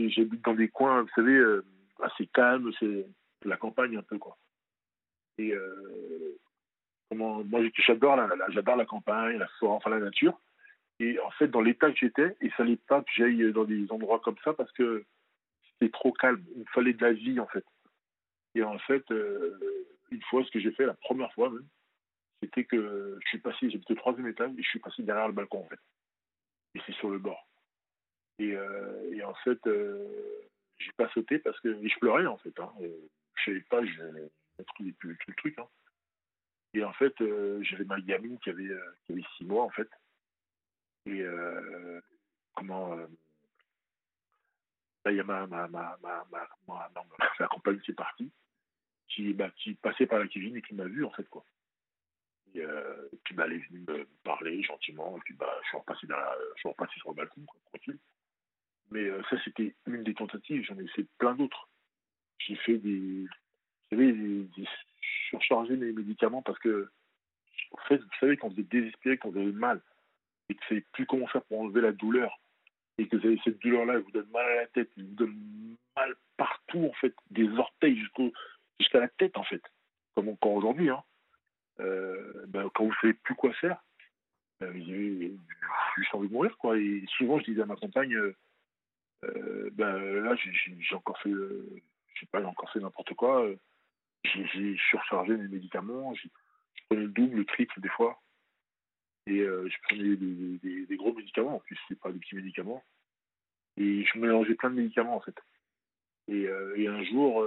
j'habite 0.10 0.44
dans 0.44 0.54
des 0.54 0.70
coins, 0.70 1.02
vous 1.02 1.10
savez, 1.16 1.42
assez 2.02 2.28
calmes, 2.28 2.72
c'est 2.80 3.06
la 3.44 3.58
campagne 3.58 3.98
un 3.98 4.04
peu, 4.04 4.18
quoi. 4.18 4.38
Et 5.38 5.54
moi, 7.14 7.44
j'adore 7.86 8.16
la, 8.16 8.30
j'adore 8.50 8.78
la 8.78 8.86
campagne, 8.86 9.38
la 9.38 9.48
forêt, 9.60 9.76
enfin 9.76 9.90
la 9.90 10.00
nature. 10.00 10.40
Et 11.00 11.20
en 11.20 11.32
fait, 11.32 11.48
dans 11.48 11.62
l'état 11.62 11.92
que 11.92 11.98
j'étais, 11.98 12.36
il 12.42 12.52
fallait 12.52 12.78
pas 12.78 13.02
que 13.02 13.10
j'aille 13.16 13.52
dans 13.52 13.66
des 13.66 13.92
endroits 13.92 14.20
comme 14.20 14.38
ça 14.44 14.54
parce 14.54 14.72
que 14.74 15.04
c'était 15.74 15.92
trop 15.92 16.12
calme. 16.12 16.44
Il 16.56 16.60
me 16.60 16.66
fallait 16.74 16.94
de 16.94 17.04
la 17.04 17.12
vie, 17.12 17.40
en 17.40 17.48
fait. 17.48 17.66
Et 18.56 18.64
en 18.64 18.78
fait, 18.80 19.04
une 20.12 20.22
fois, 20.30 20.44
ce 20.46 20.52
que 20.52 20.60
j'ai 20.60 20.72
fait, 20.72 20.86
la 20.86 20.94
première 20.94 21.34
fois 21.34 21.50
même, 21.50 21.66
c'était 22.42 22.66
que 22.66 23.18
je 23.22 23.28
suis 23.30 23.40
passé, 23.40 23.70
j'étais 23.70 23.94
au 23.94 23.96
troisième 23.96 24.28
étage 24.28 24.52
et 24.58 24.64
je 24.64 24.70
suis 24.70 24.80
passé 24.80 25.04
derrière 25.04 25.28
le 25.28 25.34
balcon, 25.34 25.60
en 25.60 25.70
fait. 25.70 25.80
Et 26.76 26.82
c'est 26.86 26.96
sur 26.96 27.10
le 27.10 27.20
bord. 27.20 27.48
Et, 28.40 28.56
et 29.12 29.24
en 29.24 29.36
fait, 29.44 29.60
j'ai 30.80 30.92
pas 30.94 31.10
sauté 31.10 31.38
parce 31.40 31.60
que 31.60 31.88
je 31.88 32.00
pleurais 32.00 32.26
en 32.26 32.38
fait. 32.38 32.58
Hein. 32.60 32.74
Je 32.80 33.44
savais 33.46 33.62
pas, 33.70 33.86
je 33.86 34.64
trouvais 34.68 34.92
plus 34.94 35.18
tout 35.18 35.30
le 35.30 35.36
truc. 35.36 35.60
Hein. 35.60 35.68
Et 36.74 36.84
en 36.84 36.94
fait, 36.94 37.20
euh, 37.22 37.62
j'avais 37.64 37.84
ma 37.84 38.00
gamine 38.00 38.40
qui 38.40 38.50
avait, 38.50 38.70
euh, 38.70 39.22
six 39.38 39.46
mois 39.46 39.64
en 39.64 39.70
fait. 39.70 39.90
Et 41.06 41.22
euh, 41.22 42.00
comment 42.56 42.96
Là, 45.04 45.12
il 45.12 45.18
y 45.18 45.20
a 45.20 45.24
ma, 45.24 45.48
ma, 45.48 45.98
compagne 47.50 47.80
qui 47.80 47.92
est 47.92 47.96
partie, 47.96 48.32
qui, 49.10 49.34
bah, 49.34 49.50
qui 49.58 49.74
passait 49.74 50.06
par 50.06 50.20
la 50.20 50.28
cuisine 50.28 50.56
et 50.56 50.62
qui 50.62 50.76
m'a 50.76 50.86
vu 50.86 51.04
en 51.04 51.10
fait 51.10 51.28
quoi. 51.28 51.44
Et, 52.56 53.18
puis 53.24 53.34
bah, 53.36 53.46
elle 53.48 53.54
est 53.54 53.70
venue 53.70 53.84
me 53.88 54.08
parler 54.24 54.62
gentiment, 54.64 55.16
et 55.18 55.22
puis 55.22 55.34
bah, 55.34 55.54
je 55.64 55.70
suis 55.70 55.78
repassé, 55.78 56.08
sur 56.98 57.10
le 57.10 57.16
balcon, 57.16 57.42
quoi, 57.46 57.60
tranquille. 57.66 58.00
Mais 58.92 59.06
euh, 59.06 59.22
ça, 59.30 59.38
c'était 59.44 59.74
une 59.88 60.04
des 60.04 60.14
tentatives. 60.14 60.64
J'en 60.66 60.78
ai 60.78 60.88
fait 60.90 61.06
plein 61.18 61.34
d'autres. 61.34 61.70
J'ai 62.40 62.56
fait 62.56 62.78
des, 62.78 63.26
vous 63.92 63.98
savez, 63.98 64.12
des, 64.14 65.76
mes 65.78 65.92
médicaments 65.94 66.42
parce 66.42 66.60
que, 66.60 66.90
en 67.72 67.82
fait, 67.88 67.98
vous 67.98 68.18
savez, 68.20 68.38
quand 68.38 68.50
vous 68.50 68.60
êtes 68.60 68.70
désespéré, 68.70 69.18
quand 69.18 69.30
vous 69.30 69.40
avez 69.40 69.52
mal, 69.52 69.82
et 70.50 70.56
que 70.56 70.60
vous 70.60 70.66
ne 70.66 70.70
savez 70.70 70.86
plus 70.92 71.06
comment 71.06 71.28
faire 71.28 71.44
pour 71.44 71.62
enlever 71.62 71.82
la 71.82 71.94
douleur, 71.94 72.40
et 72.98 73.08
que 73.08 73.16
vous 73.16 73.26
avez 73.26 73.40
cette 73.44 73.60
douleur-là, 73.60 73.94
elle 73.94 74.02
vous 74.02 74.12
donne 74.12 74.30
mal 74.32 74.46
à 74.46 74.56
la 74.56 74.68
tête, 74.68 74.90
elle 74.98 75.06
vous 75.06 75.16
donne 75.16 75.78
mal 75.96 76.16
partout, 76.36 76.86
en 76.86 76.94
fait, 76.94 77.16
des 77.30 77.48
orteils 77.58 78.02
jusqu'à 78.80 79.00
la 79.00 79.08
tête, 79.08 79.38
en 79.38 79.44
fait, 79.44 79.62
comme 80.16 80.30
encore 80.30 80.54
aujourd'hui, 80.54 80.90
hein. 80.90 81.04
Euh, 81.82 82.46
ben, 82.48 82.70
quand 82.74 82.84
vous 82.84 82.92
ne 82.92 82.96
savez 83.02 83.14
plus 83.14 83.36
quoi 83.36 83.54
faire, 83.54 83.84
ben, 84.60 84.74
j'ai 84.86 85.34
juste 85.98 86.14
envie 86.14 86.28
de 86.28 86.34
mourir. 86.34 86.56
Et 86.76 87.04
souvent, 87.18 87.40
je 87.40 87.46
disais 87.46 87.62
à 87.62 87.66
ma 87.66 87.76
compagne, 87.76 88.16
euh, 88.16 88.36
euh, 89.26 89.70
ben, 89.74 89.98
là, 90.24 90.36
j'ai 90.36 90.96
encore 90.96 91.20
fait, 91.20 91.30
euh, 91.30 91.82
je 92.14 92.22
sais 92.22 92.26
pas, 92.28 92.44
encore 92.44 92.72
fait 92.72 92.80
n'importe 92.80 93.14
quoi. 93.14 93.46
Euh, 93.46 93.56
j'ai 94.24 94.78
surchargé 94.90 95.36
mes 95.36 95.48
médicaments. 95.48 96.14
Je 96.16 96.28
prenais 96.88 97.04
le 97.04 97.10
double, 97.10 97.38
le 97.38 97.46
triple 97.46 97.80
des 97.82 97.90
fois. 97.90 98.22
Et 99.28 99.40
je 99.40 99.78
prenais 99.84 100.16
des, 100.16 100.98
gros 100.98 101.14
médicaments, 101.14 101.56
en 101.56 101.60
plus, 101.60 101.78
c'est 101.88 102.00
pas 102.00 102.12
des 102.12 102.20
petits 102.20 102.36
médicaments. 102.36 102.84
Et 103.78 104.04
je 104.04 104.18
mélangeais 104.18 104.56
plein 104.56 104.72
de 104.72 104.76
médicaments, 104.76 105.16
en 105.16 105.22
fait. 105.22 105.36
Et, 106.28 106.48
un 106.48 107.04
jour, 107.04 107.46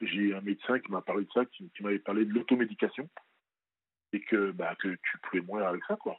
j'ai 0.00 0.34
un 0.34 0.40
médecin 0.40 0.78
qui 0.78 0.90
m'a 0.90 1.02
parlé 1.02 1.24
de 1.24 1.30
ça, 1.32 1.44
qui, 1.46 1.70
m'avait 1.80 1.98
parlé 1.98 2.24
de 2.24 2.32
l'automédication. 2.32 3.08
Et 4.12 4.20
que, 4.20 4.52
bah, 4.52 4.74
que 4.76 4.88
tu 4.88 5.18
pouvais 5.18 5.42
mourir 5.42 5.66
avec 5.66 5.84
ça, 5.84 5.96
quoi. 5.96 6.18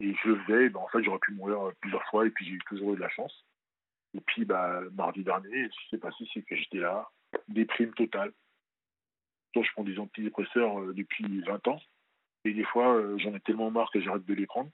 Et 0.00 0.12
je 0.12 0.34
faisais, 0.34 0.68
ben, 0.68 0.80
en 0.80 0.88
fait, 0.88 1.02
j'aurais 1.02 1.20
pu 1.20 1.32
mourir 1.32 1.72
plusieurs 1.80 2.04
fois, 2.08 2.26
et 2.26 2.30
puis 2.30 2.44
j'ai 2.46 2.58
toujours 2.66 2.92
eu 2.92 2.96
de 2.96 3.00
la 3.00 3.08
chance. 3.08 3.46
Et 4.14 4.20
puis, 4.20 4.44
bah, 4.44 4.80
mardi 4.92 5.22
dernier, 5.22 5.68
ce 5.68 5.80
qui 5.80 5.88
s'est 5.90 5.98
passé, 5.98 6.28
c'est 6.34 6.42
que 6.42 6.56
j'étais 6.56 6.78
là, 6.78 7.08
déprime 7.48 7.94
totale. 7.94 8.32
Je 9.54 9.72
prends 9.72 9.84
des 9.84 9.98
antidépresseurs 9.98 10.80
euh, 10.80 10.92
depuis 10.92 11.40
20 11.40 11.68
ans, 11.68 11.80
et 12.44 12.52
des 12.52 12.64
fois, 12.64 12.94
euh, 12.94 13.18
j'en 13.18 13.34
ai 13.34 13.40
tellement 13.40 13.70
marre 13.70 13.90
que 13.90 14.00
j'arrête 14.00 14.24
de 14.24 14.34
les 14.34 14.46
prendre. 14.46 14.70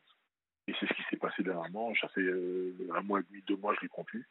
Et 0.68 0.74
c'est 0.78 0.86
ce 0.86 0.92
qui 0.92 1.02
s'est 1.10 1.16
passé 1.16 1.42
dernièrement. 1.42 1.92
Ça 2.00 2.08
fait 2.08 2.20
euh, 2.20 2.74
un 2.94 3.02
mois 3.02 3.20
et 3.20 3.22
demi, 3.30 3.42
deux 3.46 3.56
mois, 3.56 3.74
je 3.74 3.80
les 3.80 3.88
prends 3.88 4.04
plus. 4.04 4.28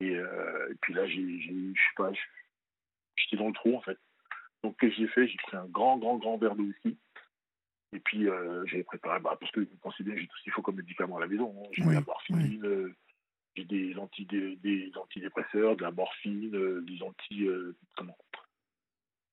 Et, 0.00 0.12
et 0.12 0.74
puis 0.80 0.94
là, 0.94 1.06
j'ai, 1.06 1.40
je 1.40 1.74
sais 1.74 1.96
pas, 1.96 2.12
j'étais 3.16 3.36
dans 3.36 3.48
le 3.48 3.54
trou, 3.54 3.76
en 3.76 3.80
fait. 3.80 3.98
Donc, 4.62 4.78
qu'est-ce 4.78 4.96
que 4.96 5.02
j'ai 5.02 5.08
fait? 5.08 5.28
J'ai 5.28 5.36
pris 5.38 5.56
un 5.56 5.66
grand, 5.66 5.98
grand, 5.98 6.16
grand 6.16 6.38
verre 6.38 6.56
de 6.56 6.62
whisky 6.62 6.98
et 7.92 8.00
puis, 8.00 8.28
euh, 8.28 8.66
j'ai 8.66 8.84
préparé, 8.84 9.18
bah, 9.20 9.36
parce 9.40 9.50
que 9.52 9.60
vous 9.60 9.76
considérez 9.80 10.20
j'ai 10.20 10.26
tout 10.26 10.36
ce 10.36 10.42
qu'il 10.42 10.52
faut 10.52 10.62
comme 10.62 10.76
médicament 10.76 11.16
à 11.16 11.20
la 11.20 11.26
maison. 11.26 11.54
Hein. 11.58 11.68
J'ai 11.72 11.84
de 11.84 11.90
la 11.90 12.00
morphine, 12.00 12.64
euh, 12.64 12.94
j'ai 13.56 13.64
des, 13.64 13.96
anti, 13.96 14.26
des, 14.26 14.92
antidépresseurs, 14.94 15.76
de 15.76 15.82
la 15.82 15.90
morphine, 15.90 16.54
euh, 16.54 16.82
des 16.82 17.02
anti 17.02 17.46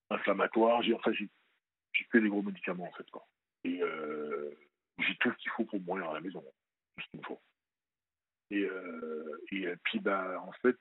inflammatoires. 0.09 0.81
J'ai, 0.83 0.93
enfin, 0.93 1.11
j'ai, 1.11 1.29
que 2.09 2.17
des 2.17 2.29
gros 2.29 2.41
médicaments, 2.41 2.87
en 2.87 2.91
fait. 2.93 3.09
Quoi. 3.11 3.27
Et 3.65 3.81
j'ai 4.99 5.15
tout 5.19 5.31
ce 5.31 5.37
qu'il 5.37 5.51
faut 5.51 5.65
pour 5.65 5.81
mourir 5.81 6.09
à 6.09 6.13
la 6.13 6.21
maison. 6.21 6.41
Tout 6.41 7.03
ce 7.03 7.09
qu'il 7.09 7.19
me 7.19 7.25
faut. 7.25 7.41
Et, 8.51 8.67
et 9.51 9.75
puis, 9.83 9.99
bah, 9.99 10.41
en 10.45 10.51
fait, 10.61 10.77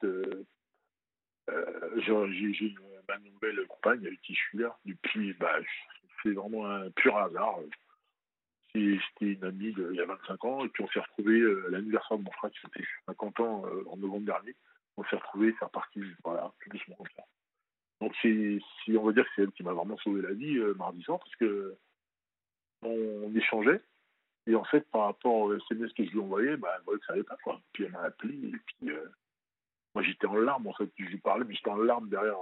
j'ai, 1.99 2.75
ma 3.09 3.19
nouvelle 3.19 3.67
compagne 3.67 4.07
avec 4.07 4.21
qui 4.23 4.35
je 4.35 4.41
suis 4.41 4.59
là 4.59 4.77
depuis 4.85 5.33
bah, 5.35 5.59
c'est 6.23 6.33
vraiment 6.33 6.67
un 6.67 6.91
pur 6.91 7.17
hasard. 7.17 7.59
C'était 8.73 8.99
une 9.21 9.45
amie 9.45 9.73
il 9.77 9.95
y 9.95 10.01
a 10.01 10.07
25 10.07 10.45
ans, 10.45 10.65
et 10.65 10.69
puis 10.69 10.83
on 10.83 10.89
s'est 10.89 11.01
retrouvés 11.01 11.39
euh, 11.39 11.69
l'anniversaire 11.71 12.19
de 12.19 12.25
mon 12.25 12.31
frère 12.33 12.51
qui 12.51 12.59
fêtait 12.59 12.85
50 13.07 13.41
ans 13.41 13.67
euh, 13.67 13.85
en 13.89 13.97
novembre 13.97 14.27
dernier. 14.27 14.57
On 14.97 15.05
s'est 15.05 15.17
retrouvés, 15.17 15.55
c'est 15.59 15.65
reparti, 15.65 16.03
voilà, 16.25 16.53
doucement 16.67 16.97
comme 16.97 17.07
ça. 17.17 17.23
Donc 18.01 18.13
c'est, 18.21 18.59
on 18.97 19.05
va 19.05 19.13
dire 19.13 19.25
que 19.25 19.31
c'est 19.37 19.43
elle 19.43 19.53
qui 19.53 19.63
m'a 19.63 19.73
vraiment 19.73 19.97
sauvé 19.99 20.23
la 20.23 20.33
vie 20.33 20.59
euh, 20.59 20.75
mardi 20.75 21.03
soir, 21.03 21.21
parce 21.21 21.37
que 21.37 21.77
on, 22.83 23.33
échangeait, 23.37 23.81
et 24.47 24.55
en 24.55 24.65
fait, 24.65 24.89
par 24.91 25.07
rapport 25.07 25.35
au 25.35 25.55
SMS 25.55 25.93
que 25.93 26.05
je 26.05 26.11
lui 26.11 26.21
envoyais, 26.21 26.57
bah, 26.57 26.77
elle 26.87 26.99
ça 27.07 27.13
n'allait 27.13 27.25
pas, 27.25 27.37
quoi. 27.43 27.61
Puis 27.73 27.85
elle 27.85 27.93
m'a 27.93 28.03
appelé, 28.03 28.35
et 28.35 28.57
puis 28.67 28.93
moi 29.95 30.03
j'étais 30.03 30.27
en 30.27 30.37
larmes, 30.37 30.67
en 30.67 30.75
fait, 30.75 30.91
je 30.99 31.05
lui 31.05 31.19
parlais, 31.19 31.45
mais 31.45 31.55
j'étais 31.55 31.71
en 31.71 31.77
larmes 31.77 32.09
derrière 32.09 32.37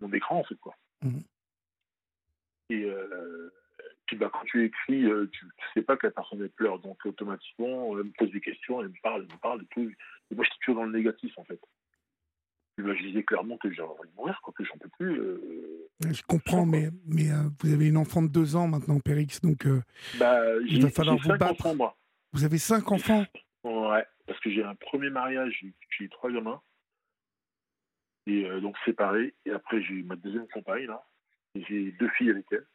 mon 0.00 0.12
écran, 0.12 0.38
en 0.38 0.44
fait, 0.44 0.56
quoi. 0.56 0.74
Mmh. 1.02 1.18
Et 2.70 2.84
euh, 2.84 3.50
puis 4.06 4.16
bah, 4.16 4.30
quand 4.32 4.44
tu 4.46 4.64
écris, 4.64 5.04
euh, 5.04 5.28
tu 5.30 5.44
ne 5.44 5.50
sais 5.74 5.82
pas 5.82 5.96
que 5.96 6.06
la 6.06 6.12
personne 6.12 6.40
elle 6.40 6.50
pleure, 6.50 6.78
donc 6.78 7.04
automatiquement, 7.04 7.96
elle 7.98 8.04
me 8.04 8.12
pose 8.12 8.30
des 8.30 8.40
questions, 8.40 8.80
elle 8.80 8.88
me 8.88 9.02
parle, 9.02 9.26
elle 9.28 9.34
me 9.34 9.40
parle 9.40 9.62
et 9.62 9.66
tout. 9.66 9.90
Et 10.30 10.34
moi, 10.34 10.44
je 10.44 10.50
suis 10.50 10.58
toujours 10.60 10.80
dans 10.80 10.86
le 10.86 10.96
négatif, 10.96 11.36
en 11.38 11.44
fait. 11.44 11.60
Je 12.78 13.02
disais 13.02 13.22
clairement 13.22 13.56
que 13.58 13.70
j'ai 13.72 13.82
envie 13.82 14.08
de 14.08 14.14
mourir, 14.16 14.40
quoi, 14.42 14.54
que 14.56 14.64
j'en 14.64 14.76
peux 14.78 14.88
plus. 14.98 15.20
Euh, 15.20 15.98
je 16.10 16.22
comprends, 16.22 16.66
mais, 16.66 16.90
mais 17.06 17.28
vous 17.60 17.72
avez 17.72 17.88
une 17.88 17.96
enfant 17.96 18.22
de 18.22 18.28
deux 18.28 18.56
ans 18.56 18.68
maintenant, 18.68 19.00
Périx, 19.00 19.40
donc 19.40 19.66
bah, 20.18 20.40
il 20.66 20.82
va 20.82 20.90
falloir 20.90 21.16
vous 21.16 21.28
battre. 21.28 21.66
Enfants, 21.66 21.74
moi. 21.74 21.96
Vous 22.32 22.44
avez 22.44 22.58
cinq 22.58 22.92
enfants 22.92 23.24
Ouais, 23.64 24.04
parce 24.26 24.38
que 24.40 24.50
j'ai 24.50 24.62
un 24.62 24.74
premier 24.76 25.10
mariage, 25.10 25.64
j'ai 25.98 26.08
trois 26.08 26.30
gamins, 26.30 26.60
et 28.26 28.44
donc 28.60 28.76
séparés, 28.84 29.34
et 29.44 29.50
après 29.50 29.82
j'ai 29.82 30.02
ma 30.02 30.16
deuxième 30.16 30.46
compagne, 30.48 30.86
là, 30.86 31.04
j'ai 31.54 31.92
deux 31.92 32.08
filles 32.10 32.30
avec 32.30 32.46
elle. 32.52 32.66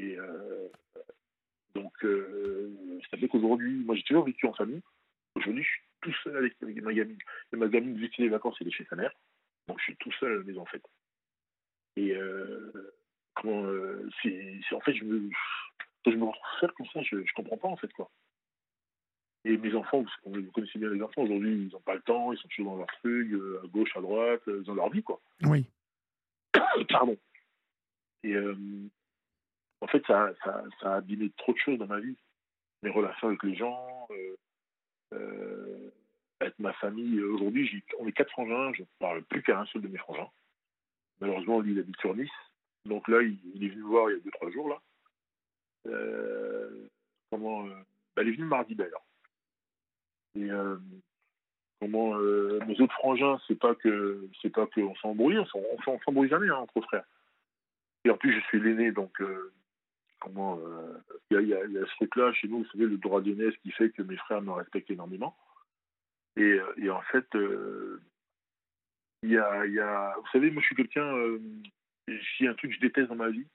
Et 0.00 0.16
euh, 0.18 0.68
donc, 1.74 1.92
euh, 2.04 2.72
ça 3.10 3.16
fait 3.16 3.28
qu'aujourd'hui, 3.28 3.82
moi 3.84 3.94
j'ai 3.96 4.02
toujours 4.02 4.24
vécu 4.24 4.46
en 4.46 4.52
famille. 4.52 4.82
Aujourd'hui, 5.34 5.62
je 5.62 5.68
suis 5.68 5.80
tout 6.00 6.12
seul 6.24 6.36
avec, 6.36 6.54
ma 6.60 6.92
gamine. 6.92 7.18
Et 7.52 7.56
ma 7.56 7.68
gamine, 7.68 7.96
vu 7.96 8.08
que 8.08 8.22
les 8.22 8.28
vacances, 8.28 8.56
elle 8.60 8.68
est 8.68 8.72
chez 8.72 8.86
sa 8.88 8.96
mère. 8.96 9.12
Donc, 9.68 9.78
je 9.78 9.84
suis 9.84 9.96
tout 9.96 10.12
seul 10.12 10.32
à 10.32 10.36
la 10.36 10.44
maison, 10.44 10.62
en 10.62 10.66
fait. 10.66 10.82
Et 11.96 12.14
euh, 12.14 12.72
comment. 13.34 13.64
c'est, 14.22 14.60
en 14.72 14.80
fait, 14.80 14.94
je 14.94 15.04
me, 15.04 15.30
je 16.06 16.10
me 16.10 16.26
comme 16.76 16.86
ça, 16.92 17.02
je, 17.02 17.24
je 17.24 17.34
comprends 17.34 17.58
pas, 17.58 17.68
en 17.68 17.76
fait, 17.76 17.92
quoi. 17.92 18.10
Et 19.44 19.56
mes 19.56 19.74
enfants, 19.74 20.04
vous 20.24 20.52
connaissez 20.52 20.78
bien 20.78 20.90
les 20.90 21.02
enfants, 21.02 21.22
aujourd'hui, 21.22 21.66
ils 21.66 21.72
n'ont 21.72 21.80
pas 21.80 21.94
le 21.94 22.02
temps, 22.02 22.32
ils 22.32 22.38
sont 22.38 22.48
toujours 22.48 22.72
dans 22.72 22.78
leur 22.78 22.86
truc, 22.98 23.32
à 23.62 23.66
gauche, 23.68 23.96
à 23.96 24.00
droite, 24.00 24.48
dans 24.48 24.74
leur 24.74 24.90
vie, 24.90 25.02
quoi. 25.02 25.20
Oui. 25.44 25.64
Pardon. 26.88 27.16
Et 28.24 28.34
euh, 28.34 28.56
en 29.80 29.86
fait, 29.86 30.04
ça, 30.06 30.32
ça, 30.44 30.64
ça, 30.80 30.94
a 30.94 30.96
abîmé 30.96 31.30
trop 31.36 31.52
de 31.52 31.58
choses 31.58 31.78
dans 31.78 31.86
ma 31.86 32.00
vie. 32.00 32.16
Mes 32.82 32.90
relations 32.90 33.28
avec 33.28 33.42
les 33.42 33.56
gens, 33.56 34.06
euh, 34.10 34.36
euh, 35.14 35.90
avec 36.40 36.58
ma 36.58 36.72
famille. 36.74 37.20
Aujourd'hui, 37.20 37.82
on 37.98 38.06
est 38.06 38.12
quatre 38.12 38.30
frangins, 38.30 38.72
je 38.74 38.82
ne 38.82 38.86
parle 38.98 39.22
plus 39.24 39.42
qu'à 39.42 39.60
un 39.60 39.66
seul 39.66 39.82
de 39.82 39.88
mes 39.88 39.98
frangins. 39.98 40.28
Malheureusement, 41.20 41.60
lui, 41.60 41.72
il 41.72 41.78
habite 41.78 41.98
sur 41.98 42.14
Nice. 42.14 42.30
Donc 42.84 43.08
là, 43.08 43.22
il, 43.22 43.64
est 43.64 43.68
venu 43.68 43.82
me 43.82 43.88
voir 43.88 44.10
il 44.10 44.14
y 44.14 44.16
a 44.16 44.22
deux, 44.22 44.30
trois 44.30 44.50
jours, 44.50 44.68
là. 44.68 44.78
comment, 47.30 47.64
bah, 48.16 48.22
il 48.22 48.28
est 48.28 48.32
venu 48.32 48.44
mardi, 48.44 48.74
d'ailleurs. 48.74 49.04
Et 50.36 50.48
comment 51.80 52.16
mes 52.18 52.80
autres 52.80 52.94
frangins, 52.94 53.40
c'est 53.46 53.58
pas 53.58 53.74
que 53.74 54.28
c'est 54.40 54.50
pas 54.50 54.66
qu'on 54.66 54.94
s'embrouille, 54.96 55.38
on 55.38 56.00
s'embrouille 56.04 56.28
jamais 56.28 56.48
hein, 56.48 56.56
entre 56.56 56.80
frères. 56.82 57.04
Et 58.04 58.10
en 58.10 58.16
plus, 58.16 58.32
je 58.32 58.40
suis 58.46 58.60
l'aîné, 58.60 58.92
donc 58.92 59.20
comment 60.20 60.60
il 61.30 61.40
y, 61.40 61.54
a, 61.54 61.86
ce 61.86 61.94
truc-là 61.96 62.32
chez 62.32 62.48
nous, 62.48 62.58
vous 62.58 62.70
savez, 62.70 62.86
le 62.86 62.96
droit 62.96 63.20
d'aînesse 63.20 63.54
qui 63.62 63.70
fait 63.72 63.90
que 63.90 64.02
mes 64.02 64.16
frères 64.16 64.42
me 64.42 64.52
respectent 64.52 64.90
énormément. 64.90 65.36
Et, 66.38 66.58
et 66.78 66.90
en 66.90 67.02
fait, 67.02 67.26
il 69.22 69.30
y 69.30 69.38
a, 69.38 69.66
y 69.66 69.80
a, 69.80 70.14
vous 70.16 70.28
savez, 70.32 70.50
moi 70.50 70.62
je 70.62 70.66
suis 70.66 70.76
quelqu'un, 70.76 71.14
euh, 71.16 71.40
s'il 72.08 72.46
y 72.46 72.48
a 72.48 72.52
un 72.52 72.54
truc 72.54 72.70
que 72.70 72.76
je 72.76 72.80
déteste 72.80 73.08
dans 73.08 73.16
ma 73.16 73.30
vie, 73.30 73.46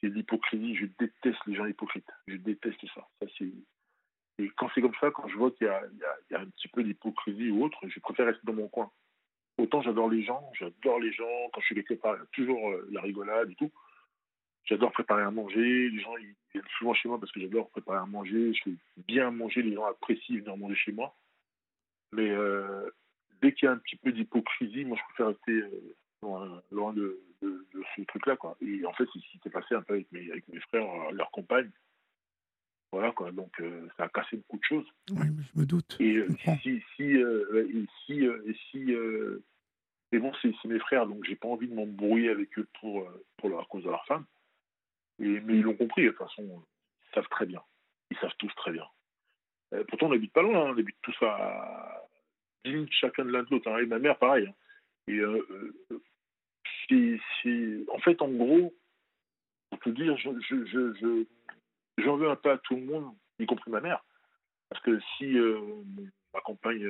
c'est 0.00 0.08
l'hypocrisie. 0.08 0.76
Je 0.76 0.86
déteste 0.98 1.40
les 1.46 1.54
gens 1.54 1.66
hypocrites. 1.66 2.10
Je 2.26 2.36
déteste 2.36 2.84
ça. 2.94 3.08
Et 4.38 4.50
quand 4.56 4.68
c'est 4.74 4.80
comme 4.80 4.94
ça, 5.00 5.10
quand 5.10 5.28
je 5.28 5.36
vois 5.36 5.52
qu'il 5.52 5.66
y 5.66 5.70
a, 5.70 5.80
y 6.30 6.34
a, 6.34 6.40
un 6.40 6.46
petit 6.46 6.68
peu 6.68 6.82
d'hypocrisie 6.82 7.50
ou 7.50 7.64
autre, 7.64 7.78
je 7.86 8.00
préfère 8.00 8.26
rester 8.26 8.42
dans 8.44 8.52
mon 8.52 8.68
coin. 8.68 8.90
Autant 9.56 9.82
j'adore 9.82 10.10
les 10.10 10.24
gens, 10.24 10.50
j'adore 10.58 10.98
les 10.98 11.12
gens. 11.12 11.48
Quand 11.52 11.60
je 11.60 11.66
suis 11.66 11.74
quelque 11.76 11.94
part, 11.94 12.16
toujours 12.32 12.70
euh, 12.70 12.88
la 12.90 13.00
rigolade 13.00 13.50
et 13.50 13.54
tout. 13.54 13.70
J'adore 14.64 14.92
préparer 14.92 15.22
à 15.22 15.30
manger. 15.30 15.90
Les 15.90 16.00
gens 16.00 16.14
viennent 16.52 16.64
souvent 16.78 16.94
chez 16.94 17.08
moi 17.08 17.20
parce 17.20 17.30
que 17.30 17.40
j'adore 17.40 17.70
préparer 17.70 17.98
à 17.98 18.06
manger. 18.06 18.52
Je 18.54 18.62
fais 18.64 18.76
bien 19.06 19.30
manger. 19.30 19.62
Les 19.62 19.74
gens 19.74 19.84
apprécient 19.84 20.38
venir 20.38 20.56
manger 20.56 20.74
chez 20.74 20.92
moi. 20.92 21.14
Mais 22.14 22.30
euh, 22.30 22.90
dès 23.42 23.52
qu'il 23.52 23.66
y 23.66 23.68
a 23.68 23.72
un 23.72 23.78
petit 23.78 23.96
peu 23.96 24.12
d'hypocrisie, 24.12 24.84
moi 24.84 24.96
je 24.96 25.04
préfère 25.14 25.28
rester 25.28 25.52
euh, 26.24 26.60
loin, 26.70 26.92
de, 26.92 27.20
ce 27.42 28.02
truc-là. 28.02 28.36
Quoi. 28.36 28.56
Et 28.60 28.84
en 28.86 28.92
fait, 28.92 29.04
c'est 29.12 29.18
ce 29.18 29.30
qui 29.32 29.38
s'est 29.42 29.50
passé 29.50 29.74
un 29.74 29.82
peu 29.82 29.94
avec 29.94 30.10
mes, 30.12 30.30
avec 30.30 30.48
mes 30.48 30.60
frères, 30.60 30.88
euh, 30.88 31.12
leurs 31.12 31.30
compagnes. 31.30 31.70
Voilà, 32.92 33.12
quoi. 33.12 33.32
Donc 33.32 33.60
euh, 33.60 33.88
ça 33.96 34.04
a 34.04 34.08
cassé 34.08 34.36
beaucoup 34.36 34.58
de 34.58 34.64
choses. 34.64 34.86
Oui, 35.10 35.26
je 35.26 35.60
me 35.60 35.66
doute. 35.66 35.96
Et 36.00 36.24
si, 36.62 36.82
si, 36.96 37.02
et 37.02 37.86
si, 38.06 38.24
et 38.24 38.56
si 38.70 38.94
mais 40.12 40.20
bon, 40.20 40.32
c'est 40.40 40.54
mes 40.66 40.78
frères, 40.78 41.08
donc 41.08 41.24
j'ai 41.24 41.34
pas 41.34 41.48
envie 41.48 41.66
de 41.66 41.74
m'embrouiller 41.74 42.30
avec 42.30 42.56
eux 42.56 42.68
pour, 42.80 43.04
pour 43.36 43.50
la 43.50 43.64
cause 43.64 43.82
de 43.82 43.90
leur 43.90 44.06
femme. 44.06 44.24
Et, 45.18 45.40
mais 45.40 45.54
ils 45.54 45.62
l'ont 45.62 45.74
compris, 45.74 46.04
de 46.04 46.10
toute 46.10 46.18
façon, 46.18 46.64
ils 47.02 47.14
savent 47.14 47.28
très 47.30 47.46
bien. 47.46 47.60
Ils 48.10 48.16
savent 48.18 48.34
tous 48.38 48.54
très 48.54 48.70
bien. 48.70 48.86
pourtant, 49.88 50.06
on 50.06 50.10
n'habite 50.10 50.32
pas 50.32 50.42
loin, 50.42 50.66
hein. 50.66 50.72
on 50.74 50.78
habite 50.78 50.96
tous 51.02 51.16
à, 51.22 52.03
chacun 52.90 53.24
de 53.24 53.30
l'un 53.30 53.42
de 53.42 53.50
l'autre. 53.50 53.70
Hein. 53.70 53.78
Et 53.78 53.86
ma 53.86 53.98
mère, 53.98 54.18
pareil. 54.18 54.46
Hein. 54.46 54.54
Et 55.06 55.18
euh, 55.18 55.46
euh, 55.90 57.86
en 57.92 57.98
fait, 57.98 58.20
en 58.22 58.28
gros, 58.28 58.74
pour 59.70 59.80
te 59.80 59.90
dire, 59.90 60.16
je, 60.16 60.30
je, 60.40 61.24
j'en 61.98 62.16
veux 62.16 62.30
un 62.30 62.36
peu 62.36 62.50
à 62.50 62.58
tout 62.58 62.76
le 62.76 62.84
monde, 62.84 63.14
y 63.38 63.46
compris 63.46 63.70
ma 63.70 63.80
mère. 63.80 64.04
Parce 64.68 64.82
que 64.82 65.00
si 65.16 65.38
euh, 65.38 65.60
ma 66.32 66.40
compagne, 66.40 66.88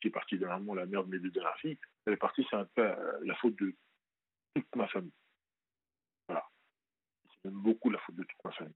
qui 0.00 0.08
est 0.08 0.12
partie 0.12 0.38
dernièrement, 0.38 0.74
la 0.74 0.86
mère 0.86 1.04
de 1.04 1.10
mes 1.10 1.18
deux 1.18 1.30
dernières 1.30 1.56
filles, 1.58 1.78
elle 2.06 2.14
est 2.14 2.18
partie, 2.18 2.46
c'est 2.48 2.56
un 2.56 2.66
peu 2.74 2.88
la 3.22 3.34
faute 3.36 3.56
de 3.56 3.74
toute 4.54 4.76
ma 4.76 4.88
famille. 4.88 5.12
Voilà. 6.28 6.44
C'est 7.30 7.50
même 7.50 7.60
beaucoup 7.60 7.90
la 7.90 7.98
faute 7.98 8.16
de 8.16 8.24
toute 8.24 8.44
ma 8.44 8.52
famille. 8.52 8.74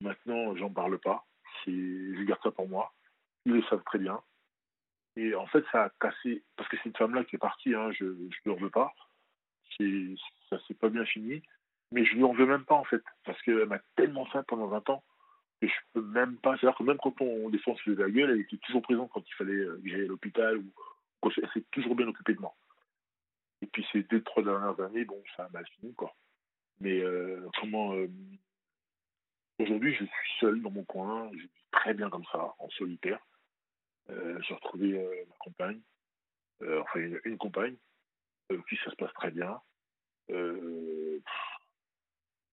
Maintenant, 0.00 0.56
j'en 0.56 0.72
parle 0.72 0.98
pas. 0.98 1.26
Je 1.66 2.22
garde 2.24 2.42
ça 2.42 2.50
pour 2.50 2.68
moi. 2.68 2.94
Ils 3.44 3.52
le 3.52 3.62
savent 3.64 3.84
très 3.84 3.98
bien. 3.98 4.22
Et 5.18 5.34
en 5.34 5.46
fait, 5.48 5.64
ça 5.72 5.84
a 5.84 5.90
cassé, 6.00 6.44
parce 6.56 6.68
que 6.68 6.76
c'est 6.76 6.90
une 6.90 6.96
femme-là 6.96 7.24
qui 7.24 7.34
est 7.34 7.40
partie, 7.40 7.74
hein, 7.74 7.90
je 7.90 8.04
ne 8.04 8.28
lui 8.44 8.52
en 8.52 8.54
veux 8.54 8.70
pas. 8.70 8.94
Ça 10.48 10.58
s'est 10.66 10.74
pas 10.74 10.90
bien 10.90 11.04
fini, 11.04 11.42
mais 11.90 12.04
je 12.04 12.14
lui 12.14 12.22
en 12.22 12.32
veux 12.32 12.46
même 12.46 12.64
pas, 12.64 12.76
en 12.76 12.84
fait, 12.84 13.02
parce 13.24 13.40
qu'elle 13.42 13.66
m'a 13.66 13.80
tellement 13.96 14.26
fait 14.26 14.44
pendant 14.46 14.68
20 14.68 14.90
ans 14.90 15.02
que 15.60 15.66
je 15.66 15.74
peux 15.92 16.02
même 16.02 16.36
pas. 16.36 16.56
C'est-à-dire 16.56 16.78
que 16.78 16.84
même 16.84 16.98
quand 16.98 17.20
on, 17.20 17.50
des 17.50 17.58
fois, 17.58 17.74
la 17.84 18.08
gueule, 18.08 18.30
elle 18.30 18.40
était 18.40 18.58
toujours 18.58 18.82
présente 18.82 19.10
quand 19.10 19.28
il 19.28 19.34
fallait 19.34 19.64
que 19.64 19.80
j'aille 19.86 20.04
à 20.04 20.06
l'hôpital, 20.06 20.62
elle 21.24 21.50
s'est 21.52 21.64
toujours 21.72 21.96
bien 21.96 22.06
occupée 22.06 22.34
de 22.34 22.40
moi. 22.40 22.54
Et 23.60 23.66
puis 23.66 23.84
ces 23.90 24.04
deux, 24.04 24.22
trois 24.22 24.44
dernières 24.44 24.78
années, 24.80 25.04
bon, 25.04 25.20
ça 25.36 25.46
a 25.46 25.48
mal 25.48 25.66
fini, 25.80 25.94
quoi. 25.94 26.14
Mais 26.80 27.00
euh, 27.00 27.44
comment. 27.60 27.92
Euh, 27.94 28.08
aujourd'hui, 29.58 29.94
je 29.94 30.04
suis 30.04 30.38
seul 30.38 30.62
dans 30.62 30.70
mon 30.70 30.84
coin, 30.84 31.28
je 31.32 31.38
vis 31.38 31.50
très 31.72 31.92
bien 31.92 32.08
comme 32.08 32.24
ça, 32.30 32.54
en 32.60 32.70
solitaire. 32.70 33.18
Euh, 34.10 34.38
j'ai 34.40 34.54
retrouvé 34.54 34.98
euh, 34.98 35.24
ma 35.28 35.34
compagne, 35.38 35.80
euh, 36.62 36.80
enfin 36.80 37.00
une, 37.24 37.36
compagne, 37.36 37.76
puis 38.66 38.78
ça 38.84 38.90
se 38.90 38.96
passe 38.96 39.12
très 39.14 39.30
bien. 39.30 39.60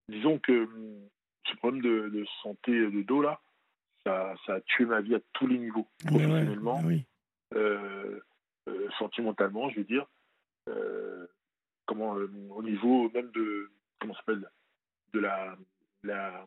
disons 0.09 0.39
que 0.39 0.67
ce 1.45 1.55
problème 1.57 1.81
de, 1.81 2.25
santé 2.43 2.71
de 2.71 3.01
dos 3.03 3.21
là, 3.21 3.39
ça, 4.03 4.35
ça, 4.45 4.55
a 4.55 4.61
tué 4.61 4.85
ma 4.85 5.01
vie 5.01 5.15
à 5.15 5.19
tous 5.33 5.47
les 5.47 5.57
niveaux, 5.57 5.87
professionnellement, 6.05 6.81
sentimentalement, 8.99 9.69
je 9.69 9.77
veux 9.77 9.85
dire, 9.85 10.05
comment, 11.85 12.11
au 12.11 12.63
niveau 12.63 13.09
même 13.11 13.31
de, 13.31 13.71
comment 13.99 14.13
s'appelle, 14.15 14.49
de 15.13 15.19
la, 15.19 15.55
la 16.03 16.45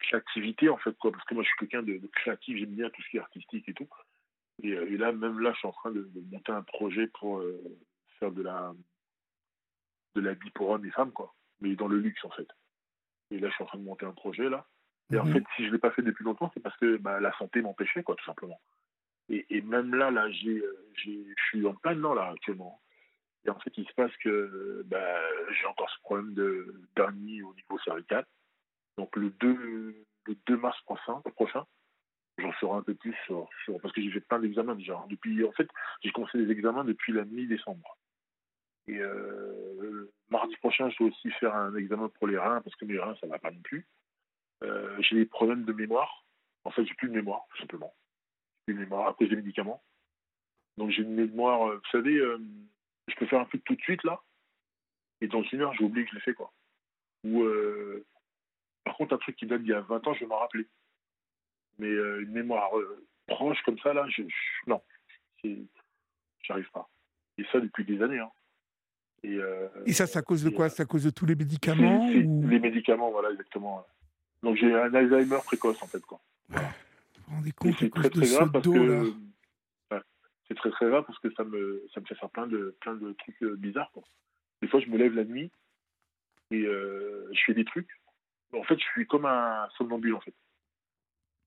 créativité 0.00 0.70
en 0.70 0.78
fait 0.78 0.96
quoi, 0.98 1.12
parce 1.12 1.24
que 1.24 1.34
moi 1.34 1.42
je 1.42 1.48
suis 1.48 1.58
quelqu'un 1.58 1.82
de, 1.82 1.98
de 1.98 2.06
créatif, 2.08 2.56
j'aime 2.56 2.74
bien 2.74 2.88
tout 2.90 3.02
ce 3.02 3.10
qui 3.10 3.16
est 3.18 3.20
artistique 3.20 3.68
et 3.68 3.74
tout. 3.74 3.88
Euh, 4.64 4.86
et, 4.86 4.96
là, 4.96 5.12
même 5.12 5.40
là, 5.40 5.52
je 5.52 5.58
suis 5.58 5.68
en 5.68 5.72
train 5.72 5.90
de, 5.90 6.08
monter 6.30 6.52
un 6.52 6.62
projet 6.62 7.06
pour 7.08 7.38
euh, 7.38 7.60
faire 8.18 8.30
de 8.30 8.42
la 8.42 8.72
de 10.14 10.20
l'habit 10.20 10.50
pour 10.50 10.68
hommes 10.68 10.84
et 10.84 10.90
femmes, 10.90 11.12
quoi. 11.12 11.34
Mais 11.60 11.74
dans 11.74 11.88
le 11.88 11.98
luxe, 11.98 12.22
en 12.24 12.30
fait. 12.30 12.48
Et 13.30 13.38
là, 13.38 13.48
je 13.48 13.54
suis 13.54 13.64
en 13.64 13.66
train 13.66 13.78
de 13.78 13.84
monter 13.84 14.04
un 14.04 14.12
projet, 14.12 14.48
là. 14.48 14.66
Et 15.10 15.18
en 15.18 15.24
mhm. 15.24 15.32
fait, 15.32 15.44
si 15.56 15.62
je 15.62 15.68
ne 15.68 15.72
l'ai 15.72 15.78
pas 15.78 15.90
fait 15.90 16.02
depuis 16.02 16.24
longtemps, 16.24 16.50
c'est 16.52 16.60
parce 16.60 16.76
que 16.76 16.98
bah, 16.98 17.18
la 17.18 17.32
santé 17.38 17.62
m'empêchait, 17.62 18.02
quoi, 18.02 18.14
tout 18.16 18.24
simplement. 18.24 18.60
Et, 19.28 19.62
même 19.62 19.94
là, 19.94 20.10
là, 20.10 20.30
j'ai, 20.30 20.62
je 20.94 21.34
suis 21.48 21.66
en 21.66 21.74
plein 21.74 21.94
dedans, 21.94 22.12
là, 22.12 22.30
actuellement. 22.30 22.82
Et 23.46 23.50
en 23.50 23.58
fait, 23.58 23.72
il 23.78 23.86
se 23.86 23.94
passe 23.94 24.14
que 24.18 24.82
bah, 24.86 25.18
j'ai 25.52 25.66
encore 25.66 25.88
ce 25.88 26.00
problème 26.00 26.34
de 26.34 26.82
dernier 26.94 27.42
au 27.42 27.54
niveau 27.54 27.78
cervical. 27.78 28.26
Donc, 28.98 29.16
le 29.16 29.30
2, 29.30 30.04
le 30.26 30.34
2 30.46 30.56
mars 30.58 30.78
prochain, 30.82 31.20
prochain 31.34 31.66
j'en 32.38 32.52
saurai 32.54 32.78
un 32.78 32.82
peu 32.82 32.94
plus 32.94 33.16
parce 33.80 33.94
que 33.94 34.02
j'ai 34.02 34.10
fait 34.10 34.20
plein 34.20 34.38
d'examens 34.38 34.74
déjà. 34.74 35.04
Depuis, 35.08 35.44
en 35.44 35.52
fait, 35.52 35.68
j'ai 36.02 36.10
commencé 36.10 36.38
les 36.38 36.50
examens 36.50 36.84
depuis 36.84 37.12
la 37.12 37.24
mi-décembre. 37.24 37.98
Et 38.88 38.98
euh, 38.98 40.12
mardi 40.30 40.56
prochain, 40.56 40.90
je 40.90 40.98
dois 40.98 41.08
aussi 41.08 41.30
faire 41.32 41.54
un 41.54 41.74
examen 41.76 42.08
pour 42.08 42.26
les 42.26 42.38
reins 42.38 42.60
parce 42.62 42.74
que 42.76 42.84
mes 42.84 42.98
reins, 42.98 43.16
ça 43.20 43.26
va 43.26 43.38
pas 43.38 43.50
non 43.50 43.60
plus. 43.62 43.86
Euh, 44.64 44.96
j'ai 45.00 45.16
des 45.16 45.26
problèmes 45.26 45.64
de 45.64 45.72
mémoire. 45.72 46.24
En 46.64 46.70
fait, 46.70 46.84
j'ai 46.84 46.94
plus 46.94 47.08
de 47.08 47.14
mémoire, 47.14 47.44
tout 47.50 47.58
simplement. 47.58 47.94
J'ai 48.68 48.74
plus 48.74 48.74
de 48.74 48.84
mémoire 48.84 49.08
à 49.08 49.14
cause 49.14 49.28
des 49.28 49.36
médicaments. 49.36 49.82
Donc 50.78 50.90
j'ai 50.90 51.02
une 51.02 51.14
mémoire, 51.14 51.68
euh, 51.68 51.76
vous 51.76 51.90
savez, 51.90 52.16
je 52.16 53.14
peux 53.16 53.26
faire 53.26 53.40
un 53.40 53.44
truc 53.44 53.62
tout 53.64 53.76
de 53.76 53.82
suite 53.82 54.02
là, 54.04 54.22
et 55.20 55.28
dans 55.28 55.42
une 55.42 55.60
heure, 55.60 55.74
j'ai 55.74 55.84
oublié 55.84 56.04
que 56.04 56.10
je 56.12 56.16
l'ai 56.16 56.22
fait 56.22 56.34
quoi. 56.34 56.52
Ou 57.24 57.44
par 58.84 58.96
contre, 58.96 59.14
un 59.14 59.18
truc 59.18 59.36
qui 59.36 59.46
date 59.46 59.62
d'il 59.62 59.70
y 59.70 59.74
a 59.74 59.80
20 59.80 60.06
ans, 60.06 60.14
je 60.14 60.20
vais 60.20 60.26
m'en 60.26 60.38
rappeler. 60.38 60.66
Mais 61.78 61.88
euh, 61.88 62.22
une 62.22 62.32
mémoire 62.32 62.76
euh, 62.78 63.04
proche 63.26 63.60
comme 63.64 63.78
ça, 63.78 63.92
là, 63.92 64.06
je, 64.08 64.22
je 64.22 64.70
non, 64.70 64.82
j'arrive 66.42 66.70
pas. 66.72 66.88
Et 67.38 67.44
ça 67.50 67.60
depuis 67.60 67.84
des 67.84 68.02
années. 68.02 68.18
Hein. 68.18 68.30
Et, 69.24 69.36
euh, 69.36 69.68
et, 69.86 69.92
ça, 69.92 70.06
c'est 70.06 70.18
à 70.18 70.22
cause 70.22 70.42
de 70.42 70.50
quoi? 70.50 70.68
C'est 70.68 70.82
à 70.82 70.86
cause 70.86 71.04
de 71.04 71.10
tous 71.10 71.26
les 71.26 71.36
médicaments 71.36 72.08
Les 72.10 72.58
médicaments, 72.58 73.10
voilà, 73.10 73.30
exactement. 73.30 73.86
Donc 74.42 74.56
j'ai 74.56 74.74
un 74.74 74.92
Alzheimer 74.92 75.38
précoce, 75.44 75.80
en 75.82 75.86
fait. 75.86 76.04
Quoi. 76.04 76.20
Vous 76.48 76.58
vous 77.28 77.36
rendez 77.36 77.52
compte 77.52 77.74
c'est 77.78 77.90
très, 77.90 78.10
très 78.10 78.26
grave 78.26 78.50
parce 78.50 78.64
que 78.64 79.12
c'est 80.48 80.54
très 80.56 80.70
très 80.70 80.88
grave 80.88 81.04
parce 81.06 81.18
que 81.20 81.32
ça 81.34 81.44
me 81.44 81.86
ça 81.94 82.00
me 82.00 82.06
fait 82.06 82.16
faire 82.16 82.28
plein 82.30 82.46
de 82.48 82.76
plein 82.80 82.94
de 82.94 83.12
trucs 83.12 83.42
bizarres. 83.58 83.90
Quoi. 83.92 84.02
Des 84.60 84.68
fois, 84.68 84.80
je 84.80 84.88
me 84.88 84.98
lève 84.98 85.14
la 85.14 85.24
nuit 85.24 85.50
et 86.50 86.62
je 86.62 87.40
fais 87.46 87.54
des 87.54 87.64
trucs. 87.64 87.88
En 88.52 88.64
fait, 88.64 88.78
je 88.78 88.84
suis 88.84 89.06
comme 89.06 89.24
un 89.24 89.68
somnambule 89.78 90.14
en 90.14 90.20
fait. 90.20 90.34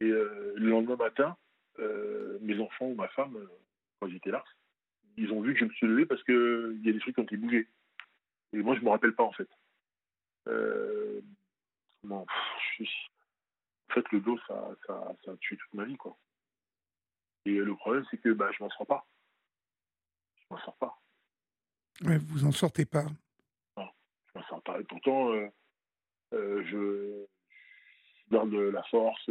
Et 0.01 0.05
euh, 0.05 0.53
le 0.55 0.69
lendemain 0.69 0.97
matin, 0.97 1.37
euh, 1.79 2.37
mes 2.41 2.59
enfants 2.59 2.87
ou 2.87 2.95
ma 2.95 3.07
femme, 3.09 3.37
euh, 3.37 3.47
quand 3.99 4.09
j'étais 4.09 4.31
là, 4.31 4.43
ils 5.17 5.31
ont 5.31 5.41
vu 5.41 5.53
que 5.53 5.59
je 5.59 5.65
me 5.65 5.73
suis 5.73 5.87
levé 5.87 6.05
parce 6.05 6.21
qu'il 6.23 6.81
y 6.83 6.89
a 6.89 6.91
des 6.91 6.99
trucs 6.99 7.15
qui 7.15 7.21
ont 7.21 7.25
été 7.25 7.37
bougés. 7.37 7.67
Et 8.53 8.57
moi, 8.57 8.75
je 8.75 8.81
ne 8.81 8.85
me 8.85 8.89
rappelle 8.91 9.15
pas, 9.15 9.23
en 9.23 9.31
fait. 9.31 9.49
en 12.07 12.25
fait, 13.93 14.11
le 14.11 14.19
dos, 14.19 14.37
ça, 14.47 14.69
ça, 14.85 15.15
ça, 15.23 15.31
a 15.31 15.37
tué 15.37 15.55
toute 15.55 15.73
ma 15.73 15.85
vie, 15.85 15.95
quoi. 15.95 16.17
Et 17.45 17.53
le 17.53 17.75
problème, 17.75 18.05
c'est 18.11 18.17
que 18.17 18.29
bah, 18.29 18.51
je 18.51 18.61
m'en 18.61 18.69
sors 18.71 18.85
pas. 18.85 19.05
Je 20.37 20.45
m'en 20.49 20.59
sors 20.59 20.75
pas. 20.75 20.99
Ouais, 22.03 22.17
vous 22.17 22.45
en 22.45 22.51
sortez 22.51 22.85
pas. 22.85 23.05
Non, 23.77 23.87
je 24.27 24.39
m'en 24.39 24.45
sors 24.47 24.61
pas. 24.63 24.81
Et 24.81 24.83
pourtant, 24.83 25.31
je 26.31 27.25
garde 28.29 28.53
la 28.53 28.83
force, 28.83 29.29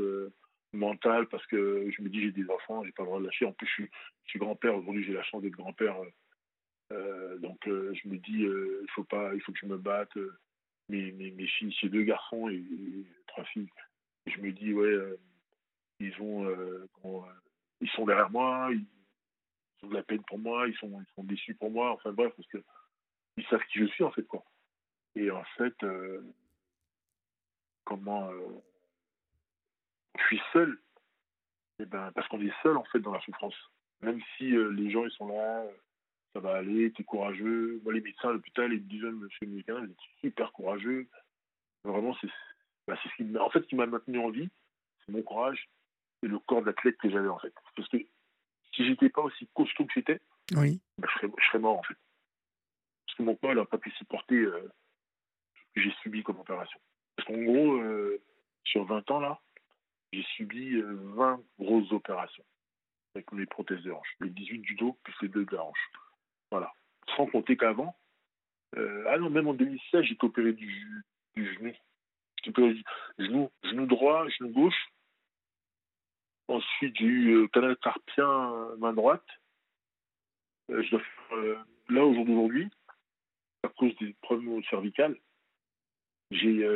mental 0.75 1.27
parce 1.29 1.47
que 1.47 1.91
je 1.91 2.03
me 2.03 2.09
dis 2.09 2.21
j'ai 2.23 2.33
des 2.33 2.49
enfants, 2.51 2.85
j'ai 2.85 2.93
pas 2.93 3.03
le 3.03 3.09
droit 3.09 3.21
de 3.21 3.27
lâcher. 3.27 3.45
En 3.47 3.53
plus, 3.53 3.67
je 3.79 3.85
suis, 4.27 4.39
grand-père. 4.39 4.77
Aujourd'hui, 4.77 5.05
j'ai 5.05 5.13
la 5.13 5.23
chance 5.23 5.43
d'être 5.43 5.53
grand-père. 5.53 5.97
Euh, 6.93 7.39
donc, 7.39 7.67
euh, 7.67 7.95
je 7.95 8.09
me 8.09 8.19
dis 8.19 8.41
il 8.43 8.91
faut 8.95 9.05
pas, 9.05 9.35
il 9.35 9.41
faut 9.41 9.53
que 9.53 9.59
je 9.59 9.67
me 9.67 9.79
batte. 9.79 10.17
mes, 10.89 11.13
mes, 11.13 11.47
filles, 11.47 11.75
j'ai 11.81 11.89
deux 11.89 12.03
garçons 12.03 12.49
et, 12.49 12.63
trois 13.27 13.45
filles. 13.45 13.69
je 14.27 14.39
me 14.41 14.53
dis, 14.53 14.73
ouais, 14.73 14.97
ils, 16.01 16.15
ont, 16.21 16.49
ils 17.81 17.91
sont 17.91 18.05
derrière 18.05 18.31
moi, 18.31 18.69
ils, 18.73 18.87
ont 19.85 19.89
de 19.89 19.95
la 19.95 20.03
peine 20.03 20.23
pour 20.25 20.39
moi, 20.39 20.69
ils 20.69 20.77
sont, 20.77 21.01
ils 21.01 21.15
sont 21.15 21.25
déçus 21.25 21.55
pour 21.55 21.71
moi, 21.71 21.93
enfin 21.93 22.13
bref, 22.13 22.33
parce 22.37 22.49
que 22.49 22.63
ils 23.37 23.47
savent 23.47 23.65
qui 23.73 23.81
je 23.81 23.87
suis 23.87 24.05
en 24.05 24.13
fait, 24.13 24.23
quoi. 24.23 24.45
Et 25.17 25.31
en 25.31 25.45
fait, 25.57 25.75
comment 27.85 28.31
je 30.19 30.25
suis 30.25 30.41
seul, 30.53 30.79
eh 31.81 31.87
ben, 31.87 32.13
parce 32.13 32.29
qu'on 32.29 32.41
est 32.41 32.53
seul 32.63 32.77
en 32.77 32.85
fait 32.85 33.01
dans 33.01 33.13
la 33.13 33.21
souffrance. 33.21 33.57
Même 34.03 34.21
si 34.37 34.51
les 34.51 34.91
gens 34.91 35.05
ils 35.05 35.13
sont 35.13 35.29
là, 35.29 35.65
ça 36.35 36.41
va 36.41 36.57
aller, 36.57 36.93
tu 36.93 37.03
es 37.03 37.05
courageux. 37.05 37.81
Moi, 37.85 37.93
les 37.95 38.01
médecins 38.01 38.29
à 38.29 38.33
l'hôpital, 38.33 38.73
ils 38.73 38.83
me 38.83 38.89
disaient, 38.89 39.11
monsieur 39.11 39.47
le 39.47 39.53
médecin, 39.53 39.79
vous 39.79 39.91
êtes 39.91 39.97
super 40.21 40.53
courageux. 40.53 41.09
Vraiment, 41.85 42.15
c'est 42.21 42.29
bah, 42.87 42.99
ce 43.03 43.09
qui, 43.17 43.39
en 43.39 43.51
fait, 43.51 43.63
qui 43.67 43.77
m'a 43.77 43.87
maintenu 43.87 44.19
en 44.19 44.31
vie, 44.31 44.51
c'est 45.07 45.13
mon 45.13 45.23
courage 45.23 45.69
et 46.23 46.27
le 46.27 46.39
corps 46.41 46.63
d'athlète 46.63 46.97
que 46.99 47.09
j'avais, 47.09 47.29
en 47.29 47.39
fait. 47.39 47.55
Parce 47.77 47.89
que 47.89 47.99
si 47.99 48.87
j'étais 48.87 49.11
pas 49.11 49.23
aussi 49.23 49.49
costaud 49.55 49.87
que 49.87 49.93
j'étais, 49.95 50.21
oui. 50.57 50.81
Bah, 50.99 51.09
je, 51.23 51.29
serais, 51.47 51.59
mort, 51.59 51.79
en 51.79 51.83
fait. 51.83 51.97
Parce 53.07 53.19
que 53.19 53.23
mon 53.23 53.37
corps 53.37 53.55
n'a 53.55 53.65
pas 53.65 53.79
pu 53.79 53.91
supporter 53.93 54.37
euh, 54.37 54.69
ce 55.55 55.75
que 55.75 55.81
j'ai 55.83 55.95
subi 56.03 56.23
comme 56.23 56.41
opération. 56.41 56.81
Parce 57.17 57.29
qu'en 57.29 57.41
gros, 57.43 57.75
euh, 57.75 58.21
sur 58.65 58.85
20 58.85 59.11
ans, 59.13 59.21
là, 59.21 59.41
j'ai 60.15 60.23
subi 60.35 60.81
20 60.81 61.33
euh, 61.33 61.37
grosses 61.59 61.93
opérations 61.93 62.45
avec 63.15 63.31
mes 63.33 63.47
prothèses 63.47 63.83
de 63.83 63.93
hanche. 63.93 64.17
Les 64.21 64.31
18 64.31 64.59
du 64.59 64.75
dos, 64.75 64.99
plus 65.03 65.15
les 65.23 65.29
deux 65.29 65.45
de 65.45 65.55
la 65.55 65.65
hanche. 65.65 65.91
Voilà. 66.51 66.73
Sans 67.17 67.27
compter 67.27 67.57
qu'avant, 67.57 67.97
euh, 68.77 69.05
ah 69.09 69.19
non, 69.19 69.31
même 69.31 69.49
en 69.49 69.55
2016, 69.55 70.05
j'ai 70.05 70.17
opéré 70.23 70.53
du, 70.53 71.05
genou. 71.37 71.73
Genou, 73.19 73.87
droit, 73.87 74.29
genou 74.29 74.51
gauche. 74.51 74.89
Ensuite, 76.49 76.97
j'ai 76.97 77.05
eu 77.05 77.35
euh, 77.37 77.49
canal 77.49 77.77
carpien, 77.77 78.77
main 78.79 78.93
droite. 78.93 79.27
Euh, 80.71 80.83
je 80.83 80.91
dois 80.91 81.01
faire, 81.01 81.65
là, 81.89 82.05
au 82.05 82.15
jour 82.15 82.25
d'aujourd'hui, 82.25 82.69
à 83.63 83.69
cause 83.69 83.95
des 83.97 84.15
problèmes 84.23 84.63
cervicales, 84.65 85.17
j'ai 86.31 86.67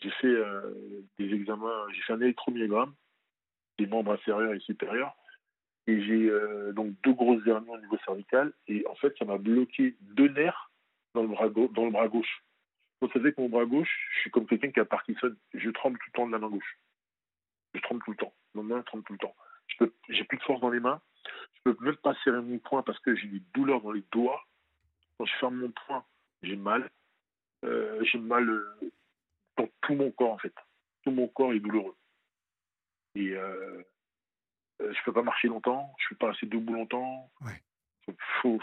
j'ai 0.00 0.10
fait 0.10 0.34
des 1.18 1.34
examens, 1.34 1.86
j'ai 1.92 2.00
fait 2.02 2.12
un 2.14 2.20
électromyogramme 2.20 2.94
des 3.78 3.86
membres 3.86 4.12
inférieurs 4.12 4.54
et 4.54 4.60
supérieurs 4.60 5.14
et 5.90 6.02
j'ai 6.02 6.30
euh, 6.30 6.72
donc 6.72 6.94
deux 7.02 7.12
grosses 7.12 7.46
hernies 7.46 7.68
au 7.68 7.78
niveau 7.78 7.98
cervical. 8.04 8.52
Et 8.68 8.86
en 8.86 8.94
fait, 8.96 9.16
ça 9.18 9.24
m'a 9.24 9.38
bloqué 9.38 9.96
deux 10.00 10.28
nerfs 10.28 10.70
dans 11.14 11.22
le 11.22 11.28
bras, 11.90 12.08
gauche. 12.08 12.44
Vous 13.00 13.10
savez 13.10 13.32
que 13.32 13.40
mon 13.40 13.48
bras 13.48 13.64
gauche, 13.64 13.90
je 14.14 14.20
suis 14.20 14.30
comme 14.30 14.46
quelqu'un 14.46 14.70
qui 14.70 14.80
a 14.80 14.84
Parkinson. 14.84 15.34
Je 15.54 15.70
tremble 15.70 15.98
tout 15.98 16.10
le 16.12 16.16
temps 16.16 16.26
de 16.26 16.32
la 16.32 16.38
main 16.38 16.48
gauche. 16.48 16.78
Je 17.74 17.80
tremble 17.80 18.02
tout 18.04 18.10
le 18.10 18.16
temps. 18.16 18.32
Mon 18.54 18.62
main 18.62 18.82
tremble 18.82 19.04
tout 19.04 19.14
le 19.14 19.18
temps. 19.18 19.34
J'ai 20.08 20.24
plus 20.24 20.38
de 20.38 20.42
force 20.42 20.60
dans 20.60 20.70
les 20.70 20.80
mains. 20.80 21.00
Je 21.54 21.72
peux 21.72 21.84
même 21.84 21.96
pas 21.96 22.14
serrer 22.22 22.40
mon 22.40 22.58
poing 22.58 22.82
parce 22.82 22.98
que 23.00 23.14
j'ai 23.16 23.28
des 23.28 23.42
douleurs 23.54 23.80
dans 23.80 23.92
les 23.92 24.04
doigts. 24.12 24.44
Quand 25.18 25.24
je 25.24 25.36
ferme 25.36 25.56
mon 25.56 25.72
poing, 25.86 26.04
j'ai 26.42 26.56
mal. 26.56 26.90
Euh, 27.64 28.02
j'ai 28.04 28.18
mal 28.18 28.48
euh, 28.48 28.92
dans 29.60 29.68
tout 29.82 29.94
mon 29.94 30.10
corps 30.10 30.32
en 30.32 30.38
fait. 30.38 30.54
Tout 31.04 31.10
mon 31.10 31.28
corps 31.28 31.52
est 31.52 31.60
douloureux. 31.60 31.96
Et 33.14 33.30
euh, 33.34 33.82
je 34.80 35.04
peux 35.04 35.12
pas 35.12 35.22
marcher 35.22 35.48
longtemps, 35.48 35.94
je 35.98 36.08
peux 36.10 36.16
pas 36.16 36.30
rester 36.30 36.46
debout 36.46 36.74
longtemps. 36.74 37.30
Faut, 38.42 38.60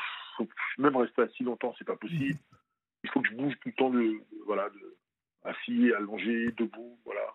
même 0.77 0.95
rester 0.97 1.21
assis 1.21 1.43
longtemps, 1.43 1.73
c'est 1.77 1.85
pas 1.85 1.95
possible. 1.95 2.33
Mhm. 2.33 2.57
Il 3.03 3.09
faut 3.11 3.21
que 3.21 3.29
je 3.29 3.35
bouge 3.35 3.53
tout 3.61 3.69
le 3.69 3.75
temps 3.75 3.89
de, 3.89 4.21
voilà, 4.45 4.69
de, 4.69 4.97
assis, 5.43 5.93
allongé, 5.93 6.51
debout, 6.51 6.99
voilà. 7.05 7.33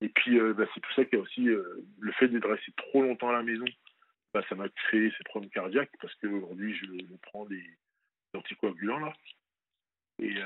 Et 0.00 0.08
puis, 0.08 0.38
euh, 0.38 0.52
bah, 0.54 0.64
c'est 0.74 0.80
tout 0.80 0.92
ça 0.94 1.04
qu'il 1.04 1.18
y 1.18 1.20
a 1.20 1.24
aussi 1.24 1.48
euh, 1.48 1.84
le 1.98 2.12
fait 2.12 2.28
d'être 2.28 2.48
resté 2.48 2.72
trop 2.76 3.02
longtemps 3.02 3.30
à 3.30 3.34
la 3.34 3.42
maison. 3.42 3.64
Bah, 4.34 4.42
ça 4.48 4.54
m'a 4.54 4.68
créé 4.68 5.12
ces 5.16 5.24
problèmes 5.24 5.50
cardiaques 5.50 5.92
parce 6.00 6.14
qu'aujourd'hui, 6.16 6.74
je, 6.74 6.86
je, 6.86 7.16
prends 7.22 7.46
des, 7.46 7.64
anticoagulants 8.34 8.98
là. 9.00 9.12
Et 10.18 10.36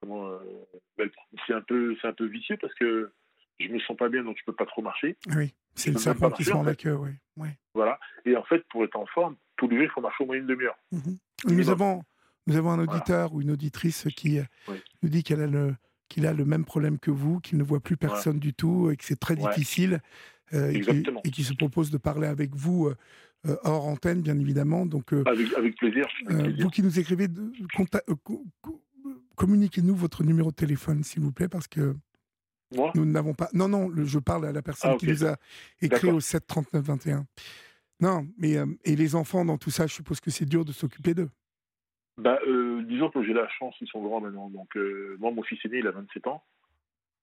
comment, 0.00 0.30
bah, 0.98 1.04
c'est 1.46 1.54
un 1.54 1.62
peu, 1.62 1.96
c'est 2.00 2.08
un 2.08 2.12
peu 2.12 2.26
vicieux 2.26 2.56
parce 2.60 2.74
que 2.74 3.12
je 3.58 3.68
me 3.68 3.78
sens 3.80 3.96
pas 3.96 4.08
bien, 4.08 4.22
donc 4.22 4.36
je 4.38 4.44
peux 4.44 4.54
pas 4.54 4.66
trop 4.66 4.82
marcher. 4.82 5.16
Oui, 5.34 5.54
c'est 5.74 5.90
le 5.90 5.98
serpent 5.98 6.30
qui 6.30 6.44
se 6.44 6.52
mord 6.52 6.64
la 6.64 6.74
queue, 6.74 6.96
oui. 6.96 7.48
Voilà. 7.74 7.98
Et 8.24 8.36
en 8.36 8.44
fait, 8.44 8.64
pour 8.70 8.84
être 8.84 8.96
en 8.96 9.06
forme, 9.06 9.36
tous 9.56 9.68
les 9.68 9.76
jours, 9.76 9.84
il 9.84 9.90
faut 9.90 10.00
marcher 10.00 10.24
au 10.24 10.26
moins 10.26 10.36
une 10.36 10.46
demi-heure. 10.46 10.76
Mhm. 10.92 11.18
Nous 11.48 11.70
avons, 11.70 12.02
nous 12.46 12.56
avons 12.56 12.70
un 12.70 12.80
auditeur 12.80 13.34
ou 13.34 13.42
une 13.42 13.50
auditrice 13.50 14.08
qui 14.16 14.38
euh, 14.38 14.44
nous 15.02 15.08
dit 15.08 15.22
qu'elle 15.22 15.42
a 15.42 15.46
le 15.46 15.74
qu'il 16.08 16.24
a 16.24 16.32
le 16.32 16.44
même 16.44 16.64
problème 16.64 17.00
que 17.00 17.10
vous, 17.10 17.40
qu'il 17.40 17.58
ne 17.58 17.64
voit 17.64 17.80
plus 17.80 17.96
personne 17.96 18.38
du 18.38 18.54
tout 18.54 18.92
et 18.92 18.96
que 18.96 19.04
c'est 19.04 19.18
très 19.18 19.34
difficile 19.34 20.00
euh, 20.54 20.70
et, 20.70 21.30
qui, 21.32 21.42
se 21.42 21.52
propose 21.52 21.90
de 21.90 21.98
parler 21.98 22.28
avec 22.28 22.54
vous 22.54 22.86
euh, 22.86 23.56
hors 23.64 23.86
antenne, 23.86 24.22
bien 24.22 24.38
évidemment. 24.38 24.86
Donc, 24.86 25.12
avec, 25.12 25.76
plaisir, 25.76 26.06
Vous 26.60 26.70
qui 26.70 26.84
nous 26.84 27.00
écrivez, 27.00 27.26
communiquez-nous 29.36 29.94
votre 29.94 30.24
numéro 30.24 30.50
de 30.50 30.56
téléphone, 30.56 31.02
s'il 31.02 31.22
vous 31.22 31.32
plaît, 31.32 31.48
parce 31.48 31.68
que 31.68 31.94
nous 32.94 33.04
n'avons 33.04 33.34
pas. 33.34 33.48
Non, 33.52 33.68
non, 33.68 33.90
je 33.94 34.18
parle 34.18 34.46
à 34.46 34.52
la 34.52 34.62
personne 34.62 34.92
ah, 34.94 34.96
qui 34.96 35.06
nous 35.06 35.24
a 35.24 35.36
écrit 35.80 36.10
au 36.10 36.20
7 36.20 36.46
39 36.46 36.84
21. 36.84 37.26
Non, 38.00 38.26
mais 38.38 38.56
euh, 38.56 38.66
et 38.84 38.96
les 38.96 39.14
enfants 39.14 39.44
dans 39.44 39.58
tout 39.58 39.70
ça, 39.70 39.86
je 39.86 39.94
suppose 39.94 40.20
que 40.20 40.30
c'est 40.30 40.44
dur 40.44 40.64
de 40.64 40.72
s'occuper 40.72 41.14
d'eux. 41.14 41.30
Bah, 42.18 42.38
euh, 42.46 42.82
disons 42.82 43.10
que 43.10 43.22
j'ai 43.22 43.32
la 43.32 43.48
chance, 43.48 43.74
ils 43.80 43.88
sont 43.88 44.02
grands 44.02 44.20
maintenant. 44.20 44.50
Donc, 44.50 44.76
euh, 44.76 45.16
moi, 45.18 45.30
mon 45.30 45.42
fils 45.42 45.64
aîné, 45.64 45.78
il 45.78 45.86
a 45.86 45.92
27 45.92 46.26
ans. 46.26 46.42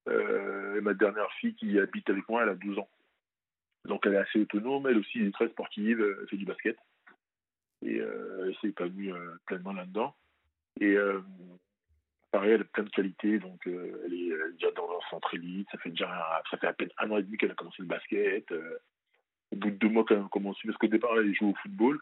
et 0.07 0.81
ma 0.81 0.93
dernière 0.93 1.31
fille 1.39 1.55
qui 1.55 1.79
habite 1.79 2.09
avec 2.09 2.27
moi, 2.29 2.43
elle 2.43 2.49
a 2.49 2.55
12 2.55 2.79
ans. 2.79 2.89
Donc, 3.85 4.05
elle 4.05 4.13
est 4.13 4.17
assez 4.17 4.39
autonome. 4.39 4.87
Elle 4.87 4.97
aussi, 4.97 5.19
elle 5.19 5.27
est 5.27 5.31
très 5.31 5.49
sportive. 5.49 6.01
Elle 6.01 6.27
fait 6.27 6.37
du 6.37 6.45
basket. 6.45 6.77
Et 7.85 7.97
elle 7.97 8.55
s'est 8.61 8.69
épanouie 8.69 9.11
pleinement 9.45 9.73
là-dedans. 9.73 10.15
Et 10.79 10.95
pareil, 12.33 12.53
elle 12.53 12.61
a 12.61 12.65
plein 12.65 12.83
de 12.83 12.89
qualités, 12.89 13.37
donc 13.37 13.65
euh, 13.67 14.01
elle, 14.05 14.13
est, 14.13 14.53
déjà 14.53 14.71
dans 14.71 14.89
un 14.89 15.09
centre 15.09 15.35
élite, 15.35 15.67
ça 15.71 15.77
fait 15.77 15.91
déjà 15.91 16.41
ça 16.49 16.57
fait 16.57 16.67
à 16.67 16.73
peine 16.73 16.89
un 16.97 17.11
an 17.11 17.17
et 17.17 17.23
demi 17.23 17.37
qu'elle 17.37 17.51
a 17.51 17.55
commencé 17.55 17.77
le 17.79 17.87
basket. 17.87 18.51
Euh, 18.51 18.79
au 19.51 19.55
bout 19.55 19.69
de 19.69 19.75
deux 19.75 19.89
mois 19.89 20.03
qu'elle 20.03 20.17
a 20.17 20.27
commencé, 20.31 20.61
parce 20.65 20.77
qu'au 20.79 20.87
départ 20.87 21.11
elle 21.15 21.33
jouait 21.35 21.49
au 21.49 21.55
football, 21.61 22.01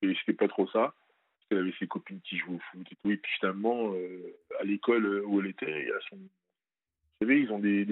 et 0.00 0.14
c'était 0.20 0.34
pas 0.34 0.46
trop 0.46 0.68
ça, 0.68 0.94
parce 0.94 1.48
qu'elle 1.48 1.58
avait 1.58 1.74
ses 1.80 1.88
copines 1.88 2.20
qui 2.20 2.38
jouaient 2.38 2.54
au 2.54 2.60
foot 2.70 2.86
et 2.92 2.96
tout, 3.02 3.10
et 3.10 3.16
puis 3.16 3.32
finalement, 3.40 3.92
euh, 3.92 4.36
à 4.60 4.62
l'école 4.62 5.24
où 5.26 5.40
elle 5.40 5.48
était, 5.48 5.88
son... 6.08 6.16
vous 6.16 6.28
savez, 7.20 7.40
ils 7.40 7.50
ont 7.50 7.58
des, 7.58 7.84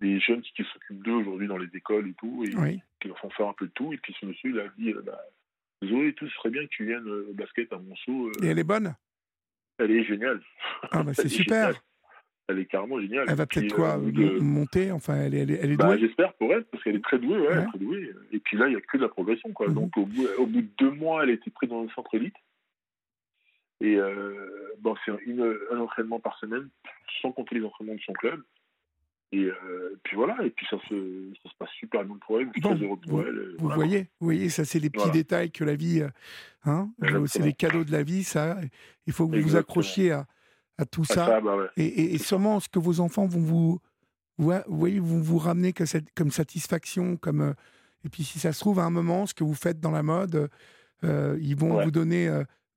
des, 0.00 0.20
jeunes 0.20 0.42
qui, 0.42 0.64
s'occupent 0.64 1.04
d'eux 1.04 1.12
aujourd'hui 1.12 1.46
dans 1.46 1.58
les 1.58 1.70
écoles 1.74 2.08
et 2.08 2.14
tout, 2.14 2.42
et 2.44 2.80
qui 3.00 3.06
leur 3.06 3.18
font 3.20 3.30
faire 3.30 3.46
un 3.46 3.54
peu 3.54 3.66
de 3.66 3.72
tout, 3.72 3.92
et 3.92 3.98
puis 3.98 4.16
ce 4.18 4.26
monsieur 4.26 4.50
il 4.50 4.58
a 4.58 4.66
dit, 4.76 4.92
bah, 5.04 5.20
Zoé, 5.84 6.12
tout, 6.14 6.26
ce 6.26 6.34
serait 6.34 6.50
bien 6.50 6.64
que 6.64 6.70
tu 6.70 6.86
viennes 6.86 7.08
au 7.08 7.34
basket 7.34 7.72
à 7.72 7.78
Monceau. 7.78 8.32
et 8.42 8.48
elle 8.48 8.58
est 8.58 8.64
bonne? 8.64 8.96
Elle 9.78 9.90
est 9.90 10.04
géniale. 10.04 10.40
Ah 10.90 11.02
bah 11.02 11.12
c'est 11.14 11.28
super. 11.28 11.74
Elle 12.48 12.58
est 12.58 12.66
carrément 12.66 13.00
géniale. 13.00 13.24
Elle 13.28 13.36
va 13.36 13.46
peut-être 13.46 13.74
quoi 13.74 13.96
euh, 13.96 14.40
monter 14.40 14.92
Enfin, 14.92 15.16
elle 15.16 15.34
est, 15.34 15.40
elle 15.40 15.72
est, 15.72 15.76
bah, 15.76 15.86
douée. 15.86 15.98
J'espère 15.98 16.34
pour 16.34 16.52
elle, 16.52 16.64
parce 16.64 16.84
qu'elle 16.84 16.96
est 16.96 17.04
très 17.04 17.18
douée, 17.18 17.38
ouais, 17.38 17.64
très 17.66 17.78
douée. 17.78 18.12
Et 18.32 18.38
puis 18.38 18.58
là, 18.58 18.66
il 18.66 18.70
n'y 18.70 18.76
a 18.76 18.82
que 18.82 18.98
de 18.98 19.02
la 19.02 19.08
progression, 19.08 19.50
quoi. 19.52 19.68
Mhm. 19.68 19.74
Donc 19.74 19.96
au 19.96 20.04
bout, 20.04 20.26
au 20.38 20.46
bout 20.46 20.60
de 20.60 20.68
deux 20.78 20.90
mois, 20.90 21.22
elle 21.22 21.30
a 21.30 21.32
été 21.32 21.50
prise 21.50 21.70
dans 21.70 21.82
un 21.82 21.88
centre 21.94 22.14
élite. 22.14 22.36
Et 23.80 23.96
euh, 23.96 24.74
bon, 24.80 24.94
c'est 25.04 25.12
un 25.12 25.78
entraînement 25.78 26.20
par 26.20 26.38
semaine, 26.38 26.68
sans 27.22 27.32
compter 27.32 27.54
les 27.54 27.64
entraînements 27.64 27.94
de 27.94 28.00
son 28.00 28.12
club. 28.12 28.42
Et 29.32 29.44
euh, 29.46 29.98
puis 30.04 30.16
voilà, 30.16 30.36
et 30.44 30.50
puis 30.50 30.64
ça 30.70 30.76
se, 30.88 31.32
ça 31.42 31.50
se 31.50 31.56
passe 31.58 31.70
super 31.78 32.04
bien 32.04 32.16
pour 32.24 32.40
elle. 32.40 32.50
Très 32.52 32.74
heureux 32.74 32.96
pour 32.96 33.12
vous, 33.12 33.22
elle. 33.22 33.56
Vous 33.58 33.68
voyez, 33.68 34.02
vous 34.20 34.26
voyez, 34.26 34.48
ça 34.48 34.64
c'est 34.64 34.78
les 34.78 34.90
petits 34.90 35.10
détails 35.10 35.50
que 35.50 35.64
la 35.64 35.74
vie, 35.74 36.02
euh, 36.02 36.08
hein, 36.64 36.90
c'est 37.26 37.42
les 37.42 37.52
cadeaux 37.52 37.84
de 37.84 37.90
la 37.90 38.04
vie, 38.04 38.22
ça. 38.22 38.56
Il 39.06 39.12
faut 39.12 39.26
que 39.26 39.36
vous 39.36 39.48
vous 39.48 39.56
accrochiez 39.56 40.12
à, 40.12 40.26
à 40.78 40.84
tout 40.84 41.04
ça. 41.04 41.40
Bah 41.40 41.56
et, 41.76 42.14
et, 42.14 42.18
sûrement 42.18 42.60
ce 42.60 42.68
que 42.68 42.78
vos 42.78 43.00
enfants 43.00 43.26
vont 43.26 43.40
vous, 43.40 43.80
vous 44.38 44.52
voyez, 44.68 45.00
vont 45.00 45.20
vous 45.20 45.38
ramener 45.38 45.72
que 45.72 45.84
cette, 45.84 46.12
comme 46.14 46.30
satisfaction, 46.30 47.16
comme 47.16 47.40
euh, 47.40 47.52
et 48.04 48.08
puis 48.08 48.22
si 48.22 48.38
ça 48.38 48.52
se 48.52 48.60
trouve 48.60 48.78
à 48.78 48.84
un 48.84 48.90
moment, 48.90 49.26
ce 49.26 49.34
que 49.34 49.42
vous 49.42 49.54
faites 49.54 49.80
dans 49.80 49.90
la 49.90 50.02
mode, 50.02 50.48
ils 51.02 51.56
vont 51.56 51.82
vous 51.82 51.90
donner 51.90 52.28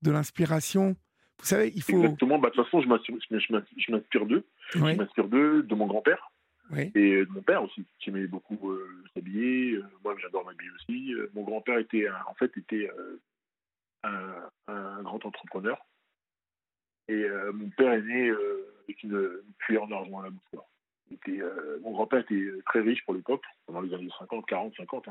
de 0.02 0.12
l'inspiration. 0.12 0.96
Vous 1.40 1.46
savez, 1.46 1.72
il 1.76 1.84
faut. 1.84 1.98
Exactement. 1.98 2.40
Bah, 2.40 2.50
de 2.50 2.56
toute 2.56 2.66
façon, 2.66 2.82
je 2.82 2.88
m'inspire 2.88 4.26
d'eux. 4.26 4.44
Je 4.74 4.80
m'inspire 4.80 5.28
d'eux, 5.28 5.64
de 5.64 5.76
mon 5.76 5.86
grand-père. 5.86 6.32
Et 6.76 7.26
de 7.26 7.30
mon 7.30 7.42
père 7.42 7.64
aussi, 7.64 7.86
qui 8.00 8.10
aimait 8.10 8.28
beaucoup 8.28 8.72
euh, 8.72 9.04
s'habiller. 9.14 9.76
Euh, 9.76 9.84
moi, 10.04 10.16
j'adore 10.20 10.46
m'habiller 10.46 10.72
aussi. 10.72 11.14
Euh, 11.14 11.30
mon 11.34 11.44
grand-père 11.44 11.78
était, 11.78 12.08
en 12.10 12.34
fait, 12.34 12.56
était 12.58 12.90
un, 14.04 15.02
grand 15.02 15.26
entrepreneur. 15.26 15.86
Et 17.08 17.26
mon 17.54 17.70
père 17.70 17.94
est 17.94 18.02
né 18.02 18.30
avec 18.30 19.04
une, 19.04 19.42
cuillère 19.60 19.84
en 19.84 19.92
argent 19.92 20.20
à 20.20 20.24
la 20.24 20.30
bouche. 20.30 20.62
Mon 21.82 21.92
grand-père 21.92 22.20
était 22.20 22.52
très 22.66 22.82
riche 22.82 23.06
pour 23.06 23.14
l'époque, 23.14 23.44
pendant 23.66 23.80
les 23.80 23.94
années 23.94 24.10
50, 24.20 24.46
40, 24.46 24.76
50. 24.76 25.06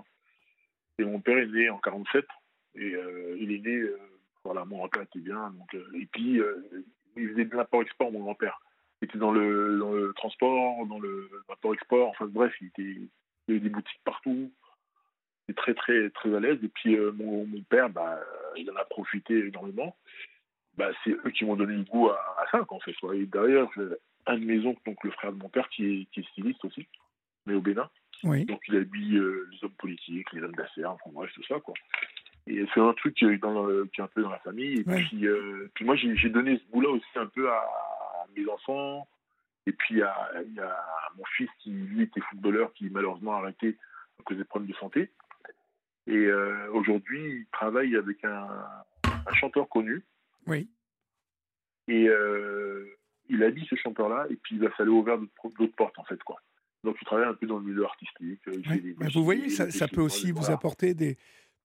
Et 0.99 1.05
mon 1.05 1.21
père 1.21 1.39
est 1.39 1.47
né 1.47 1.71
en 1.71 1.79
47. 1.79 2.27
Et 2.75 2.95
il 3.39 3.53
est 3.53 3.67
né, 3.67 3.89
voilà, 4.45 4.67
mon 4.67 4.79
grand-père 4.79 5.03
était 5.03 5.21
bien. 5.21 5.55
Et 5.95 6.07
puis, 6.07 6.41
il 7.17 7.29
faisait 7.31 7.47
de 7.47 7.57
l'import-export, 7.57 8.13
mon 8.13 8.21
grand-père. 8.21 8.61
Il 9.03 9.09
était 9.09 9.18
dans 9.18 9.30
le, 9.30 9.78
dans 9.78 9.92
le 9.92 10.12
transport, 10.14 10.86
dans 10.86 10.99
le 10.99 11.30
l'import-export, 11.49 12.09
enfin 12.09 12.26
bref, 12.26 12.53
il, 12.61 12.68
était, 12.68 12.82
il 12.82 13.09
y 13.49 13.51
avait 13.53 13.61
des 13.61 13.68
boutiques 13.68 14.01
partout. 14.05 14.51
Il 15.49 15.53
était 15.53 15.61
très, 15.61 15.74
très, 15.74 16.11
très 16.11 16.34
à 16.34 16.40
l'aise. 16.40 16.59
Et 16.62 16.68
puis, 16.68 16.97
euh, 16.97 17.12
mon, 17.12 17.47
mon, 17.47 17.62
père, 17.62 17.90
bah, 17.90 18.18
il 18.57 18.70
en 18.70 18.76
a 18.76 18.84
profité 18.84 19.47
énormément. 19.47 19.97
Bah, 20.76 20.90
c'est 21.05 21.11
eux 21.11 21.30
qui 21.30 21.44
m'ont 21.44 21.57
donné 21.57 21.74
le 21.74 21.84
goût 21.84 22.09
à, 22.09 22.18
à 22.38 22.51
ça, 22.51 22.64
en 22.68 22.80
fait. 22.80 22.94
Et 23.14 23.26
derrière, 23.26 23.68
un 24.26 24.38
de 24.38 24.44
mes 24.44 24.66
oncles, 24.66 24.80
donc 24.86 25.03
le 25.05 25.11
frère 25.12 25.32
de 25.32 25.38
mon 25.38 25.49
père, 25.49 25.68
qui 25.68 25.84
est, 25.84 26.07
qui 26.12 26.20
est 26.20 26.28
styliste 26.30 26.64
aussi, 26.64 26.86
mais 27.47 27.55
au 27.55 27.61
Bénin. 27.61 27.88
Oui. 28.24 28.44
Donc, 28.47 28.61
il 28.68 28.76
habille 28.76 29.16
euh, 29.18 29.49
les 29.53 29.62
hommes 29.62 29.74
politiques, 29.78 30.32
les 30.32 30.42
hommes 30.42 30.55
d'affaires, 30.55 30.90
enfin 30.92 31.11
bref, 31.12 31.30
tout 31.34 31.44
ça, 31.44 31.61
quoi. 31.61 31.74
Et 32.49 32.64
c'est 32.72 32.80
un 32.80 32.92
truc 32.94 33.14
qui 33.14 33.24
est, 33.24 33.38
dans, 33.38 33.66
qui 33.92 34.01
est 34.01 34.05
un 34.05 34.09
peu 34.09 34.22
dans 34.22 34.30
la 34.30 34.38
famille. 34.38 34.80
Et 34.80 34.88
Ouais. 34.88 35.05
puis, 35.05 35.26
euh, 35.26 35.68
puis 35.74 35.84
moi, 35.84 35.97
j'ai 35.97 36.28
donné 36.28 36.59
ce 36.59 36.72
goût-là 36.72 36.90
aussi 36.90 37.07
un 37.16 37.26
peu 37.26 37.51
à 37.51 37.61
mes 38.37 38.49
enfants. 38.51 39.09
Et 39.66 39.72
puis, 39.72 39.97
il 39.97 39.99
y 39.99 40.03
a 40.03 40.87
mon 41.16 41.24
fils 41.37 41.49
qui, 41.61 41.70
lui, 41.70 42.03
était 42.03 42.20
footballeur, 42.30 42.72
qui 42.74 42.89
malheureusement 42.91 43.34
a 43.34 43.39
arrêté 43.39 43.76
à 44.20 44.22
cause 44.22 44.37
des 44.37 44.45
problèmes 44.45 44.70
de 44.70 44.76
santé. 44.76 45.11
Et 46.07 46.14
euh, 46.16 46.70
aujourd'hui, 46.72 47.20
il 47.41 47.47
travaille 47.53 47.97
avec 47.97 48.24
un, 48.24 48.49
un 49.05 49.34
chanteur 49.34 49.68
connu. 49.68 50.05
Oui. 50.47 50.68
Et 51.89 52.09
euh, 52.09 52.97
il 53.28 53.43
a 53.43 53.51
dit 53.51 53.66
ce 53.68 53.74
chanteur-là, 53.76 54.26
et 54.30 54.37
puis 54.37 54.57
bah, 54.59 54.68
ça 54.76 54.84
lui 54.84 54.93
a 54.93 54.95
ouvert 54.95 55.18
d'autres 55.18 55.74
portes, 55.76 55.99
en 55.99 56.05
fait, 56.05 56.22
quoi. 56.22 56.41
Donc, 56.84 56.97
il 57.01 57.05
travaille 57.05 57.26
un 57.26 57.34
peu 57.34 57.47
dans 57.47 57.59
le 57.59 57.64
milieu 57.64 57.84
artistique. 57.84 58.41
euh, 58.47 58.62
il 58.64 58.97
des 58.97 59.09
vous 59.09 59.24
voyez, 59.24 59.49
des- 59.49 59.70
ça, 59.70 59.89
peut 59.89 60.01
aussi 60.01 60.30
vous 60.30 60.51
apporter 60.51 60.95
des, 60.95 61.18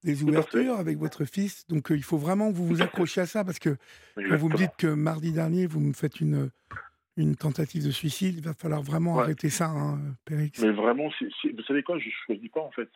des 0.03 0.23
ouvertures 0.23 0.75
avec 0.75 0.97
votre 0.97 1.25
fils. 1.25 1.67
Donc 1.67 1.91
euh, 1.91 1.95
il 1.95 2.03
faut 2.03 2.17
vraiment 2.17 2.51
que 2.51 2.55
vous 2.57 2.65
vous 2.67 2.81
accrochiez 2.81 3.21
à 3.23 3.25
ça 3.25 3.43
parce 3.43 3.59
que 3.59 3.77
quand 4.15 4.37
vous 4.37 4.49
me 4.49 4.57
dites 4.57 4.75
que 4.77 4.87
mardi 4.87 5.31
dernier, 5.31 5.67
vous 5.67 5.79
me 5.79 5.93
faites 5.93 6.19
une, 6.19 6.49
une 7.17 7.35
tentative 7.35 7.85
de 7.85 7.91
suicide, 7.91 8.35
il 8.37 8.43
va 8.43 8.53
falloir 8.53 8.81
vraiment 8.81 9.15
Ouais. 9.17 9.23
arrêter 9.23 9.49
ça, 9.49 9.67
hein, 9.69 9.99
Périx. 10.25 10.59
Mais 10.61 10.71
vraiment, 10.71 11.09
vous 11.09 11.63
savez 11.63 11.83
quoi, 11.83 11.99
je 11.99 12.09
choisis 12.25 12.49
pas, 12.49 12.61
en 12.61 12.71
fait. 12.71 12.89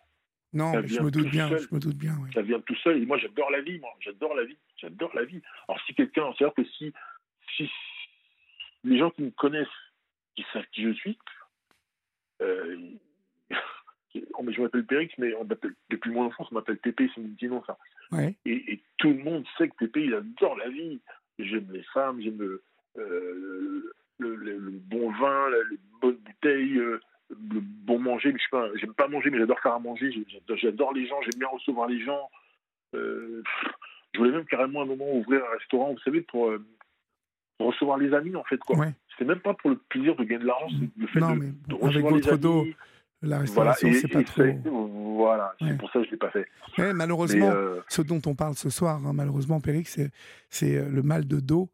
non, 0.54 0.72
mais 0.82 0.88
je 0.88 1.02
me 1.02 1.12
doute 1.12 1.30
bien, 1.30 1.50
je 1.58 1.68
me 1.72 1.80
doute 1.80 1.98
bien. 1.98 2.16
oui. 2.24 2.30
ça 2.34 2.42
vient 2.42 2.60
tout 2.62 2.76
seul. 2.78 3.02
Et 3.02 3.06
moi, 3.06 3.18
j'adore 3.18 3.52
la 3.52 3.62
vie, 3.62 3.78
moi. 3.80 3.92
J'adore 4.00 4.34
la 4.34 4.46
vie. 4.46 4.58
J'adore 4.78 5.12
la 5.14 5.26
vie. 5.26 5.42
Alors, 5.68 5.80
si 5.86 5.94
quelqu'un, 5.94 6.34
c'est-à-dire 6.38 6.56
que 6.56 6.64
si, 6.78 6.94
si 7.58 7.70
les 8.84 8.98
gens 8.98 9.10
qui 9.12 9.24
me 9.24 9.32
connaissent, 9.32 9.68
qui 10.36 10.46
savent 10.54 10.66
qui 10.74 10.84
je 10.84 10.92
suis, 10.94 11.18
euh, 12.42 12.78
je 14.16 14.62
m'appelle 14.62 14.86
Périx, 14.86 15.14
mais 15.18 15.34
on 15.36 15.46
depuis 15.90 16.12
mon 16.12 16.26
enfance, 16.26 16.48
on 16.52 16.56
m'appelle 16.56 16.78
Pépé, 16.78 17.10
c'est 17.14 17.22
mon 17.22 17.30
petit 17.30 17.48
nom, 17.48 17.64
ça. 17.66 17.78
Ouais. 18.12 18.36
Et, 18.46 18.74
et 18.74 18.80
tout 18.98 19.10
le 19.10 19.24
monde 19.24 19.46
sait 19.58 19.68
que 19.70 19.76
Pépé, 19.78 20.04
il 20.06 20.14
adore 20.14 20.56
la 20.58 20.70
vie. 20.70 21.00
J'aime 21.40 21.68
les 21.72 21.84
femmes, 21.94 22.22
j'aime 22.22 22.38
le, 22.40 22.64
euh, 22.98 23.94
le, 24.20 24.36
le- 24.36 24.58
le 24.58 24.72
bon 24.72 25.12
vin, 25.12 25.50
les 25.70 25.78
bonnes 26.02 26.16
bouteilles, 26.18 26.78
euh, 26.78 27.00
le 27.30 27.60
bon 27.60 28.00
manger. 28.00 28.30
Mais 28.32 28.38
je 28.38 28.42
suis 28.44 28.52
pas, 28.52 28.70
j'aime 28.76 28.94
pas 28.94 29.08
manger, 29.08 29.30
mais 29.32 29.40
j'adore 29.40 29.60
faire 29.60 29.74
à 29.74 29.80
manger. 29.80 30.12
J'adore, 30.56 30.94
les 30.94 31.08
gens, 31.08 31.20
j'aime 31.22 31.40
bien 31.40 31.48
recevoir 31.50 31.88
les 31.90 32.00
gens. 32.04 32.30
Euh, 32.96 33.44
je 34.14 34.20
voulais 34.20 34.32
même 34.32 34.46
carrément 34.46 34.80
à 34.80 34.84
un 34.84 34.88
moment 34.88 35.12
ouvrir 35.14 35.44
un 35.44 35.58
restaurant, 35.58 35.92
vous 35.92 36.00
savez, 36.00 36.22
pour, 36.22 36.54
recevoir 37.60 37.98
les 37.98 38.14
amis, 38.14 38.36
en 38.36 38.44
fait. 38.44 38.58
Quoi. 38.60 38.78
Ouais. 38.78 38.94
C'est 39.18 39.26
même 39.26 39.40
pas 39.40 39.54
pour 39.54 39.70
le 39.72 39.78
plaisir 39.78 40.16
de 40.16 40.24
gagner 40.24 40.42
de 40.44 40.48
l'argent, 40.48 40.68
c'est 40.70 41.02
le 41.02 41.08
fait 41.08 41.20
Non, 41.20 41.36
de, 41.36 41.40
mais 41.40 41.48
de 41.48 41.74
avec 41.74 41.82
recevoir 41.84 42.16
les 42.16 42.30
amis. 42.30 42.40
dos, 42.40 42.66
la 43.22 43.40
restauration, 43.40 43.90
c'est 43.94 44.08
pas 44.08 44.24
trop. 44.24 44.44
voilà, 45.16 45.56
Ouais. 45.62 45.70
c'est 45.70 45.78
pour 45.78 45.90
ça 45.92 46.00
que 46.00 46.06
je 46.06 46.12
l'ai 46.12 46.18
pas 46.18 46.30
fait. 46.32 46.46
Mais 46.78 46.86
Mais, 46.88 46.94
malheureusement, 46.94 47.52
euh, 47.52 47.82
ce 47.88 48.02
dont 48.02 48.22
on 48.26 48.36
parle 48.36 48.56
ce 48.56 48.70
soir, 48.70 49.02
hein, 49.06 49.14
malheureusement, 49.14 49.60
Périx, 49.62 50.00
c'est, 50.50 50.76
euh, 50.76 50.90
le 50.90 51.02
mal 51.04 51.26
de 51.28 51.40
dos. 51.40 51.70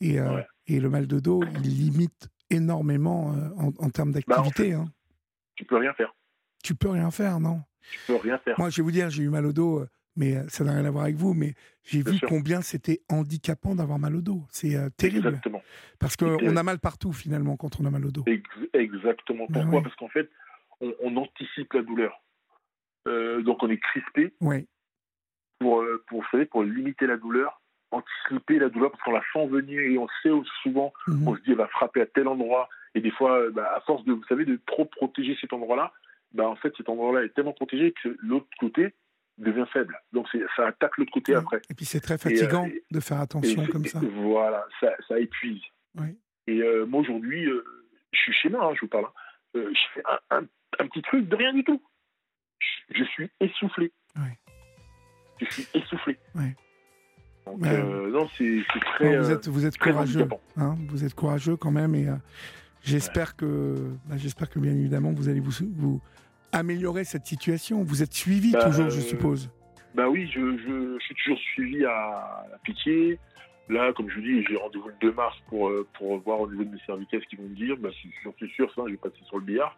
Et, 0.00 0.18
euh, 0.20 0.36
Ouais. 0.36 0.46
et 0.68 0.80
le 0.80 0.88
mal 0.88 1.06
de 1.06 1.18
dos, 1.20 1.42
il 1.64 1.76
limite 1.76 2.28
énormément 2.50 3.32
euh, 3.34 3.48
en, 3.58 3.72
en 3.84 3.90
termes 3.90 4.12
Bah, 4.12 4.20
d'activité. 4.26 4.72
hein. 4.72 4.86
tu 5.56 5.64
peux 5.64 5.76
rien 5.76 5.92
faire. 5.94 6.14
Tu 6.62 6.74
peux 6.74 6.88
rien 6.88 7.10
faire, 7.10 7.38
non? 7.40 7.62
Tu 7.90 7.98
peux 8.06 8.16
rien 8.16 8.38
faire. 8.38 8.54
Moi, 8.58 8.70
je 8.70 8.76
vais 8.76 8.82
vous 8.82 8.90
dire, 8.90 9.10
j'ai 9.10 9.22
eu 9.24 9.28
mal 9.28 9.46
au 9.46 9.52
dos, 9.52 9.84
mais 10.16 10.36
ça 10.48 10.64
n'a 10.64 10.72
rien 10.72 10.84
à 10.84 10.90
voir 10.90 11.04
avec 11.04 11.16
vous, 11.16 11.34
mais 11.34 11.54
j'ai 11.84 12.02
vu 12.02 12.16
sûr. 12.18 12.28
combien 12.28 12.60
c'était 12.62 13.02
handicapant 13.08 13.74
d'avoir 13.74 13.98
mal 13.98 14.16
au 14.16 14.20
dos. 14.22 14.42
C'est 14.50 14.74
euh, 14.74 14.88
terrible. 14.96 15.28
Exactement. 15.28 15.62
Parce 15.98 16.16
qu'on 16.16 16.56
a 16.56 16.62
mal 16.62 16.78
partout, 16.78 17.12
finalement, 17.12 17.56
quand 17.56 17.80
on 17.80 17.84
a 17.84 17.90
mal 17.90 18.04
au 18.06 18.10
dos. 18.10 18.24
Ex- 18.26 18.42
exactement. 18.72 19.46
Ben 19.50 19.60
Pourquoi? 19.62 19.78
ouais. 19.78 19.82
Parce 19.84 19.94
qu'en 19.96 20.08
fait, 20.08 20.28
on, 20.80 20.94
on 21.00 21.16
anticipe 21.16 21.72
la 21.72 21.82
douleur. 21.82 22.20
Euh, 23.08 23.40
donc 23.42 23.62
on 23.62 23.70
est 23.70 23.78
crispé 23.78 24.34
Oui, 24.40 24.66
pour, 25.60 25.80
euh, 25.82 26.02
pour, 26.08 26.22
vous 26.22 26.28
savez, 26.30 26.44
pour 26.46 26.64
limiter 26.64 27.06
la 27.06 27.16
douleur, 27.16 27.60
anticiper 27.92 28.58
la 28.58 28.68
douleur 28.68 28.90
parce 28.90 29.02
qu'on 29.04 29.12
la 29.12 29.22
sent 29.32 29.46
venir 29.46 29.80
et 29.80 29.96
on 29.98 30.08
sait 30.22 30.30
souvent, 30.62 30.92
Mhm. 31.06 31.28
on 31.28 31.36
se 31.36 31.40
dit 31.42 31.50
elle 31.52 31.56
va 31.58 31.68
frapper 31.68 32.00
à 32.02 32.06
tel 32.06 32.26
endroit. 32.28 32.68
Et 32.94 33.00
des 33.00 33.10
fois, 33.12 33.38
euh, 33.42 33.50
bah, 33.50 33.72
à 33.76 33.80
force 33.82 34.04
de, 34.04 34.12
vous 34.12 34.24
savez, 34.24 34.44
de 34.44 34.58
trop 34.66 34.86
protéger 34.86 35.36
cet 35.40 35.52
endroit-là, 35.52 35.92
bah, 36.32 36.48
en 36.48 36.56
fait, 36.56 36.74
cet 36.76 36.88
endroit-là 36.88 37.24
est 37.24 37.28
tellement 37.34 37.52
protégé 37.52 37.92
que 38.02 38.16
l'autre 38.20 38.48
côté 38.58 38.94
devient 39.38 39.66
faible. 39.72 40.00
Donc 40.12 40.26
ça 40.56 40.66
attaque 40.66 40.96
l'autre 40.96 41.12
côté 41.12 41.34
après. 41.34 41.60
Et 41.70 41.74
puis 41.74 41.84
c'est 41.84 42.00
très 42.00 42.16
fatigant 42.18 42.64
et- 42.66 42.82
de 42.90 43.00
faire 43.00 43.20
attention 43.20 43.66
comme 43.66 43.84
et 43.84 43.88
ça. 43.88 44.00
Voilà, 44.02 44.66
ça, 44.80 44.92
ça 45.06 45.18
épuise. 45.20 45.62
Et 46.48 46.62
euh, 46.62 46.86
moi 46.86 47.00
aujourd'hui, 47.02 47.44
je 48.12 48.18
suis 48.18 48.32
chez 48.32 48.48
moi, 48.48 48.64
hein, 48.66 48.74
je 48.74 48.80
vous 48.80 48.88
parle. 48.88 49.04
hein. 49.06 49.12
Je 49.54 49.80
fais 49.94 50.02
un, 50.30 50.38
un- 50.38 50.46
un 50.78 50.86
petit 50.86 51.02
truc 51.02 51.28
de 51.28 51.36
rien 51.36 51.52
du 51.52 51.64
tout. 51.64 51.80
Je, 52.90 53.04
suis 53.04 53.30
essoufflé. 53.40 53.92
Je 55.40 55.44
suis 55.50 55.66
essoufflé. 55.74 56.18
Ouais. 56.34 56.54
Donc 57.46 57.60
Ouais. 57.62 57.68
euh, 57.68 58.10
non, 58.10 58.28
c'est 58.36 58.62
très. 58.96 59.18
Vous 59.18 59.30
euh, 59.30 59.34
êtes, 59.34 59.48
vous 59.48 59.66
êtes 59.66 59.78
courageux. 59.78 60.26
hein, 60.56 60.74
vous 60.88 61.04
êtes 61.04 61.14
courageux 61.14 61.56
quand 61.56 61.70
même. 61.70 61.94
Et 61.94 62.08
euh, 62.08 62.16
j'espère 62.82 63.36
que, 63.36 63.92
bah, 64.06 64.16
j'espère 64.16 64.48
que 64.48 64.58
bien 64.58 64.72
évidemment, 64.72 65.12
vous 65.12 65.28
allez 65.28 65.40
vous, 65.40 65.52
vous 65.76 66.00
améliorer 66.52 67.04
cette 67.04 67.26
situation. 67.26 67.82
Vous 67.82 68.02
êtes 68.02 68.14
suivi 68.14 68.52
Bah, 68.52 68.64
toujours, 68.64 68.90
je 68.90 68.98
euh, 68.98 69.02
suppose. 69.02 69.50
Bah 69.94 70.08
oui, 70.08 70.28
je, 70.32 70.40
je, 70.58 70.96
je 70.98 71.04
suis 71.04 71.14
toujours 71.14 71.38
suivi 71.38 71.84
à 71.84 72.46
la 72.50 72.58
pitié. 72.64 73.18
Là, 73.68 73.92
comme 73.94 74.08
je 74.08 74.16
vous 74.16 74.20
dis, 74.22 74.44
j'ai 74.48 74.56
rendez-vous 74.56 74.88
le 74.88 74.94
2 75.00 75.12
mars 75.12 75.36
pour, 75.48 75.68
euh, 75.68 75.86
pour 75.98 76.18
voir 76.18 76.40
au 76.40 76.50
niveau 76.50 76.64
de 76.64 76.70
mes 76.70 76.78
cervicales 76.86 77.20
ce 77.22 77.26
qu'ils 77.28 77.38
vont 77.38 77.48
me 77.48 77.54
dire. 77.54 77.76
Bah, 77.78 77.88
je- 77.92 78.08
j'en 78.24 78.32
suis 78.34 78.48
sûr, 78.50 78.72
ça, 78.74 78.82
je 78.86 78.92
vais 78.92 78.96
passer 78.96 79.22
sur 79.26 79.38
le 79.38 79.44
billard. 79.44 79.76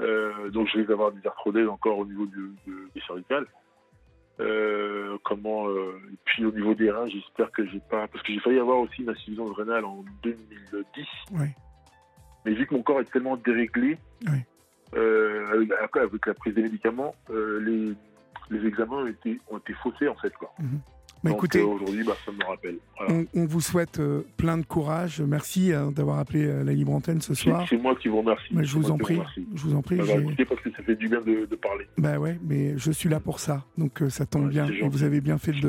Euh, 0.00 0.50
donc, 0.50 0.68
je 0.68 0.78
vais 0.80 0.92
avoir 0.92 1.12
des 1.12 1.26
arthrodèses 1.26 1.68
encore 1.68 1.98
au 1.98 2.04
niveau 2.06 2.26
du- 2.26 2.54
de- 2.66 2.88
des 2.94 3.00
cervicales. 3.06 3.46
Euh, 4.38 5.16
comment 5.24 5.66
euh, 5.68 5.98
et 6.12 6.16
puis 6.26 6.44
au 6.44 6.52
niveau 6.52 6.74
des 6.74 6.90
reins, 6.90 7.06
j'espère 7.08 7.50
que 7.52 7.64
j'ai 7.66 7.80
pas 7.88 8.06
parce 8.06 8.22
que 8.22 8.32
j'ai 8.34 8.38
failli 8.40 8.58
avoir 8.58 8.80
aussi 8.80 9.00
une 9.02 9.08
insuffisance 9.08 9.50
rénale 9.56 9.86
en 9.86 10.04
2010. 10.22 11.06
Ouais. 11.32 11.56
Mais 12.44 12.52
vu 12.52 12.66
que 12.66 12.74
mon 12.74 12.82
corps 12.82 13.00
est 13.00 13.10
tellement 13.10 13.38
déréglé, 13.38 13.96
euh, 14.94 15.50
avec, 15.54 15.72
après, 15.82 16.00
avec 16.00 16.26
la 16.26 16.34
prise 16.34 16.54
des 16.54 16.62
médicaments, 16.62 17.14
les, 17.30 17.94
les 18.50 18.66
examens 18.66 19.04
ont 19.04 19.06
été, 19.06 19.40
ont 19.50 19.56
été 19.56 19.72
faussés 19.72 20.06
en 20.08 20.16
fait 20.16 20.34
quoi. 20.36 20.52
Bah, 21.26 21.30
Donc 21.32 21.38
écoutez, 21.38 21.60
euh, 21.60 21.66
aujourd'hui, 21.66 22.04
bah, 22.04 22.16
ça 22.24 22.32
me 22.32 22.44
rappelle. 22.44 22.76
Voilà. 22.98 23.14
on, 23.34 23.40
on 23.42 23.46
vous 23.46 23.60
souhaite 23.60 23.98
euh, 23.98 24.22
plein 24.36 24.58
de 24.58 24.64
courage. 24.64 25.20
Merci 25.20 25.72
euh, 25.72 25.90
d'avoir 25.90 26.18
appelé 26.18 26.46
la 26.64 26.72
Libre 26.72 26.92
Antenne 26.92 27.20
ce 27.20 27.34
soir. 27.34 27.66
c'est 27.68 27.76
moi 27.76 27.94
qui 27.96 28.08
vous 28.08 28.18
remercie. 28.18 28.46
Je 28.58 28.74
vous 28.78 28.90
en 28.90 28.98
prie. 28.98 29.20
Je 29.54 29.62
vous 29.62 29.74
en 29.74 29.82
prie. 29.82 29.96
d'avoir 29.96 30.16
j'ai- 30.18 30.22
écouté 30.24 30.44
parce 30.44 30.60
que 30.60 30.70
ça 30.72 30.82
fait 30.82 30.94
du 30.96 31.08
bien 31.08 31.20
de, 31.20 31.46
de 31.46 31.56
parler. 31.56 31.86
Bah 31.98 32.18
ouais, 32.18 32.38
mais 32.46 32.74
je 32.78 32.90
suis 32.92 33.08
là 33.08 33.20
pour 33.20 33.40
ça. 33.40 33.64
Donc 33.76 34.02
ça 34.08 34.24
tombe 34.26 34.44
Ouais, 34.44 34.50
bien. 34.50 34.66
Et 34.68 34.88
vous 34.88 35.02
avez 35.02 35.20
bien 35.20 35.38
fait 35.38 35.52
de, 35.52 35.68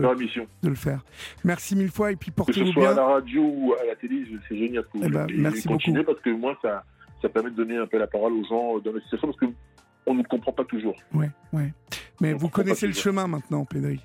le 0.70 0.76
faire. 0.76 1.04
Merci 1.44 1.76
mille 1.76 1.92
fois 1.92 2.12
et 2.12 2.16
puis 2.16 2.32
Que 2.32 2.34
ce 2.34 2.36
portez-vous 2.46 2.72
soit 2.74 2.90
à 2.90 2.94
bien. 2.94 3.02
la 3.04 3.08
radio 3.14 3.42
ou 3.44 3.74
à 3.82 3.86
la 3.86 3.96
télé, 3.96 4.24
c'est 4.48 4.58
génial 4.58 4.84
que 4.84 4.98
vous 4.98 5.04
Eh 5.06 5.10
ben. 5.10 5.28
Et 5.30 5.38
merci 5.38 5.68
beaucoup. 5.68 5.94
parce 6.06 6.20
que 6.22 6.30
moi, 6.30 6.58
ça, 6.62 6.84
ça 7.22 7.30
permet 7.30 7.50
de 7.52 7.56
donner 7.56 7.78
un 7.78 7.88
peu 7.88 7.98
la 7.98 8.08
parole 8.08 8.34
aux 8.34 8.44
gens 8.46 8.80
dans 8.80 8.92
la 8.92 9.02
situation 9.02 9.30
parce 9.32 9.40
qu'on 10.06 10.14
ne 10.14 10.24
comprend 10.24 10.52
pas 10.52 10.66
toujours. 10.66 10.96
Ouais, 11.14 11.30
ouais. 11.54 11.74
Mais 12.22 12.34
On 12.34 12.38
vous 12.38 12.50
connaissez 12.50 12.88
le 12.88 12.94
toujours. 12.94 13.12
chemin 13.14 13.28
maintenant, 13.28 13.66
Pédri. 13.66 14.00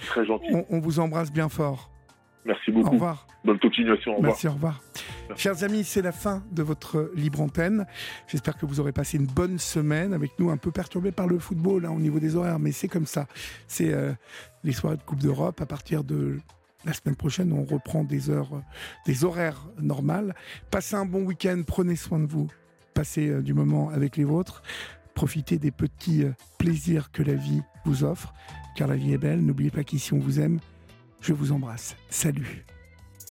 C'est 0.00 0.06
très 0.06 0.26
gentil. 0.26 0.48
On, 0.52 0.66
on 0.70 0.80
vous 0.80 1.00
embrasse 1.00 1.32
bien 1.32 1.48
fort. 1.48 1.90
Merci 2.44 2.70
Au 2.70 2.74
beaucoup. 2.74 2.90
revoir. 2.90 3.26
Bonne 3.44 3.58
continuation. 3.58 4.12
Au 4.12 4.16
revoir. 4.16 4.32
Merci, 4.32 4.48
au 4.48 4.52
revoir. 4.52 4.82
Chers 5.36 5.64
amis, 5.64 5.84
c'est 5.84 6.02
la 6.02 6.12
fin 6.12 6.42
de 6.50 6.62
votre 6.62 7.12
libre 7.14 7.42
antenne. 7.42 7.86
J'espère 8.26 8.56
que 8.56 8.64
vous 8.64 8.80
aurez 8.80 8.92
passé 8.92 9.18
une 9.18 9.26
bonne 9.26 9.58
semaine 9.58 10.14
avec 10.14 10.38
nous, 10.38 10.50
un 10.50 10.56
peu 10.56 10.70
perturbés 10.70 11.12
par 11.12 11.26
le 11.26 11.38
football 11.38 11.84
hein, 11.84 11.90
au 11.90 12.00
niveau 12.00 12.18
des 12.18 12.36
horaires, 12.36 12.58
mais 12.58 12.72
c'est 12.72 12.88
comme 12.88 13.06
ça. 13.06 13.26
C'est 13.66 13.92
euh, 13.92 14.12
les 14.64 14.72
soirées 14.72 14.96
de 14.96 15.02
Coupe 15.02 15.20
d'Europe. 15.20 15.60
À 15.60 15.66
partir 15.66 16.04
de 16.04 16.38
la 16.84 16.92
semaine 16.94 17.16
prochaine, 17.16 17.52
on 17.52 17.64
reprend 17.64 18.04
des 18.04 18.30
heures, 18.30 18.62
des 19.04 19.24
horaires 19.24 19.66
normales. 19.78 20.34
Passez 20.70 20.96
un 20.96 21.04
bon 21.04 21.24
week-end, 21.24 21.62
prenez 21.66 21.96
soin 21.96 22.18
de 22.18 22.26
vous, 22.26 22.48
passez 22.94 23.28
euh, 23.28 23.42
du 23.42 23.52
moment 23.52 23.90
avec 23.90 24.16
les 24.16 24.24
vôtres, 24.24 24.62
profitez 25.14 25.58
des 25.58 25.70
petits 25.70 26.24
euh, 26.24 26.32
plaisirs 26.58 27.10
que 27.10 27.22
la 27.22 27.34
vie 27.34 27.60
vous 27.84 28.04
offre, 28.04 28.32
car 28.78 28.86
la 28.86 28.94
vie 28.94 29.12
est 29.12 29.18
belle. 29.18 29.44
N'oubliez 29.44 29.72
pas 29.72 29.82
qu'ici 29.82 30.14
on 30.14 30.20
vous 30.20 30.38
aime. 30.38 30.60
Je 31.20 31.32
vous 31.32 31.50
embrasse. 31.50 31.96
Salut. 32.10 32.64